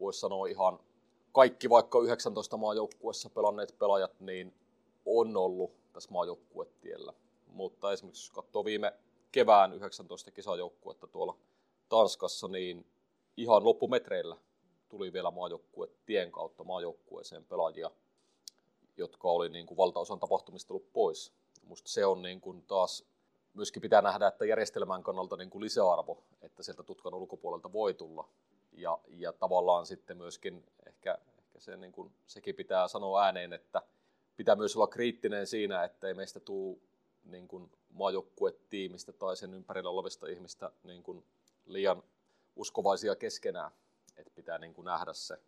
[0.00, 0.78] voisi sanoa ihan
[1.32, 4.54] kaikki vaikka 19 maajoukkuessa pelanneet pelaajat, niin
[5.06, 7.12] on ollut tässä maajoukkuetiellä.
[7.46, 8.92] Mutta esimerkiksi jos katsoo viime
[9.32, 11.36] kevään 19 kisajoukkuetta tuolla
[11.88, 12.86] Tanskassa, niin
[13.36, 14.36] ihan loppumetreillä
[14.88, 17.90] tuli vielä maajoukkue tien kautta maajoukkueeseen pelaajia,
[18.96, 21.32] jotka oli niin kuin valtaosan tapahtumista ollut pois.
[21.62, 23.04] Musta se on niin kuin taas,
[23.54, 28.28] myöskin pitää nähdä, että järjestelmän kannalta niin kuin lisäarvo, että sieltä tutkan ulkopuolelta voi tulla
[28.72, 33.82] ja, ja tavallaan sitten myöskin ehkä, ehkä se, niin kuin, sekin pitää sanoa ääneen, että
[34.36, 36.76] pitää myös olla kriittinen siinä, että ei meistä tule
[37.24, 41.24] niin kuin maajoukkuetiimistä tai sen ympärillä olevista ihmistä niin kuin
[41.66, 42.02] liian
[42.56, 43.70] uskovaisia keskenään.
[44.16, 45.38] Että pitää niin kuin nähdä se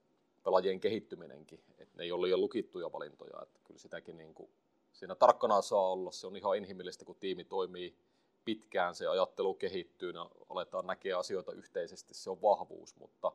[0.45, 4.51] pelaajien kehittyminenkin, että ne ei ole liian lukittuja valintoja, että kyllä sitäkin niin kuin
[4.97, 6.11] siinä tarkkana saa olla.
[6.11, 7.97] Se on ihan inhimillistä, kun tiimi toimii
[8.45, 13.33] pitkään, se ajattelu kehittyy, ja aletaan näkeä asioita yhteisesti, se on vahvuus, mutta,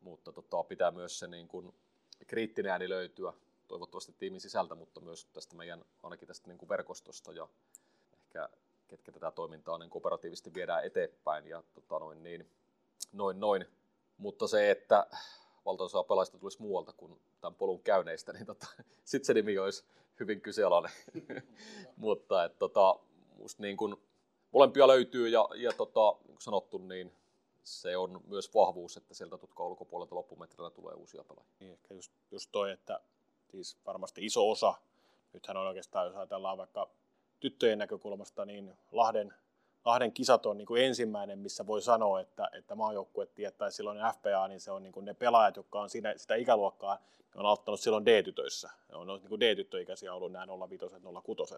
[0.00, 1.74] mutta tota, pitää myös se niin kuin,
[2.26, 3.32] kriittinen ääni löytyä
[3.68, 7.48] toivottavasti tiimin sisältä, mutta myös tästä meidän ainakin tästä niin kuin verkostosta ja
[8.12, 8.48] ehkä
[8.88, 12.50] ketkä tätä toimintaa niin operatiivisesti viedään eteenpäin ja tota, noin, niin,
[13.12, 13.66] noin, noin.
[14.18, 15.06] Mutta se, että
[15.64, 18.66] valtaosa pelaajista tulisi muualta kuin tämän polun käyneistä, niin tota,
[19.04, 19.84] sitten se nimi olisi
[20.20, 20.92] hyvin kyseenalainen.
[21.96, 22.96] Mutta et, tota,
[23.38, 24.02] musta niin kun,
[24.50, 27.12] molempia löytyy ja, ja tota, niin kuin sanottu, niin
[27.62, 31.54] se on myös vahvuus, että sieltä tutkaa ulkopuolelta loppumetrillä tulee uusia pelaajia.
[31.60, 33.00] Niin, ehkä just, just toi, että
[33.50, 34.74] siis varmasti iso osa,
[35.32, 36.90] nythän on oikeastaan, jos ajatellaan vaikka
[37.40, 39.34] tyttöjen näkökulmasta, niin Lahden,
[39.84, 44.48] Lahden kisat on niin kuin ensimmäinen, missä voi sanoa, että, että maajoukkue tietää silloin FPA,
[44.48, 47.80] niin se on niin kuin ne pelaajat, jotka on siinä, sitä ikäluokkaa, ne on aloittanut
[47.80, 48.70] silloin D-tytöissä.
[48.88, 50.86] Ne on niin kuin D-tyttöikäisiä ollut nämä 05
[51.24, 51.54] 06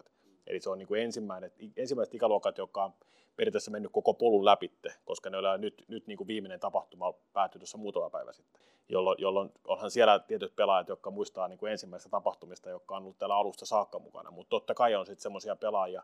[0.47, 2.93] Eli se on niin kuin ensimmäiset, ensimmäiset ikäluokat, jotka on
[3.35, 7.59] periaatteessa mennyt koko polun läpitte, koska ne oli nyt, nyt niin kuin viimeinen tapahtuma päättyi
[7.59, 8.61] tuossa muutama päivä sitten.
[8.89, 13.17] Jolloin, jolloin onhan siellä tietyt pelaajat, jotka muistaa niin kuin ensimmäisestä tapahtumista, jotka on ollut
[13.17, 14.31] täällä alusta saakka mukana.
[14.31, 16.03] Mutta totta kai on sitten semmoisia pelaajia,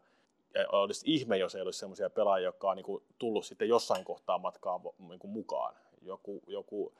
[0.54, 4.06] ja olisi ihme, jos ei olisi semmoisia pelaajia, jotka on niin kuin tullut sitten jossain
[4.06, 5.76] kohtaa matkaa niin kuin mukaan.
[6.02, 6.94] Joku, joku,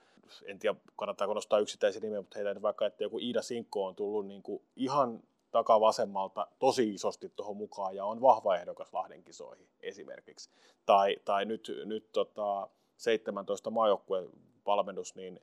[0.46, 4.28] en tiedä kannattaako nostaa yksittäisiä nimiä, mutta heitä vaikka, että joku Iida Sinkko on tullut
[4.28, 10.50] niin kuin ihan takavasemmalta tosi isosti tuohon mukaan ja on vahva ehdokas Lahden kisoihin esimerkiksi.
[10.86, 14.30] Tai, tai nyt, nyt tota, 17 maajoukkueen
[14.66, 15.40] valmennus, niin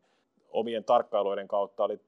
[0.48, 2.00] omien tarkkailuiden kautta oli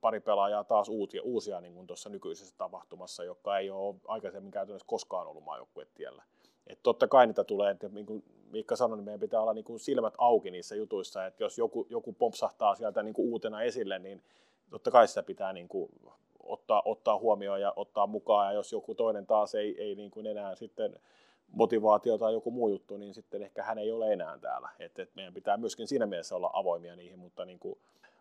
[0.00, 4.86] pari pelaajaa taas uusia, uusia niin kuin tuossa nykyisessä tapahtumassa, joka ei ole aikaisemmin käytännössä
[4.88, 6.22] koskaan ollut maajoukkuetiellä.
[6.66, 9.64] Että totta kai niitä tulee, että niin kuin Mikka sanoi, niin meidän pitää olla niin
[9.64, 13.98] kuin silmät auki niissä jutuissa, että jos joku, joku pompsahtaa sieltä niin kuin uutena esille,
[13.98, 14.22] niin
[14.70, 15.90] totta kai sitä pitää niin kuin
[16.42, 20.26] ottaa, ottaa huomioon ja ottaa mukaan, ja jos joku toinen taas ei, ei niin kuin
[20.26, 21.00] enää sitten
[21.52, 24.68] motivaatio tai joku muu juttu, niin sitten ehkä hän ei ole enää täällä.
[24.78, 27.78] Et, et meidän pitää myöskin siinä mielessä olla avoimia niihin, mutta niin kuin,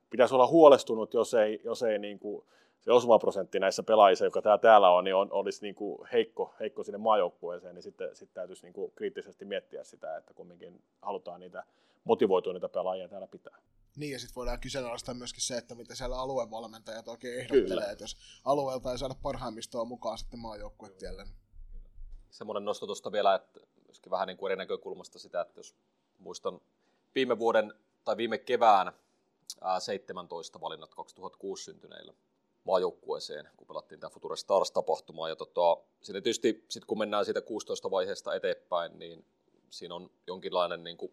[0.10, 2.46] pitäisi olla huolestunut, jos ei, jos ei niin kuin,
[2.80, 6.84] se osumaprosentti näissä pelaajissa, joka tää täällä on, niin on, olisi niin kuin heikko, heikko
[6.84, 11.64] sinne maajoukkueeseen, niin sitten, sitten täytyisi niin kuin kriittisesti miettiä sitä, että kumminkin halutaan niitä
[12.04, 13.58] motivoituneita pelaajia täällä pitää.
[13.98, 17.92] Niin, ja sitten voidaan kyseenalaistaa myöskin se, että mitä siellä aluevalmentajat oikein ehdottelee, Kyllä.
[17.92, 21.24] että jos alueelta ei saada parhaimmistoa mukaan sitten maajoukkuetielle.
[21.24, 21.36] Niin-
[22.30, 25.76] Semmoinen nosto tuosta vielä, että myöskin vähän niin kuin eri näkökulmasta sitä, että jos
[26.18, 26.62] muistan
[27.16, 27.74] viime vuoden
[28.06, 28.94] tai viime kevään ää,
[29.80, 32.14] 17 valinnat 2006 syntyneillä
[32.64, 35.30] maajoukkueeseen, kun pelattiin tämä Future Stars-tapahtuma.
[35.30, 39.26] Ja tota, siinä tietysti, sit kun mennään siitä 16 vaiheesta eteenpäin, niin
[39.70, 41.12] siinä on jonkinlainen niin kuin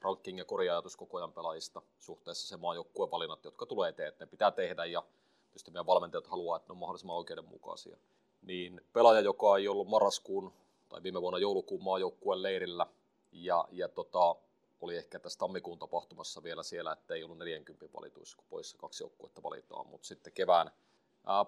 [0.00, 4.30] ranking- ja korjaajatus koko ajan pelaajista suhteessa se maajoukkueen valinnat, jotka tulee eteen, että ne
[4.30, 5.02] pitää tehdä ja
[5.46, 7.96] tietysti meidän valmentajat haluaa, että ne on mahdollisimman oikeudenmukaisia.
[8.42, 10.52] Niin pelaaja, joka ei ollut marraskuun
[10.88, 12.86] tai viime vuonna joulukuun maajoukkueen leirillä
[13.32, 14.36] ja, ja tota,
[14.80, 19.02] oli ehkä tässä tammikuun tapahtumassa vielä siellä, että ei ollut 40 valituissa, kun poissa kaksi
[19.02, 20.70] joukkuetta valitaan, mutta sitten kevään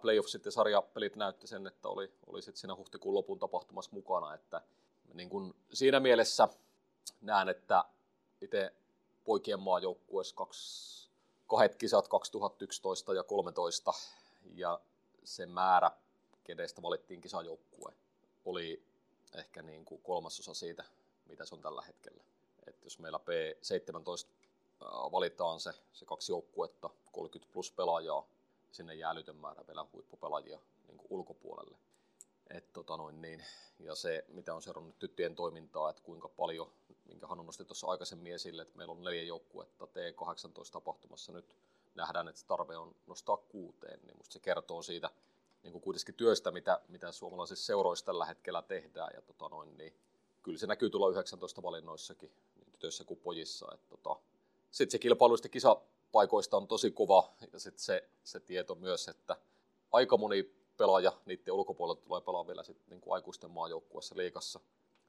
[0.00, 4.62] playoff sitten sarjapelit näytti sen, että oli, oli sitten siinä huhtikuun lopun tapahtumassa mukana, että
[5.14, 6.48] niin kun siinä mielessä
[7.20, 7.84] näen, että
[8.40, 8.72] itse
[9.24, 11.08] poikien maajoukkueessa kaksi,
[11.46, 13.92] kahdet kisat 2011 ja 2013
[14.54, 14.80] ja
[15.24, 15.90] se määrä,
[16.44, 17.92] kenestä valittiin kisajoukkue,
[18.44, 18.82] oli
[19.34, 20.84] ehkä niin kuin kolmasosa siitä,
[21.26, 22.24] mitä se on tällä hetkellä.
[22.66, 24.28] Et jos meillä P17
[25.12, 28.28] valitaan se, se kaksi joukkuetta, 30 plus pelaajaa,
[28.72, 31.78] sinne jää älytön määrä vielä huippupelaajia niin kuin ulkopuolelle.
[32.50, 33.44] Et tota noin niin,
[33.78, 36.72] ja se, mitä on seurannut tyttöjen toimintaa, että kuinka paljon
[37.04, 41.56] minkä Hannu nosti tuossa aikaisemmin esille, että meillä on neljä joukkuetta T18-tapahtumassa nyt
[41.94, 45.10] nähdään, että tarve on nostaa kuuteen, niin musta se kertoo siitä
[45.62, 49.94] niin kuin kuitenkin työstä, mitä, mitä suomalaisissa seuroissa tällä hetkellä tehdään, ja tota noin, niin
[50.42, 52.32] kyllä se näkyy tulla 19 valinnoissakin,
[52.76, 53.78] tytöissä kuin pojissa.
[53.88, 54.16] Tota,
[54.70, 59.36] sitten se kilpailuista kisapaikoista on tosi kova, ja sitten se, se tieto myös, että
[59.92, 64.60] aika moni pelaaja niiden ulkopuolelta tulee pelaa vielä sit, niin kuin aikuisten maajoukkueessa liikassa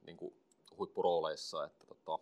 [0.05, 0.33] niin kuin
[0.77, 1.63] huippurooleissa.
[1.63, 2.19] Että tota,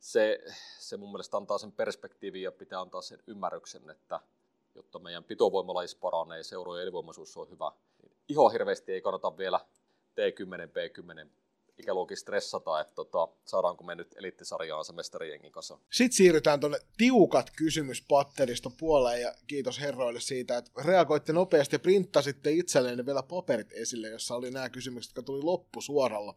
[0.00, 0.38] se,
[0.78, 4.20] se mun mielestä antaa sen perspektiivin ja pitää antaa sen ymmärryksen, että
[4.74, 7.72] jotta meidän pitovoimalajis paranee seurojen elinvoimaisuus on hyvä,
[8.02, 9.60] niin ihan hirveästi ei kannata vielä
[10.16, 11.28] T10, B10
[11.78, 15.78] ikäluokin stressata, että tota, saadaanko me nyt elittisarjaan se mestarijengin kanssa.
[15.92, 22.50] Sitten siirrytään tuonne tiukat kysymyspatteriston puoleen ja kiitos herroille siitä, että reagoitte nopeasti ja printtasitte
[22.52, 26.34] itselleen vielä paperit esille, jossa oli nämä kysymykset, jotka tuli loppusuoralla.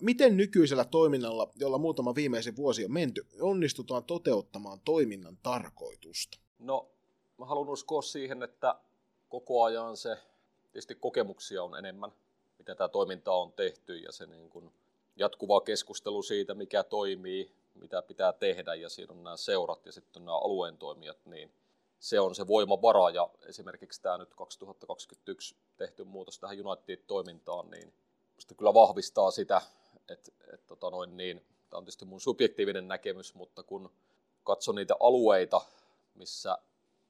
[0.00, 6.38] Miten nykyisellä toiminnalla, jolla muutama viimeisen vuosi on menty, onnistutaan toteuttamaan toiminnan tarkoitusta?
[6.58, 6.90] No,
[7.38, 8.74] mä haluan uskoa siihen, että
[9.28, 10.16] koko ajan se
[10.72, 12.12] tietysti kokemuksia on enemmän,
[12.64, 14.72] mitä tämä toiminta on tehty ja se niin kuin
[15.16, 20.24] jatkuva keskustelu siitä, mikä toimii, mitä pitää tehdä ja siinä on nämä seurat ja sitten
[20.24, 21.52] nämä alueen toimijat, niin
[22.00, 27.92] se on se voimavara ja esimerkiksi tämä nyt 2021 tehty muutos tähän United-toimintaan, niin
[28.38, 29.62] sitä kyllä vahvistaa sitä,
[30.08, 31.38] että, että tota noin niin,
[31.70, 33.90] tämä on tietysti mun subjektiivinen näkemys, mutta kun
[34.44, 35.60] katson niitä alueita,
[36.14, 36.58] missä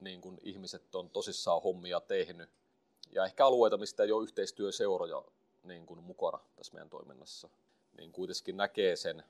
[0.01, 2.51] niin kun ihmiset on tosissaan hommia tehnyt,
[3.13, 5.23] ja ehkä alueita, mistä ei ole yhteistyöseuroja
[5.65, 7.49] niin kun mukana tässä meidän toiminnassa,
[7.97, 9.25] niin kuitenkin näkee sen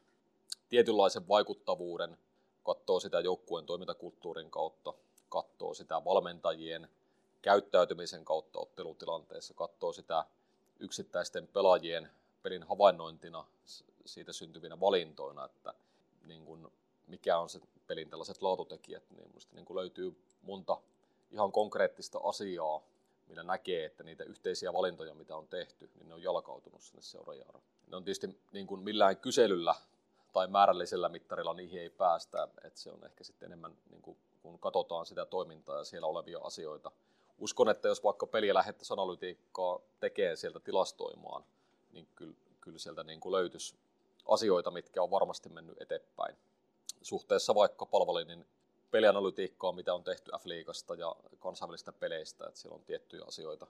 [0.68, 2.18] tietynlaisen vaikuttavuuden,
[2.64, 4.94] katsoo sitä joukkueen toimintakulttuurin kautta,
[5.28, 6.88] katsoo sitä valmentajien
[7.42, 10.24] käyttäytymisen kautta ottelutilanteessa, katsoo sitä
[10.80, 12.10] yksittäisten pelaajien
[12.42, 13.46] pelin havainnointina
[14.04, 15.74] siitä syntyvinä valintoina, että
[16.24, 16.68] niin kuin,
[17.06, 20.80] mikä on se pelin tällaiset laatutekijät, niin niin kuin löytyy monta
[21.30, 22.82] ihan konkreettista asiaa,
[23.28, 27.62] millä näkee, että niitä yhteisiä valintoja, mitä on tehty, niin ne on jalkautunut sinne seuraajaan.
[27.86, 29.74] Ne on tietysti niin kuin millään kyselyllä
[30.32, 34.58] tai määrällisellä mittarilla niihin ei päästä, että se on ehkä sitten enemmän, niin kuin, kun
[34.58, 36.90] katsotaan sitä toimintaa ja siellä olevia asioita.
[37.38, 41.44] Uskon, että jos vaikka peliä lähettäisiin analytiikkaa tekee sieltä tilastoimaan,
[41.92, 43.74] niin kyllä, kyllä sieltä niin kuin löytyisi
[44.28, 46.36] asioita, mitkä on varmasti mennyt eteenpäin.
[47.02, 48.46] Suhteessa vaikka palvelinin
[48.94, 53.66] pelianalytiikkaa, mitä on tehty F-liigasta ja kansainvälisistä peleistä, että siellä on tiettyjä asioita,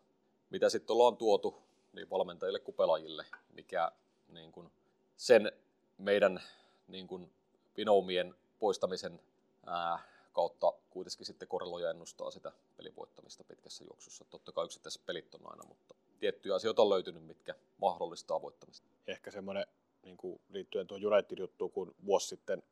[0.51, 1.62] mitä sitten ollaan tuotu
[1.93, 3.93] niin valmentajille kuin pelaajille, mikä
[4.29, 4.70] niin kuin
[5.16, 5.53] sen
[5.99, 6.43] meidän
[6.89, 7.33] niin kuin
[7.77, 9.20] vinoumien poistamisen
[9.66, 9.99] ää,
[10.33, 14.25] kautta kuitenkin sitten korreloi ja ennustaa sitä pelivoittamista pitkässä juoksussa.
[14.31, 18.89] Totta kai yksittäiset pelit on aina, mutta tiettyjä asioita on löytynyt, mitkä mahdollistaa voittamista.
[19.07, 19.66] Ehkä semmoinen
[20.03, 22.62] niin kuin liittyen tuon United-juttuun, kun vuosi sitten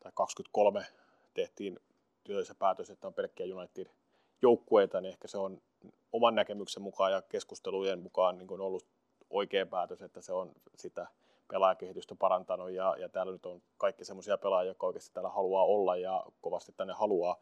[0.00, 0.86] tai 23
[1.34, 1.80] tehtiin
[2.24, 5.62] työssä päätös, että on pelkkiä United-joukkueita, niin ehkä se on
[6.12, 8.86] oman näkemyksen mukaan ja keskustelujen mukaan niin ollut
[9.30, 11.06] oikea päätös, että se on sitä
[11.48, 15.96] pelaajakehitystä parantanut ja, ja täällä nyt on kaikki semmoisia pelaajia, jotka oikeasti täällä haluaa olla
[15.96, 17.36] ja kovasti tänne haluaa.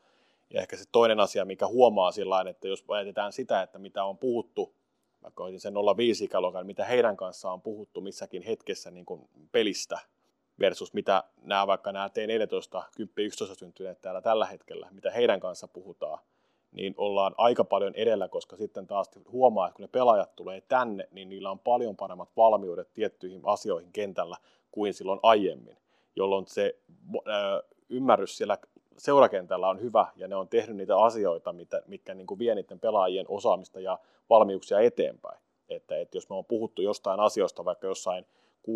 [0.51, 4.19] Ja ehkä se toinen asia, mikä huomaa sillä että jos ajatellaan sitä, että mitä on
[4.19, 4.75] puhuttu,
[5.23, 9.99] vaikka sen 05 ikäluokan, mitä heidän kanssaan on puhuttu missäkin hetkessä niin kuin pelistä,
[10.61, 15.69] versus mitä nämä vaikka nämä T14, 10, 11 syntyneet täällä tällä hetkellä, mitä heidän kanssa
[15.69, 16.19] puhutaan,
[16.73, 21.09] niin ollaan aika paljon edellä, koska sitten taas huomaa, että kun ne pelaajat tulee tänne,
[21.11, 24.37] niin niillä on paljon paremmat valmiudet tiettyihin asioihin kentällä
[24.71, 25.77] kuin silloin aiemmin,
[26.17, 26.77] jolloin se
[27.17, 28.59] ö, ymmärrys siellä
[28.97, 32.81] seurakentällä on hyvä ja ne on tehnyt niitä asioita, mitä, mitkä niin kuin vie niiden
[32.81, 33.99] pelaajien osaamista ja
[34.31, 35.41] valmiuksia eteenpäin.
[35.69, 38.67] Että, että jos me on puhuttu jostain asioista vaikka jossain 16-17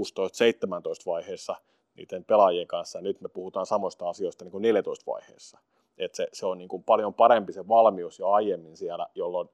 [1.07, 1.57] vaiheessa
[1.97, 5.59] niiden pelaajien kanssa, ja nyt me puhutaan samoista asioista niin kuin 14 vaiheessa.
[5.99, 9.49] Että se, se on niin kuin paljon parempi se valmius jo aiemmin siellä, jolloin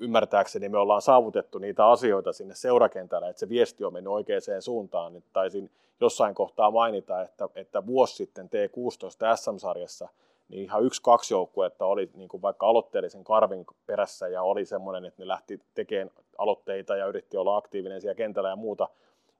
[0.00, 5.12] ymmärtääkseni me ollaan saavutettu niitä asioita sinne seurakentällä, että se viesti on mennyt oikeaan suuntaan.
[5.12, 5.70] Nyt taisin
[6.00, 10.08] jossain kohtaa mainita, että, että vuosi sitten T16 SM-sarjassa
[10.48, 15.04] niin ihan yksi kaksi joukkuetta oli niin kuin vaikka aloitteellisen karvin perässä ja oli semmoinen,
[15.04, 18.88] että ne lähti tekemään aloitteita ja yritti olla aktiivinen siellä kentällä ja muuta.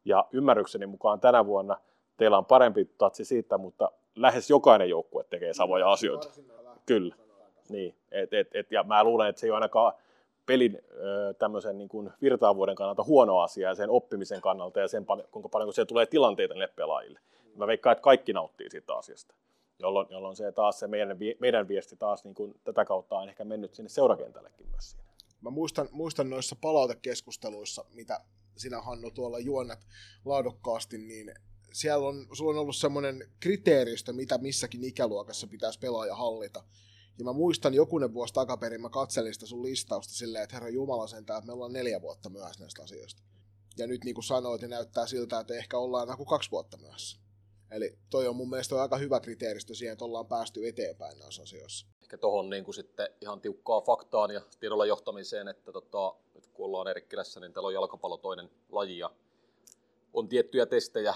[0.04, 1.76] Ja ymmärrykseni mukaan tänä vuonna
[2.20, 6.28] teillä on parempi tatsi siitä, mutta lähes jokainen joukkue tekee samoja asioita.
[6.86, 7.14] Kyllä.
[7.68, 7.94] Niin.
[8.12, 9.92] Et, et, et, ja mä luulen, että se ei ole ainakaan
[10.46, 10.78] pelin
[11.38, 15.66] tämmöisen niin kuin virtaavuuden kannalta huono asia ja sen oppimisen kannalta ja sen kuinka paljon
[15.66, 17.20] kun se tulee tilanteita niille pelaajille.
[17.54, 19.34] Mä veikkaan, että kaikki nauttii siitä asiasta,
[19.78, 23.44] jolloin, jolloin se taas se meidän, meidän viesti taas niin kuin tätä kautta on ehkä
[23.44, 25.04] mennyt sinne seurakentällekin myös siinä.
[25.40, 28.20] Mä muistan, muistan noissa palautekeskusteluissa, mitä
[28.56, 29.86] sinä Hannu tuolla juonnat
[30.24, 31.34] laadukkaasti, niin
[31.72, 36.64] siellä on, sulla on ollut semmoinen kriteeristö, mitä missäkin ikäluokassa pitäisi pelaaja hallita.
[37.18, 41.06] Ja mä muistan jokunen vuosi takaperin, mä katselin sitä sun listausta silleen, että herra Jumala
[41.06, 43.22] sentään, että me ollaan neljä vuotta myöhässä näistä asioista.
[43.78, 47.18] Ja nyt niin kuin sanoit, niin näyttää siltä, että ehkä ollaan joku kaksi vuotta myöhässä.
[47.70, 51.86] Eli toi on mun mielestä aika hyvä kriteeristö siihen, että ollaan päästy eteenpäin näissä asioissa.
[52.02, 56.88] Ehkä tuohon niin sitten ihan tiukkaa faktaan ja tiedolla johtamiseen, että tota, nyt kun ollaan
[56.88, 59.10] Erikkilässä, niin täällä on jalkapallo toinen laji ja
[60.12, 61.14] on tiettyjä testejä,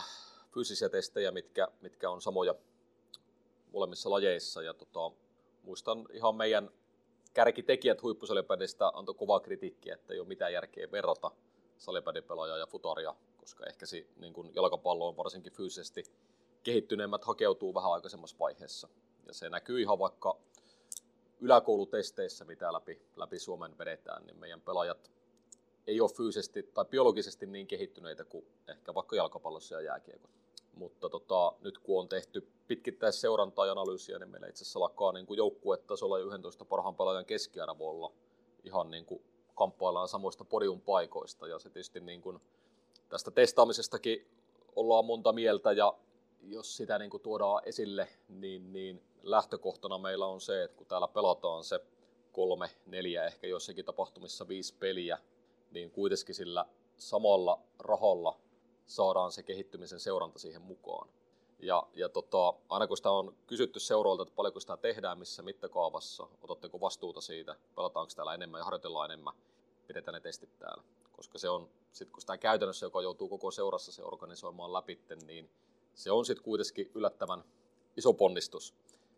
[0.54, 2.54] fyysisiä testejä, mitkä, mitkä on samoja
[3.72, 4.62] molemmissa lajeissa.
[4.62, 5.16] Ja tota,
[5.62, 6.70] muistan ihan meidän
[7.34, 11.30] kärkitekijät huippusalibändistä antoi kovaa kritiikkiä, että ei ole mitään järkeä verrata
[11.76, 16.04] salibändipelaajaa ja futaria, koska ehkä se, niin kuin jalkapallo varsinkin fyysisesti
[16.62, 18.88] kehittyneemmät hakeutuu vähän aikaisemmassa vaiheessa.
[19.26, 20.36] Ja se näkyy ihan vaikka
[21.40, 25.10] yläkoulutesteissä, mitä läpi, läpi Suomen vedetään, niin meidän pelaajat
[25.86, 30.43] ei ole fyysisesti tai biologisesti niin kehittyneitä kuin ehkä vaikka jalkapallossa ja jääkiekossa.
[30.76, 35.26] Mutta tota, nyt kun on tehty pitkittäisseurantaa ja analyysiä, niin meillä itse asiassa lakkaa niin
[35.26, 38.12] kuin joukkuetasolla 11 parhaan pelaajan keskiarvolla
[38.64, 39.22] ihan niin kuin
[39.54, 41.48] kamppaillaan samoista podium paikoista.
[41.48, 42.40] Ja se tietysti niin kuin
[43.08, 44.28] tästä testaamisestakin
[44.76, 45.94] ollaan monta mieltä ja
[46.42, 51.08] jos sitä niin kuin tuodaan esille, niin, niin lähtökohtana meillä on se, että kun täällä
[51.08, 51.80] pelataan se
[52.32, 55.18] kolme, neljä, ehkä jossakin tapahtumissa viisi peliä,
[55.70, 58.40] niin kuitenkin sillä samalla rahalla
[58.86, 61.08] saadaan se kehittymisen seuranta siihen mukaan.
[61.58, 66.28] Ja, ja tota, aina kun sitä on kysytty seuroilta, että paljonko sitä tehdään, missä mittakaavassa,
[66.42, 69.34] otatteko vastuuta siitä, pelataanko täällä enemmän ja harjoitellaan enemmän,
[69.86, 70.82] pidetään ne testit täällä.
[71.12, 75.50] Koska se on, sit kun sitä käytännössä, joka joutuu koko seurassa se organisoimaan läpi, niin
[75.94, 77.44] se on sitten kuitenkin yllättävän
[77.96, 78.74] iso ponnistus.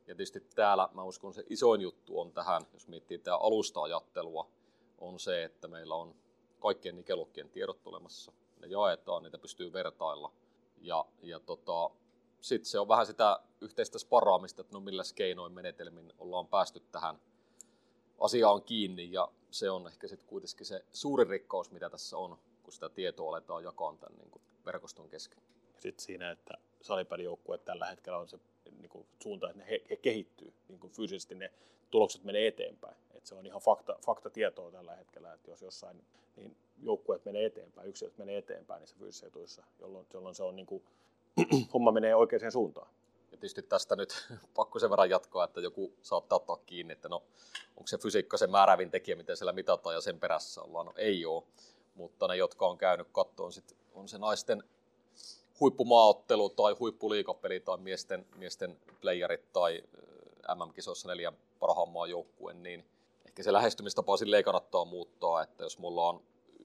[0.07, 4.49] Ja tietysti täällä mä uskon se isoin juttu on tähän, jos miettii tämä alusta-ajattelua,
[4.99, 6.15] on se, että meillä on
[6.61, 8.33] kaikkien ikäluokkien tiedot olemassa.
[8.67, 10.33] Ne jaetaan, niitä pystyy vertailla.
[10.81, 11.91] Ja, ja tota,
[12.41, 17.21] sitten se on vähän sitä yhteistä sparaamista, että no millä keinoin menetelmin ollaan päästy tähän
[18.21, 19.13] asiaan kiinni.
[19.13, 23.29] Ja se on ehkä sitten kuitenkin se suurin rikkaus, mitä tässä on, kun sitä tietoa
[23.29, 25.43] aletaan jakaa tämän niin kuin verkoston kesken.
[25.79, 28.39] Sitten siinä, että salipääjoukkue tällä hetkellä on se
[28.81, 31.53] niin kuin suunta, että ne he, he kehittyy, niin kuin fyysisesti ne
[31.91, 32.97] tulokset menee eteenpäin.
[33.15, 36.05] Et se on ihan fakta, fakta tietoa tällä hetkellä, että jos jossain
[36.37, 40.67] niin joukkueet menee eteenpäin, yksilöt menee eteenpäin niissä fyysisissä etuissa, jolloin, jolloin se on niin
[40.67, 40.83] kuin,
[41.75, 42.89] homma menee oikeaan suuntaan.
[43.33, 44.27] Ja tietysti tästä nyt
[44.57, 47.23] pakko sen verran jatkaa, että joku saattaa ottaa kiinni, että no
[47.77, 50.87] onko se fysiikka se määrävin tekijä, miten siellä mitataan ja sen perässä ollaan.
[50.87, 51.43] No ei ole,
[51.95, 54.63] mutta ne, jotka on käynyt kattoon, sit on se naisten
[55.61, 59.83] huippumaaottelu tai huippuliikapeli tai miesten, miesten playerit tai
[60.55, 62.85] MM-kisoissa neljän parhaan maan joukkue, niin
[63.27, 66.23] ehkä se lähestymistapa silleen kannattaa muuttaa, että jos mulla on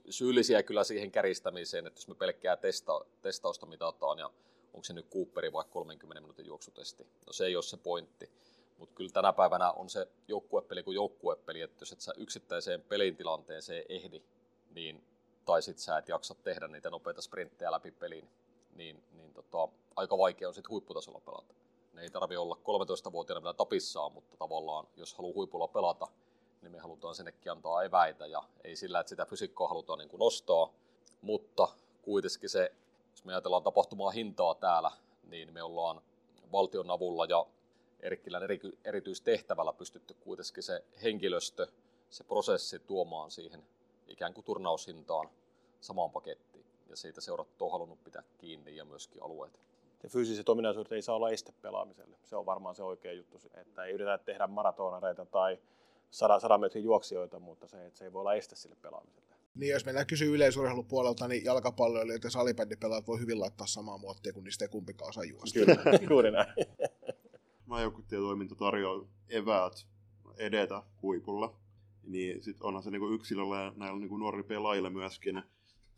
[0.09, 4.31] syyllisiä kyllä siihen käristämiseen, että jos me pelkkää testa, testausta mitataan ja
[4.73, 7.03] onko se nyt Cooperi vai 30 minuutin juoksutesti.
[7.03, 8.29] No se ei ole se pointti.
[8.77, 13.15] Mutta kyllä tänä päivänä on se joukkuepeli kuin joukkuepeli, että jos et sä yksittäiseen pelin
[13.15, 14.23] tilanteeseen ehdi,
[14.75, 15.03] niin,
[15.45, 18.29] tai sit sä et jaksa tehdä niitä nopeita sprinttejä läpi pelin,
[18.81, 21.53] niin, niin tota, aika vaikea on sitten huipputasolla pelata.
[21.93, 26.07] Ne ei tarvi olla 13-vuotiaana vielä tapissaan, mutta tavallaan jos haluaa huipulla pelata,
[26.61, 30.19] niin me halutaan sinnekin antaa eväitä ja ei sillä, että sitä fysiikkaa halutaan niin kuin
[30.19, 30.73] nostaa,
[31.21, 31.67] mutta
[32.01, 32.71] kuitenkin se,
[33.11, 34.91] jos me ajatellaan tapahtumaa hintaa täällä,
[35.23, 36.01] niin me ollaan
[36.51, 37.45] valtion avulla ja
[37.99, 41.67] Erkkilän eri, erityistehtävällä pystytty kuitenkin se henkilöstö,
[42.09, 43.63] se prosessi tuomaan siihen
[44.07, 45.29] ikään kuin turnaushintaan
[45.81, 46.50] samaan pakettiin.
[46.91, 49.61] Ja siitä seurat on halunnut pitää kiinni ja myöskin alueet.
[50.03, 52.17] Ja fyysiset ominaisuudet ei saa olla este pelaamiselle.
[52.23, 55.59] Se on varmaan se oikea juttu, että ei yritetä tehdä maratonareita tai
[56.11, 59.35] sadan, sadan metrin juoksijoita, mutta se, että se ei voi olla este sille pelaamiselle.
[59.55, 64.43] Niin, jos mennään kysyä yleisurheilupuolelta, niin jalkapalloilijat ja salibändipelaajat voi hyvin laittaa samaa muottia, kun
[64.43, 65.59] niistä ei kumpikaan osaa juosta.
[65.59, 66.53] Kyllä, juuri näin.
[67.65, 69.87] Maajoukkuetietoiminta tarjoaa eväät
[70.37, 71.55] edetä huipulla.
[72.03, 75.43] Niin sit onhan se niinku yksilöllä ja näillä niinku nuori pelaajilla myöskin,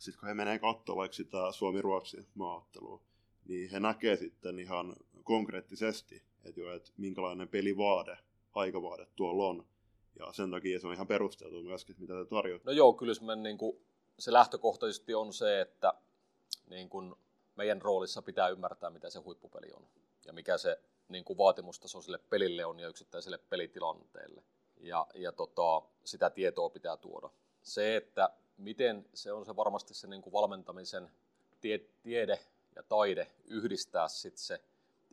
[0.04, 3.02] sit kun he menee katsomaan vaikka sitä Suomi-Ruotsi maaottelua,
[3.46, 8.18] niin he näkee sitten ihan konkreettisesti, että, jo, että minkälainen pelivaade,
[8.54, 9.66] aikavaade tuolla on.
[10.20, 12.70] Ja sen takia se on ihan perusteltu myöskin, mitä te tarjoatte.
[12.70, 13.78] No joo, kyllä se, niin kuin,
[14.20, 15.94] se lähtökohtaisesti on se, että
[16.70, 17.16] niin kuin
[17.56, 19.88] meidän roolissa pitää ymmärtää, mitä se huippupeli on.
[20.26, 24.44] Ja mikä se niin kuin vaatimustaso sille pelille on ja yksittäiselle pelitilanteelle.
[24.80, 27.30] Ja, ja tota, sitä tietoa pitää tuoda.
[27.62, 31.12] Se, että miten se on se varmasti se niin kuin valmentamisen
[31.62, 32.40] tie, tiede
[32.76, 34.62] ja taide yhdistää sit se,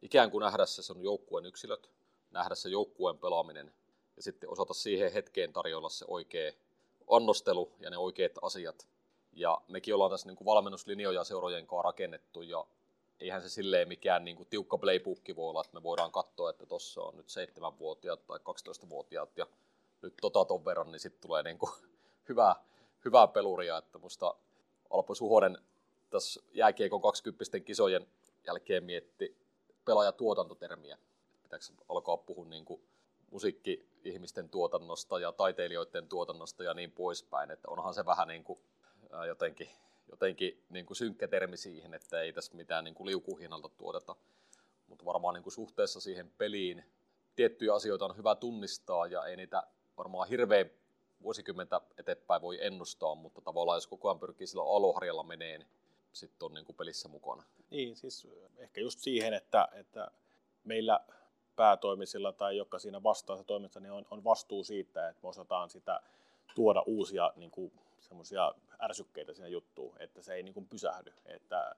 [0.03, 1.91] ikään kuin nähdä se on joukkueen yksilöt,
[2.31, 3.73] nähdä se joukkueen pelaaminen
[4.17, 6.53] ja sitten osata siihen hetkeen tarjolla se oikea
[7.11, 8.89] annostelu ja ne oikeat asiat.
[9.33, 12.67] Ja mekin ollaan tässä niin kuin valmennuslinjoja seurojen kanssa rakennettu ja
[13.21, 16.67] eihän se silleen mikään niin kuin tiukka playbookki voi olla, että me voidaan katsoa, että
[16.67, 19.47] tuossa on nyt 7-vuotiaat tai 12-vuotiaat ja
[20.03, 21.73] nyt tota ton verran, niin sitten tulee niin kuin
[22.29, 22.57] hyvää,
[23.05, 24.35] hyvää peluria, että musta
[24.91, 25.59] Alpo Suhonen
[26.11, 28.07] tässä jääkiekon 20 kisojen
[28.47, 29.37] jälkeen mietti
[29.85, 30.99] pelaajatuotantotermiä.
[31.43, 32.83] Pitääkö alkaa puhua niin kuin
[33.31, 38.59] musiikki-ihmisten tuotannosta ja taiteilijoiden tuotannosta ja niin poispäin, että onhan se vähän niin kuin,
[39.11, 39.69] ää, jotenkin,
[40.11, 44.17] jotenkin niin kuin synkkä termi siihen, että ei tässä mitään niin kuin liukuhinnalta tuoteta,
[44.87, 46.85] mutta varmaan niin kuin suhteessa siihen peliin
[47.37, 49.63] tiettyjä asioita on hyvä tunnistaa ja ei niitä
[49.97, 50.71] varmaan hirveän
[51.23, 55.69] vuosikymmentä eteenpäin voi ennustaa, mutta tavallaan jos koko ajan pyrkii sillä aloharjalla menee, niin
[56.13, 57.45] sitten on niin kuin pelissä mukana.
[57.71, 58.29] Niin, siis
[58.59, 60.11] ehkä just siihen, että, että
[60.65, 61.01] meillä
[61.57, 66.01] päätoimisilla tai jotka siinä vastaassa toiminnassa, niin on, on vastuu siitä, että me osataan sitä
[66.55, 71.13] tuoda uusia niin kuin, semmoisia ärsykkeitä siinä juttuun, että se ei niin kuin, pysähdy.
[71.27, 71.75] Että,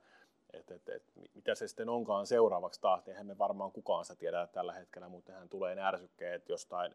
[0.53, 1.03] et, et, et,
[1.35, 5.09] mitä se sitten onkaan seuraavaksi taas, niin eihän me varmaan kukaan sitä tiedä tällä hetkellä,
[5.09, 6.95] mutta hän tulee ne ärsykkeet jostain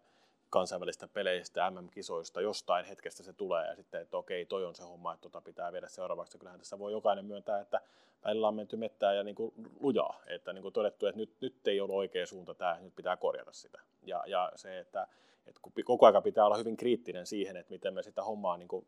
[0.49, 5.13] kansainvälistä peleistä, MM-kisoista, jostain hetkestä se tulee ja sitten, että okei, toi on se homma,
[5.13, 6.37] että tota pitää viedä seuraavaksi.
[6.37, 7.81] Kyllähän tässä voi jokainen myöntää, että
[8.25, 11.67] välillä on menty mettään ja niin kuin lujaa, että niin kuin todettu, että nyt, nyt
[11.67, 13.81] ei ole oikea suunta tämä, nyt pitää korjata sitä.
[14.01, 15.07] Ja, ja se, että,
[15.47, 18.87] että koko ajan pitää olla hyvin kriittinen siihen, että miten me sitä hommaa niin kuin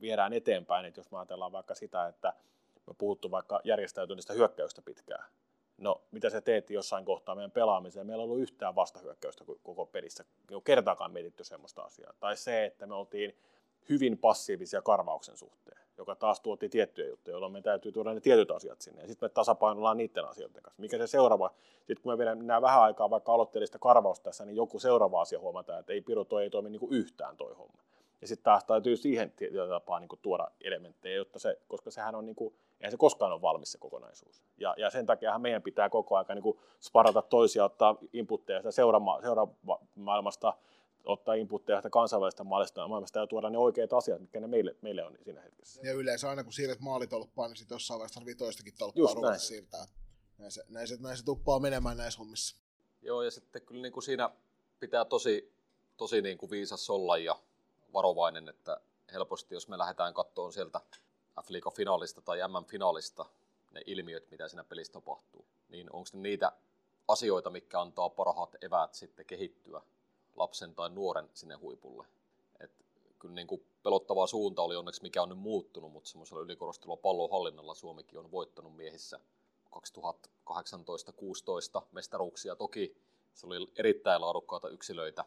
[0.00, 2.32] viedään eteenpäin, että jos me ajatellaan vaikka sitä, että
[2.86, 5.24] me puhuttu vaikka järjestäytyneistä hyökkäystä pitkään,
[5.80, 10.24] no mitä sä teet jossain kohtaa meidän pelaamiseen, meillä ei ollut yhtään vastahyökkäystä koko pelissä,
[10.50, 12.12] ei ole kertaakaan mietitty semmoista asiaa.
[12.20, 13.36] Tai se, että me oltiin
[13.88, 18.50] hyvin passiivisia karvauksen suhteen, joka taas tuotti tiettyjä juttuja, jolloin me täytyy tuoda ne tietyt
[18.50, 19.02] asiat sinne.
[19.02, 20.80] Ja sitten me tasapainoillaan niiden asioiden kanssa.
[20.82, 24.78] Mikä se seuraava, sitten kun me mennään vähän aikaa vaikka aloitteellista karvausta tässä, niin joku
[24.78, 27.82] seuraava asia huomataan, että ei Piru, toi ei toimi niin kuin yhtään toi homma.
[28.20, 32.14] Ja sitten taas täytyy siihen tietyllä tapaa niin kuin tuoda elementtejä, jotta se, koska sehän
[32.14, 34.42] on, niin kuin, eihän se koskaan ole valmis se kokonaisuus.
[34.58, 38.70] Ja, ja sen takia meidän pitää koko ajan niin kuin sparata toisia, ottaa inputteja sitä
[38.70, 40.54] seuraama, seuraamaailmasta,
[41.04, 45.04] ottaa inputteja sitä kansainvälistä maailmasta, maailmasta ja tuoda ne oikeat asiat, mitkä ne meille, meille
[45.04, 45.80] on siinä hetkessä.
[45.84, 49.86] Ja yleensä aina kun siirret maalitolppaan, niin sitten jossain vaiheessa tarvii toistakin tolppaa ruveta siirtää.
[50.38, 52.56] Näin se, näin, se, näin se tuppaa menemään näissä hommissa.
[53.02, 54.30] Joo, ja sitten kyllä niin kuin siinä
[54.80, 55.52] pitää tosi,
[55.96, 57.38] tosi niin kuin viisas olla ja
[57.92, 58.80] varovainen, että
[59.12, 60.80] helposti jos me lähdetään katsomaan sieltä
[61.42, 63.26] f finaalista tai MM-finaalista
[63.70, 66.52] ne ilmiöt, mitä siinä pelissä tapahtuu, niin onko ne niitä
[67.08, 69.82] asioita, mitkä antaa parhaat eväät sitten kehittyä
[70.36, 72.06] lapsen tai nuoren sinne huipulle.
[72.60, 72.70] Et
[73.18, 77.74] kyllä niin kuin pelottava suunta oli onneksi, mikä on nyt muuttunut, mutta semmoisella ylikorostelulla pallonhallinnalla
[77.74, 79.20] Suomikin on voittanut miehissä
[79.76, 79.80] 2018-16
[81.92, 82.56] mestaruuksia.
[82.56, 82.96] Toki
[83.34, 85.24] se oli erittäin laadukkaita yksilöitä,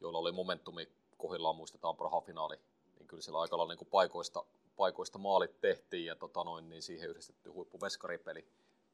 [0.00, 0.88] joilla oli momentumi
[1.22, 2.56] kohdillaan muistetaan Praha-finaali,
[2.98, 4.44] niin kyllä siellä aika niin paikoista,
[4.76, 8.46] paikoista maalit tehtiin ja tota noin, niin siihen yhdistetty huippuveskaripeli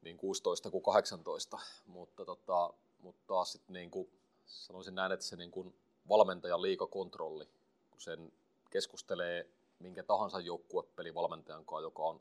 [0.02, 4.10] niin 16 kuin 18, mutta, tota, mutta taas sitten niin kuin,
[4.46, 5.74] sanoisin näin, että se niin kuin
[6.08, 7.48] valmentajan liikakontrolli,
[7.90, 8.32] kun sen
[8.70, 9.48] keskustelee
[9.78, 12.20] minkä tahansa joukkuepelivalmentajan kanssa, joka on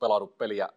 [0.00, 0.68] pelannut peliä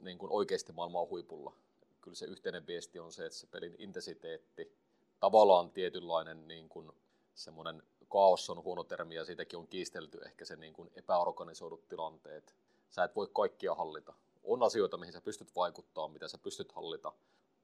[0.00, 1.52] niin kuin oikeasti maailman huipulla.
[2.00, 4.72] Kyllä se yhteinen viesti on se, että se pelin intensiteetti,
[5.20, 6.92] tavallaan tietynlainen niin kuin
[7.34, 7.82] semmoinen
[8.14, 12.54] kaos on huono termi ja siitäkin on kiistelty ehkä se niin kuin epäorganisoidut tilanteet.
[12.90, 14.14] Sä et voi kaikkia hallita.
[14.44, 17.12] On asioita, mihin sä pystyt vaikuttamaan, mitä sä pystyt hallita,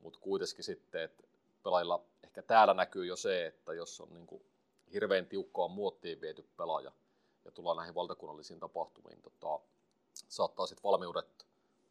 [0.00, 1.22] mutta kuitenkin sitten, että
[1.62, 4.42] pelaajilla ehkä täällä näkyy jo se, että jos on niin kuin
[4.92, 6.92] hirveän tiukkaan muottiin viety pelaaja
[7.44, 9.60] ja tullaan näihin valtakunnallisiin tapahtumiin, tota,
[10.28, 11.46] saattaa sitten valmiudet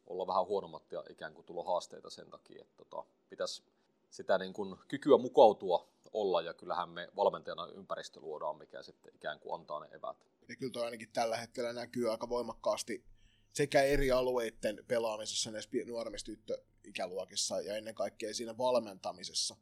[0.06, 3.62] olla vähän huonommat ja ikään kuin tulla haasteita sen takia, että tota, pitäisi
[4.10, 9.40] sitä niin kuin kykyä mukautua olla ja kyllähän me valmentajana ympäristö luodaan, mikä sitten ikään
[9.40, 10.16] kuin antaa ne evät.
[10.48, 13.04] Ja kyllä toi ainakin tällä hetkellä näkyy aika voimakkaasti
[13.52, 19.56] sekä eri alueiden pelaamisessa näissä nuoremmissa tyttöikäluokissa ja ennen kaikkea siinä valmentamisessa.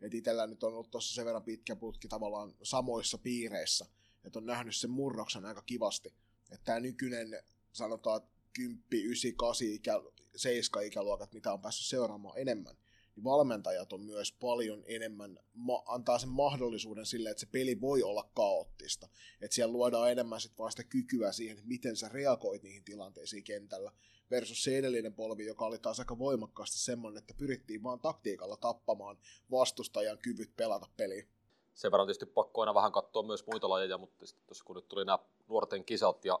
[0.00, 3.86] Et itsellä nyt on ollut tuossa sen verran pitkä putki tavallaan samoissa piireissä,
[4.24, 6.08] että on nähnyt sen murroksen aika kivasti.
[6.50, 8.20] Että tämä nykyinen, sanotaan
[8.52, 10.02] 10, 9, 8, ikä,
[10.36, 12.76] 7 ikäluokat, mitä on päässyt seuraamaan enemmän,
[13.16, 18.02] niin valmentajat on myös paljon enemmän, ma- antaa sen mahdollisuuden sille, että se peli voi
[18.02, 19.08] olla kaoottista.
[19.40, 23.44] Että siellä luodaan enemmän sit vaan sitä kykyä siihen, että miten sä reagoit niihin tilanteisiin
[23.44, 23.92] kentällä.
[24.30, 29.18] Versus se edellinen polvi, joka oli taas aika voimakkaasti semmoinen, että pyrittiin vaan taktiikalla tappamaan
[29.50, 31.26] vastustajan kyvyt pelata peliä.
[31.74, 35.04] Sen verran tietysti pakko aina vähän katsoa myös muita lajeja, mutta tuossa kun nyt tuli
[35.04, 35.18] nämä
[35.48, 36.40] nuorten kisat ja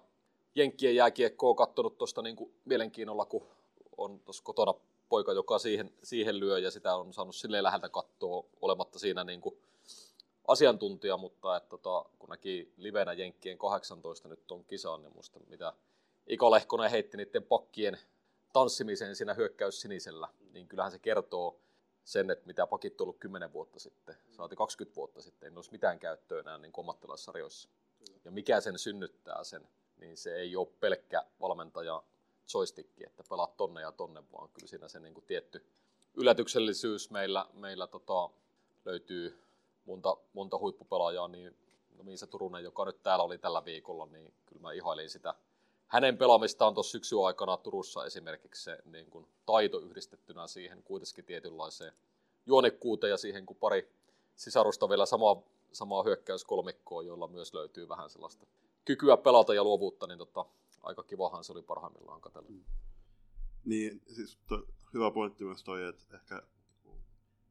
[0.54, 3.46] Jenkkien jääkiekkoa katsonut tuosta niin mielenkiinnolla, kun
[3.96, 4.74] on tuossa kotona
[5.14, 9.40] poika, joka siihen, siihen lyö ja sitä on saanut silleen läheltä katsoa olematta siinä niin
[9.40, 9.58] kuin
[10.48, 15.72] asiantuntija, mutta että tota, kun näki livenä Jenkkien 18 nyt on kisaan, niin muista mitä
[16.26, 17.98] Ika Lehkonen heitti niiden pakkien
[18.52, 21.60] tanssimiseen siinä hyökkäys sinisellä, niin kyllähän se kertoo
[22.04, 25.72] sen, että mitä pakit on ollut 10 vuotta sitten, saati 20 vuotta sitten, ei olisi
[25.72, 27.68] mitään käyttöä enää niin ammattilaissarjoissa.
[28.24, 32.02] Ja mikä sen synnyttää sen, niin se ei ole pelkkä valmentaja
[32.54, 35.66] joystick, että pelaat tonne ja tonne, vaan kyllä siinä se niin kuin tietty
[36.14, 38.30] yllätyksellisyys meillä, meillä tota,
[38.84, 39.42] löytyy
[39.84, 41.56] monta, monta huippupelaajaa, niin
[41.96, 45.34] no Miisa Turunen, joka nyt täällä oli tällä viikolla, niin kyllä mä ihailin sitä.
[45.86, 51.92] Hänen pelaamistaan tuossa syksyn aikana Turussa esimerkiksi se niin kuin taito yhdistettynä siihen kuitenkin tietynlaiseen
[52.46, 53.92] juonekkuuteen ja siihen, kun pari
[54.36, 55.42] sisarusta vielä samaa,
[55.72, 58.46] samaa hyökkäyskolmikkoa, joilla myös löytyy vähän sellaista
[58.84, 60.46] kykyä pelata ja luovuutta, niin tota,
[60.84, 62.48] aika kivahan se oli parhaimmillaan katsella.
[62.48, 62.64] Mm.
[63.64, 66.42] Niin, siis to, hyvä pointti myös toi, että ehkä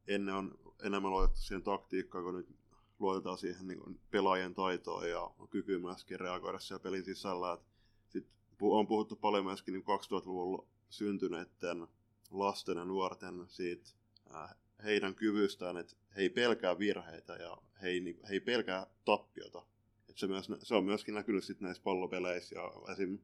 [0.07, 2.55] ennen on enemmän luotettu siihen taktiikkaan, kun nyt
[2.99, 7.53] luotetaan siihen niin pelaajien taitoon ja kykyyn myöskin reagoida siellä pelin sisällä.
[7.53, 7.61] Et
[8.09, 8.27] sit
[8.61, 11.87] on puhuttu paljon myöskin niin 2000-luvulla syntyneiden
[12.31, 13.89] lasten ja nuorten siitä
[14.35, 19.65] äh, heidän kyvystään, että he ei pelkää virheitä ja he ei, he ei pelkää tappiota.
[20.13, 23.19] Et se, myös, se on myöskin näkynyt sitten näissä pallopeleissä ja esim,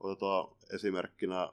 [0.00, 1.52] otetaan esimerkkinä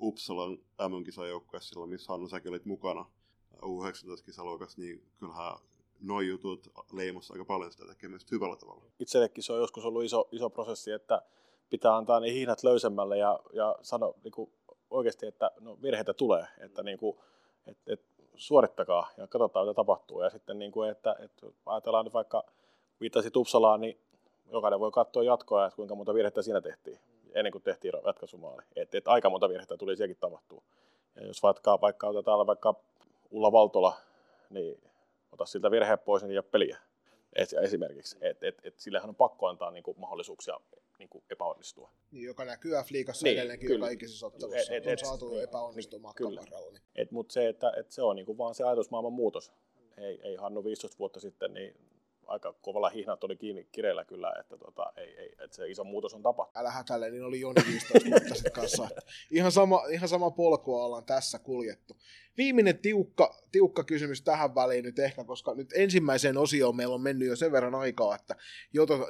[0.00, 0.58] Uppsalan
[0.88, 3.06] MM-kisajoukkueessa silloin, missä Hannu säkin olit mukana
[3.54, 5.58] U19-kisaluokassa, niin kyllähän
[6.00, 8.84] noin jutut leimassa aika paljon sitä tekemistä hyvällä tavalla.
[9.00, 11.22] Itsellekin se on joskus ollut iso, iso prosessi, että
[11.70, 14.52] pitää antaa ne hihnat löysemmälle ja, ja sanoa niin kuin
[14.90, 17.18] oikeasti, että no, virheitä tulee, että niin kuin,
[17.66, 20.22] et, et, suorittakaa ja katsotaan, mitä tapahtuu.
[20.22, 22.44] Ja sitten, niin kuin, että, että ajatellaan nyt vaikka,
[23.00, 24.00] viittasit Uppsalaan, niin
[24.52, 26.98] jokainen voi katsoa jatkoa, että kuinka monta virhettä siinä tehtiin
[27.34, 28.62] ennen kuin tehtiin ratkaisumaali.
[28.76, 30.62] Että et aika monta virhettä tuli sielläkin tapahtuu.
[31.16, 32.74] Ja jos vaikka, vaikka otetaan vaikka
[33.30, 33.96] Ulla Valtola,
[34.50, 34.82] niin
[35.32, 36.78] ota siltä virhe pois, niin ei ole peliä
[37.62, 38.16] esimerkiksi.
[38.20, 40.60] Et, et, et sillähän on pakko antaa niin kuin, mahdollisuuksia
[40.98, 41.90] niin kuin, epäonnistua.
[42.12, 43.86] Niin, joka näkyy F-liigassa niin, edelleenkin kyllä.
[43.86, 44.74] joka ikisessä ottelussa.
[44.74, 46.78] Et, et, on saatu et, epäonnistua niin, matkan varrella.
[46.96, 47.08] Niin.
[47.10, 49.52] Mutta se, että et se on niin kuin, vaan se ajatusmaailman muutos.
[49.96, 51.76] Ei, ei Hannu 15 vuotta sitten, niin
[52.30, 56.14] aika kovalla hihnat oli kiinni kireellä kyllä, että, tota, ei, ei, että se iso muutos
[56.14, 56.56] on tapahtunut.
[56.56, 58.88] Älä hätäile, niin oli Joni 15 vuotta sitten kanssa.
[59.30, 61.96] Ihan sama, ihan sama polkua ollaan tässä kuljettu.
[62.36, 67.28] Viimeinen tiukka, tiukka kysymys tähän väliin nyt ehkä, koska nyt ensimmäiseen osioon meillä on mennyt
[67.28, 68.36] jo sen verran aikaa, että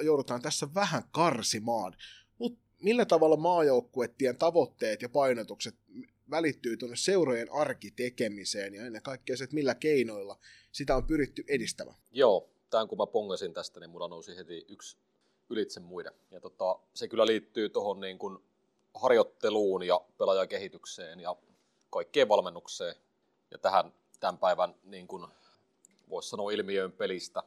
[0.03, 1.95] joudutaan tässä vähän karsimaan.
[2.37, 5.75] Mutta millä tavalla maajoukkuettien tavoitteet ja painotukset
[6.31, 10.39] välittyy tuonne seurojen arkitekemiseen ja ennen kaikkea se, että millä keinoilla
[10.71, 11.97] sitä on pyritty edistämään?
[12.11, 14.97] Joo, tämän kun mä pongasin tästä, niin mulla nousi heti yksi
[15.49, 16.13] ylitse muiden.
[16.31, 18.37] Ja tota, se kyllä liittyy tuohon niin kuin
[18.93, 21.35] harjoitteluun ja pelaajakehitykseen ja
[21.89, 22.95] kaikkeen valmennukseen.
[23.51, 25.27] Ja tähän tämän päivän, niin kuin
[26.09, 27.43] voisi sanoa ilmiöön pelistä,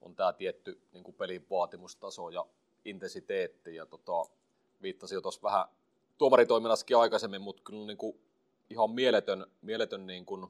[0.00, 2.46] on tämä tietty niin kuin pelin vaatimustaso ja
[2.84, 3.74] intensiteetti.
[3.74, 4.30] Ja tota,
[4.82, 5.66] viittasin jo tuossa vähän
[6.18, 8.20] tuomaritoiminnassakin aikaisemmin, mutta kyllä niin kuin
[8.70, 10.46] ihan mieletön, mieletön niin kuin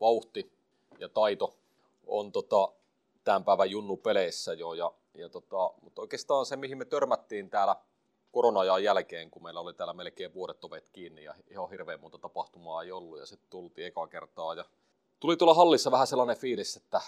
[0.00, 0.52] vauhti
[0.98, 1.56] ja taito
[2.06, 2.72] on tota,
[3.24, 4.74] tämän päivän junnu-peleissä jo.
[4.74, 7.76] Ja, ja tota, mutta oikeastaan se, mihin me törmättiin täällä
[8.32, 12.82] korona jälkeen, kun meillä oli täällä melkein vuodet ovet kiinni ja ihan hirveän monta tapahtumaa
[12.82, 14.64] ei ollut ja sitten tultiin ekaa kertaa ja
[15.20, 17.00] tuli tuolla hallissa vähän sellainen fiilis, että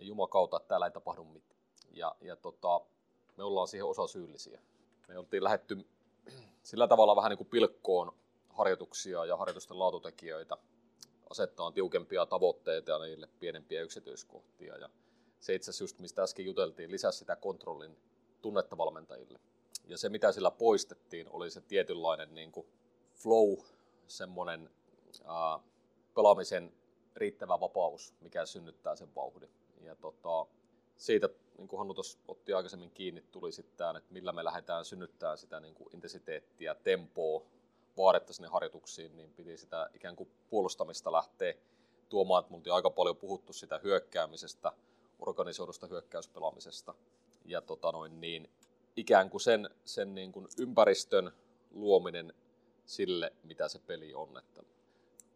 [0.00, 1.60] jumakauta, että täällä ei tapahdu mitään.
[1.90, 2.80] Ja, ja tota,
[3.36, 4.60] me ollaan siihen osa syyllisiä.
[5.08, 5.86] Me oltiin lähetty
[6.62, 8.12] sillä tavalla vähän niin kuin pilkkoon
[8.48, 10.56] harjoituksia ja harjoitusten laatutekijöitä,
[11.30, 14.76] asettaa tiukempia tavoitteita ja niille pienempiä yksityiskohtia.
[14.76, 14.88] Ja
[15.40, 17.96] se itse asiassa just mistä äsken juteltiin, lisäsi sitä kontrollin
[18.42, 19.40] tunnetta valmentajille.
[19.86, 22.66] Ja se mitä sillä poistettiin oli se tietynlainen niin kuin
[23.14, 23.58] flow,
[24.06, 24.70] semmoinen
[25.24, 25.58] ää,
[26.14, 26.72] pelaamisen
[27.16, 29.50] riittävä vapaus, mikä synnyttää sen vauhdin.
[29.80, 30.46] Ja tota,
[30.96, 31.94] siitä, niin kuin Hannu
[32.28, 37.42] otti aikaisemmin kiinni, tuli sitten että millä me lähdetään synnyttämään sitä niin kuin intensiteettiä, tempoa,
[37.96, 41.54] vaadetta sinne harjoituksiin, niin piti sitä ikään kuin puolustamista lähteä
[42.08, 44.72] tuomaan, me aika paljon puhuttu sitä hyökkäämisestä,
[45.20, 46.94] organisoidusta hyökkäyspelaamisesta.
[47.44, 48.50] Ja tota noin, niin,
[48.96, 51.32] ikään kuin sen, sen niin kuin ympäristön
[51.70, 52.34] luominen
[52.86, 54.38] sille, mitä se peli on.
[54.38, 54.62] Että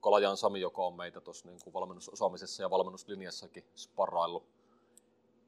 [0.00, 4.44] Kalajan Sami, joka on meitä tuossa niin valmennusosaamisessa ja valmennuslinjassakin sparraillut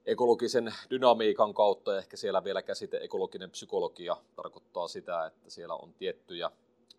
[0.06, 5.94] ekologisen dynamiikan kautta, ja ehkä siellä vielä käsite ekologinen psykologia tarkoittaa sitä, että siellä on
[5.94, 6.50] tiettyjä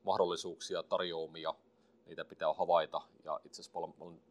[0.04, 1.56] mahdollisuuksia, tarjoamia
[2.08, 3.02] niitä pitää havaita.
[3.24, 3.80] Ja itse asiassa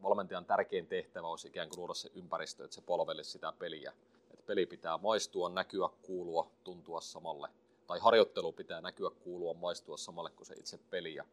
[0.03, 3.93] valmentajan tärkein tehtävä olisi ikään kuin luoda se ympäristö, että se palvelisi sitä peliä.
[4.31, 7.49] Että peli pitää maistua, näkyä, kuulua, tuntua samalle.
[7.87, 11.15] Tai harjoittelu pitää näkyä, kuulua, maistua samalle kuin se itse peli.
[11.15, 11.25] Ja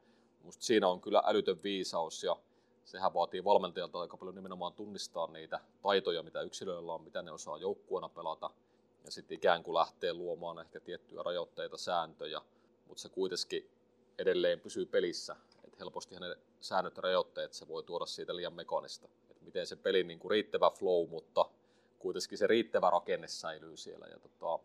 [0.43, 2.37] musta siinä on kyllä älytön viisaus ja
[2.85, 7.59] sehän vaatii valmentajalta aika paljon nimenomaan tunnistaa niitä taitoja, mitä yksilöillä on, mitä ne osaa
[7.59, 8.51] joukkueena pelata.
[9.05, 12.41] Ja sitten ikään kuin lähtee luomaan ehkä tiettyjä rajoitteita, sääntöjä,
[12.89, 13.71] mutta se kuitenkin
[14.19, 15.37] edelleen pysyy pelissä
[15.75, 19.09] että helposti hänen säännöt ja rajoitteet se voi tuoda siitä liian mekanista.
[19.31, 21.45] Että miten se pelin niin kuin riittävä flow, mutta
[21.99, 24.07] kuitenkin se riittävä rakenne säilyy siellä.
[24.07, 24.65] Ja tota,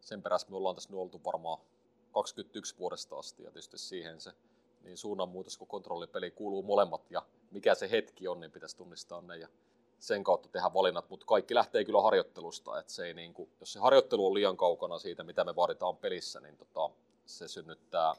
[0.00, 1.58] sen perässä me ollaan tässä oltu varmaan
[2.12, 4.32] 21 vuodesta asti ja tietysti siihen se
[4.82, 9.36] niin suunnanmuutos kuin kontrollipeli kuuluu molemmat ja mikä se hetki on, niin pitäisi tunnistaa ne
[9.36, 9.48] ja
[9.98, 13.72] sen kautta tehdä valinnat, mutta kaikki lähtee kyllä harjoittelusta, että se ei niin kuin, jos
[13.72, 16.90] se harjoittelu on liian kaukana siitä, mitä me vaaditaan pelissä, niin tota,
[17.26, 18.14] se synnyttää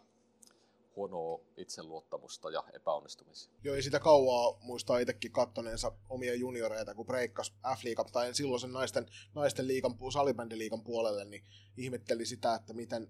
[0.95, 3.53] huonoa itseluottamusta ja epäonnistumisia.
[3.63, 9.05] Joo, ei sitä kauaa muistaa itsekin kattoneensa omia junioreita, kun breikkas F-liigan tai silloisen naisten,
[9.33, 11.43] naisten liigan, salibändiliigan puolelle, niin
[11.77, 13.07] ihmetteli sitä, että miten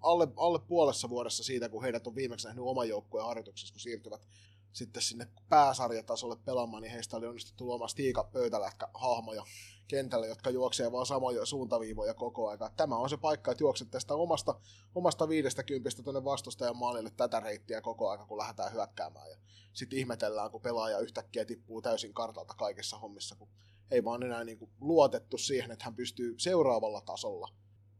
[0.00, 4.28] alle, alle puolessa vuodessa siitä, kun heidät on viimeksi nähnyt oman joukkueen harjoituksessa, kun siirtyvät
[4.76, 9.44] sitten sinne pääsarjatasolle pelaamaan, niin heistä oli onnistuttu luomaan Stiika pöytälätkä hahmoja
[9.88, 12.70] kentälle, jotka juoksee vaan samoja suuntaviivoja koko aika.
[12.76, 14.60] Tämä on se paikka, että juokset tästä omasta,
[14.94, 19.30] omasta viidestä kympistä tuonne vastustajan maalille tätä reittiä koko aika, kun lähdetään hyökkäämään.
[19.30, 19.36] Ja
[19.72, 23.48] sitten ihmetellään, kun pelaaja yhtäkkiä tippuu täysin kartalta kaikessa hommissa, kun
[23.90, 27.48] ei vaan enää niin kuin luotettu siihen, että hän pystyy seuraavalla tasolla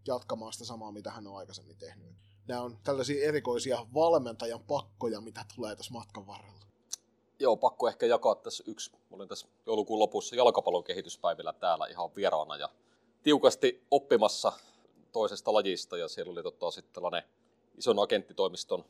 [0.06, 2.16] jatkamaan sitä samaa, mitä hän on aikaisemmin tehnyt.
[2.48, 6.65] Nämä on tällaisia erikoisia valmentajan pakkoja, mitä tulee tässä matkan varrella.
[7.38, 8.90] Joo, pakko ehkä jakaa tässä yksi.
[8.92, 12.68] Mä olin tässä joulukuun lopussa jalkapallon kehityspäivillä täällä ihan vieraana ja
[13.22, 14.52] tiukasti oppimassa
[15.12, 17.22] toisesta lajista ja siellä oli tota, sitten tällainen
[17.78, 18.84] ison agenttitoimiston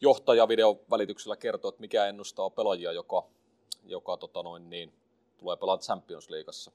[0.00, 3.26] johtaja videon välityksellä kertoo, että mikä ennustaa pelaajia, joka,
[3.84, 4.92] joka tota noin, niin,
[5.38, 6.72] tulee pelata Champions Leagueassa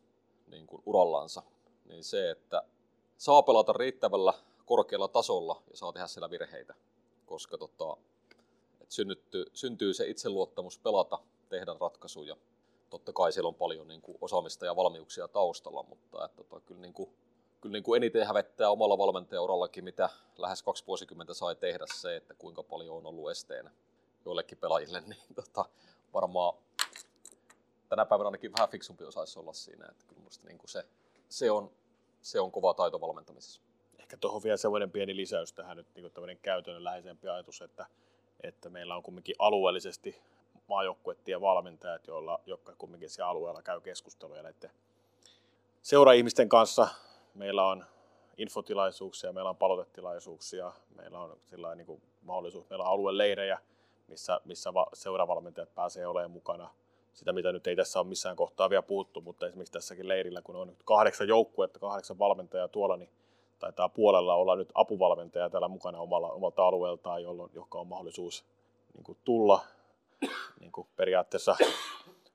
[0.48, 1.44] niin kuin urallansa.
[1.86, 2.64] Niin se, että
[3.18, 4.34] saa pelata riittävällä
[4.66, 6.74] korkealla tasolla ja saa tehdä siellä virheitä,
[7.26, 7.98] koska tota,
[8.94, 12.38] synnytty, syntyy se itseluottamus pelata, tehdä ratkaisuja.
[12.90, 16.82] Totta kai siellä on paljon niin kuin, osaamista ja valmiuksia taustalla, mutta et, tota, kyllä,
[16.82, 17.10] niin kuin,
[17.62, 22.34] kyllä niin kuin eniten hävettää omalla valmentajaurallakin, mitä lähes kaksi vuosikymmentä sai tehdä se, että
[22.34, 23.72] kuinka paljon on ollut esteenä
[24.26, 25.66] joillekin pelaajille, niin tota,
[26.14, 26.54] varmaan
[27.90, 29.86] tänä päivänä ainakin vähän fiksumpi osaisi olla siinä.
[29.92, 30.86] Että kyllä musta niin kuin se,
[31.30, 31.72] se, on,
[32.22, 33.62] se on kova taito valmentamisessa
[34.14, 37.86] ehkä tuohon vielä sellainen pieni lisäys tähän nyt niin tämmöinen käytännönläheisempi ajatus, että,
[38.44, 40.22] että meillä on kumminkin alueellisesti
[40.68, 44.72] maajoukkuettien valmentajat, joilla, jotka kumminkin siellä alueella käy keskusteluja näiden
[45.82, 46.88] seura-ihmisten kanssa.
[47.34, 47.86] Meillä on
[48.38, 53.60] infotilaisuuksia, meillä on palotetilaisuuksia, meillä on sillä niin mahdollisuus, meillä on alueleirejä,
[54.08, 56.70] missä, missä seuravalmentajat pääsee olemaan mukana.
[57.14, 60.56] Sitä, mitä nyt ei tässä ole missään kohtaa vielä puuttu, mutta esimerkiksi tässäkin leirillä, kun
[60.56, 63.10] on nyt kahdeksan joukkuetta, kahdeksan valmentajaa tuolla, niin
[63.64, 68.46] taitaa puolella olla nyt apuvalmentaja täällä mukana omalla, omalta alueeltaan, jolloin, joka on mahdollisuus
[68.94, 69.60] niin kuin tulla
[70.60, 71.56] niin kuin periaatteessa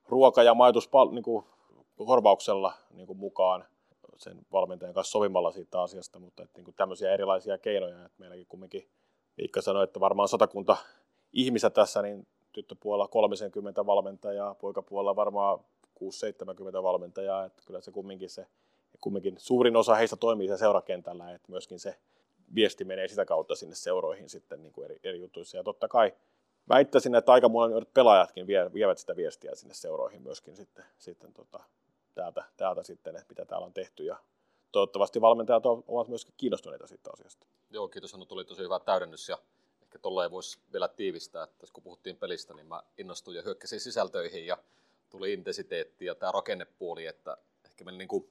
[0.09, 1.25] ruoka- ja majoitus niin
[2.07, 3.65] korvauksella niin mukaan
[4.17, 8.47] sen valmentajan kanssa sovimalla siitä asiasta, mutta että, niin kuin tämmöisiä erilaisia keinoja, että meilläkin
[8.47, 8.89] kumminkin
[9.39, 10.77] Viikka sanoi, että varmaan satakunta
[11.33, 18.47] ihmistä tässä, niin tyttöpuolella 30 valmentajaa, poikapuolella varmaan 6-70 valmentajaa, että kyllä se kumminkin se
[19.01, 21.99] kumminkin suurin osa heistä toimii seurakentällä, että myöskin se
[22.55, 25.57] viesti menee sitä kautta sinne seuroihin sitten niin kuin eri, eri jutuissa.
[25.57, 26.13] Ja totta kai
[26.69, 31.61] väittäisin, että aika monet pelaajatkin vie, vievät sitä viestiä sinne seuroihin myöskin sitten, sitten tota,
[32.15, 34.05] täältä, täältä sitten, että mitä täällä on tehty.
[34.05, 34.17] Ja
[34.73, 37.47] toivottavasti valmentajat ovat myöskin kiinnostuneita siitä asiasta.
[37.71, 39.39] Joo, kiitos Anu, tuli tosi hyvä täydennys ja
[39.83, 44.47] ehkä tolleen voisi vielä tiivistää, että kun puhuttiin pelistä, niin mä innostuin ja hyökkäsin sisältöihin
[44.47, 44.59] ja
[45.11, 48.31] tuli intensiteetti ja tämä rakennepuoli, että ehkä me niin kuin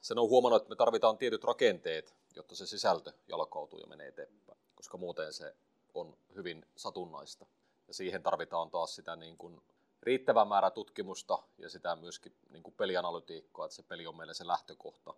[0.00, 4.58] sen on huomannut, että me tarvitaan tietyt rakenteet, jotta se sisältö jalkautuu ja menee eteenpäin,
[4.74, 5.54] koska muuten se
[5.94, 7.46] on hyvin satunnaista.
[7.88, 9.62] Ja siihen tarvitaan taas sitä niin kuin
[10.02, 14.46] riittävä määrä tutkimusta ja sitä myöskin niin kuin pelianalytiikkaa, että se peli on meille se
[14.46, 15.14] lähtökohta.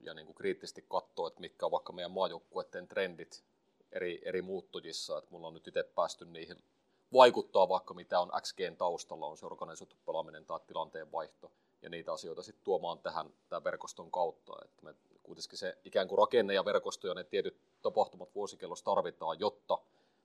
[0.00, 3.44] Ja niin kuin kriittisesti katsoa, että mitkä on vaikka meidän maajoukkueiden trendit
[3.92, 5.18] eri, eri muuttujissa.
[5.18, 6.64] Että mulla on nyt itse päästy niihin
[7.12, 11.52] vaikuttaa vaikka mitä on XGn taustalla, on se organisoitu pelaaminen tai tilanteen vaihto
[11.82, 14.52] ja niitä asioita sitten tuomaan tähän tämän verkoston kautta.
[14.64, 19.40] Että me kuitenkin se ikään kuin rakenne ja verkosto ja ne tietyt tapahtumat vuosikellossa tarvitaan,
[19.40, 19.78] jotta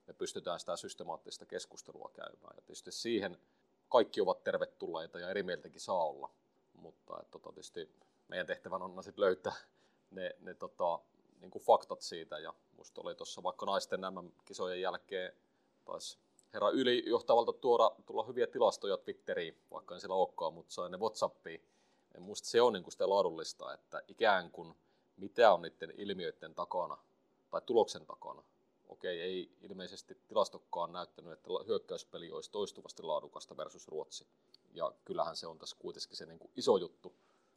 [0.08, 2.54] me pystytään sitä systemaattista keskustelua käymään.
[2.56, 3.38] Ja tietysti siihen
[3.90, 6.30] kaikki ovat tervetulleita ja eri mieltäkin saa olla,
[6.74, 7.90] mutta että, tota, tietysti
[8.28, 9.56] meidän tehtävän on sitten löytää
[10.12, 11.00] ne, ne tota,
[11.42, 15.34] niin kuin faktat siitä ja musta oli tuossa vaikka naisten nämä kisojen jälkeen
[15.86, 16.18] taisi
[16.54, 21.62] herra ylijohtavalta tuoda, tulla hyviä tilastoja Twitteriin, vaikka en siellä olekaan, mutta sain ne Whatsappiin.
[22.14, 24.76] Ja musta se on niin kuin sitä laadullista, että ikään kuin
[25.18, 26.98] mitä on niiden ilmiöiden takana
[27.50, 28.44] tai tuloksen takana.
[28.88, 34.28] Okei, ei ilmeisesti tilastokkaan näyttänyt, että hyökkäyspeli olisi toistuvasti laadukasta versus Ruotsi.
[34.74, 37.16] Ja kyllähän se on tässä kuitenkin se niin kuin iso juttu,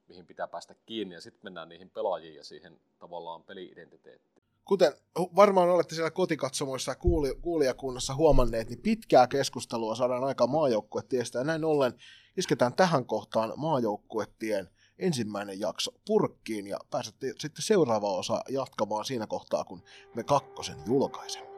[0.09, 1.15] mihin pitää päästä kiinni.
[1.15, 4.40] Ja sitten mennään niihin pelaajiin ja siihen tavallaan peliidentiteettiin
[4.71, 4.93] kuten
[5.37, 11.45] varmaan olette siellä kotikatsomoissa ja kuuli, kuulijakunnassa huomanneet, niin pitkää keskustelua saadaan aika maajoukkuetiestä ja
[11.45, 11.95] näin ollen
[12.37, 14.69] isketään tähän kohtaan maajoukkuetien
[14.99, 19.83] ensimmäinen jakso purkkiin ja pääsette sitten seuraava osa jatkamaan siinä kohtaa, kun
[20.15, 21.50] me kakkosen julkaisemme.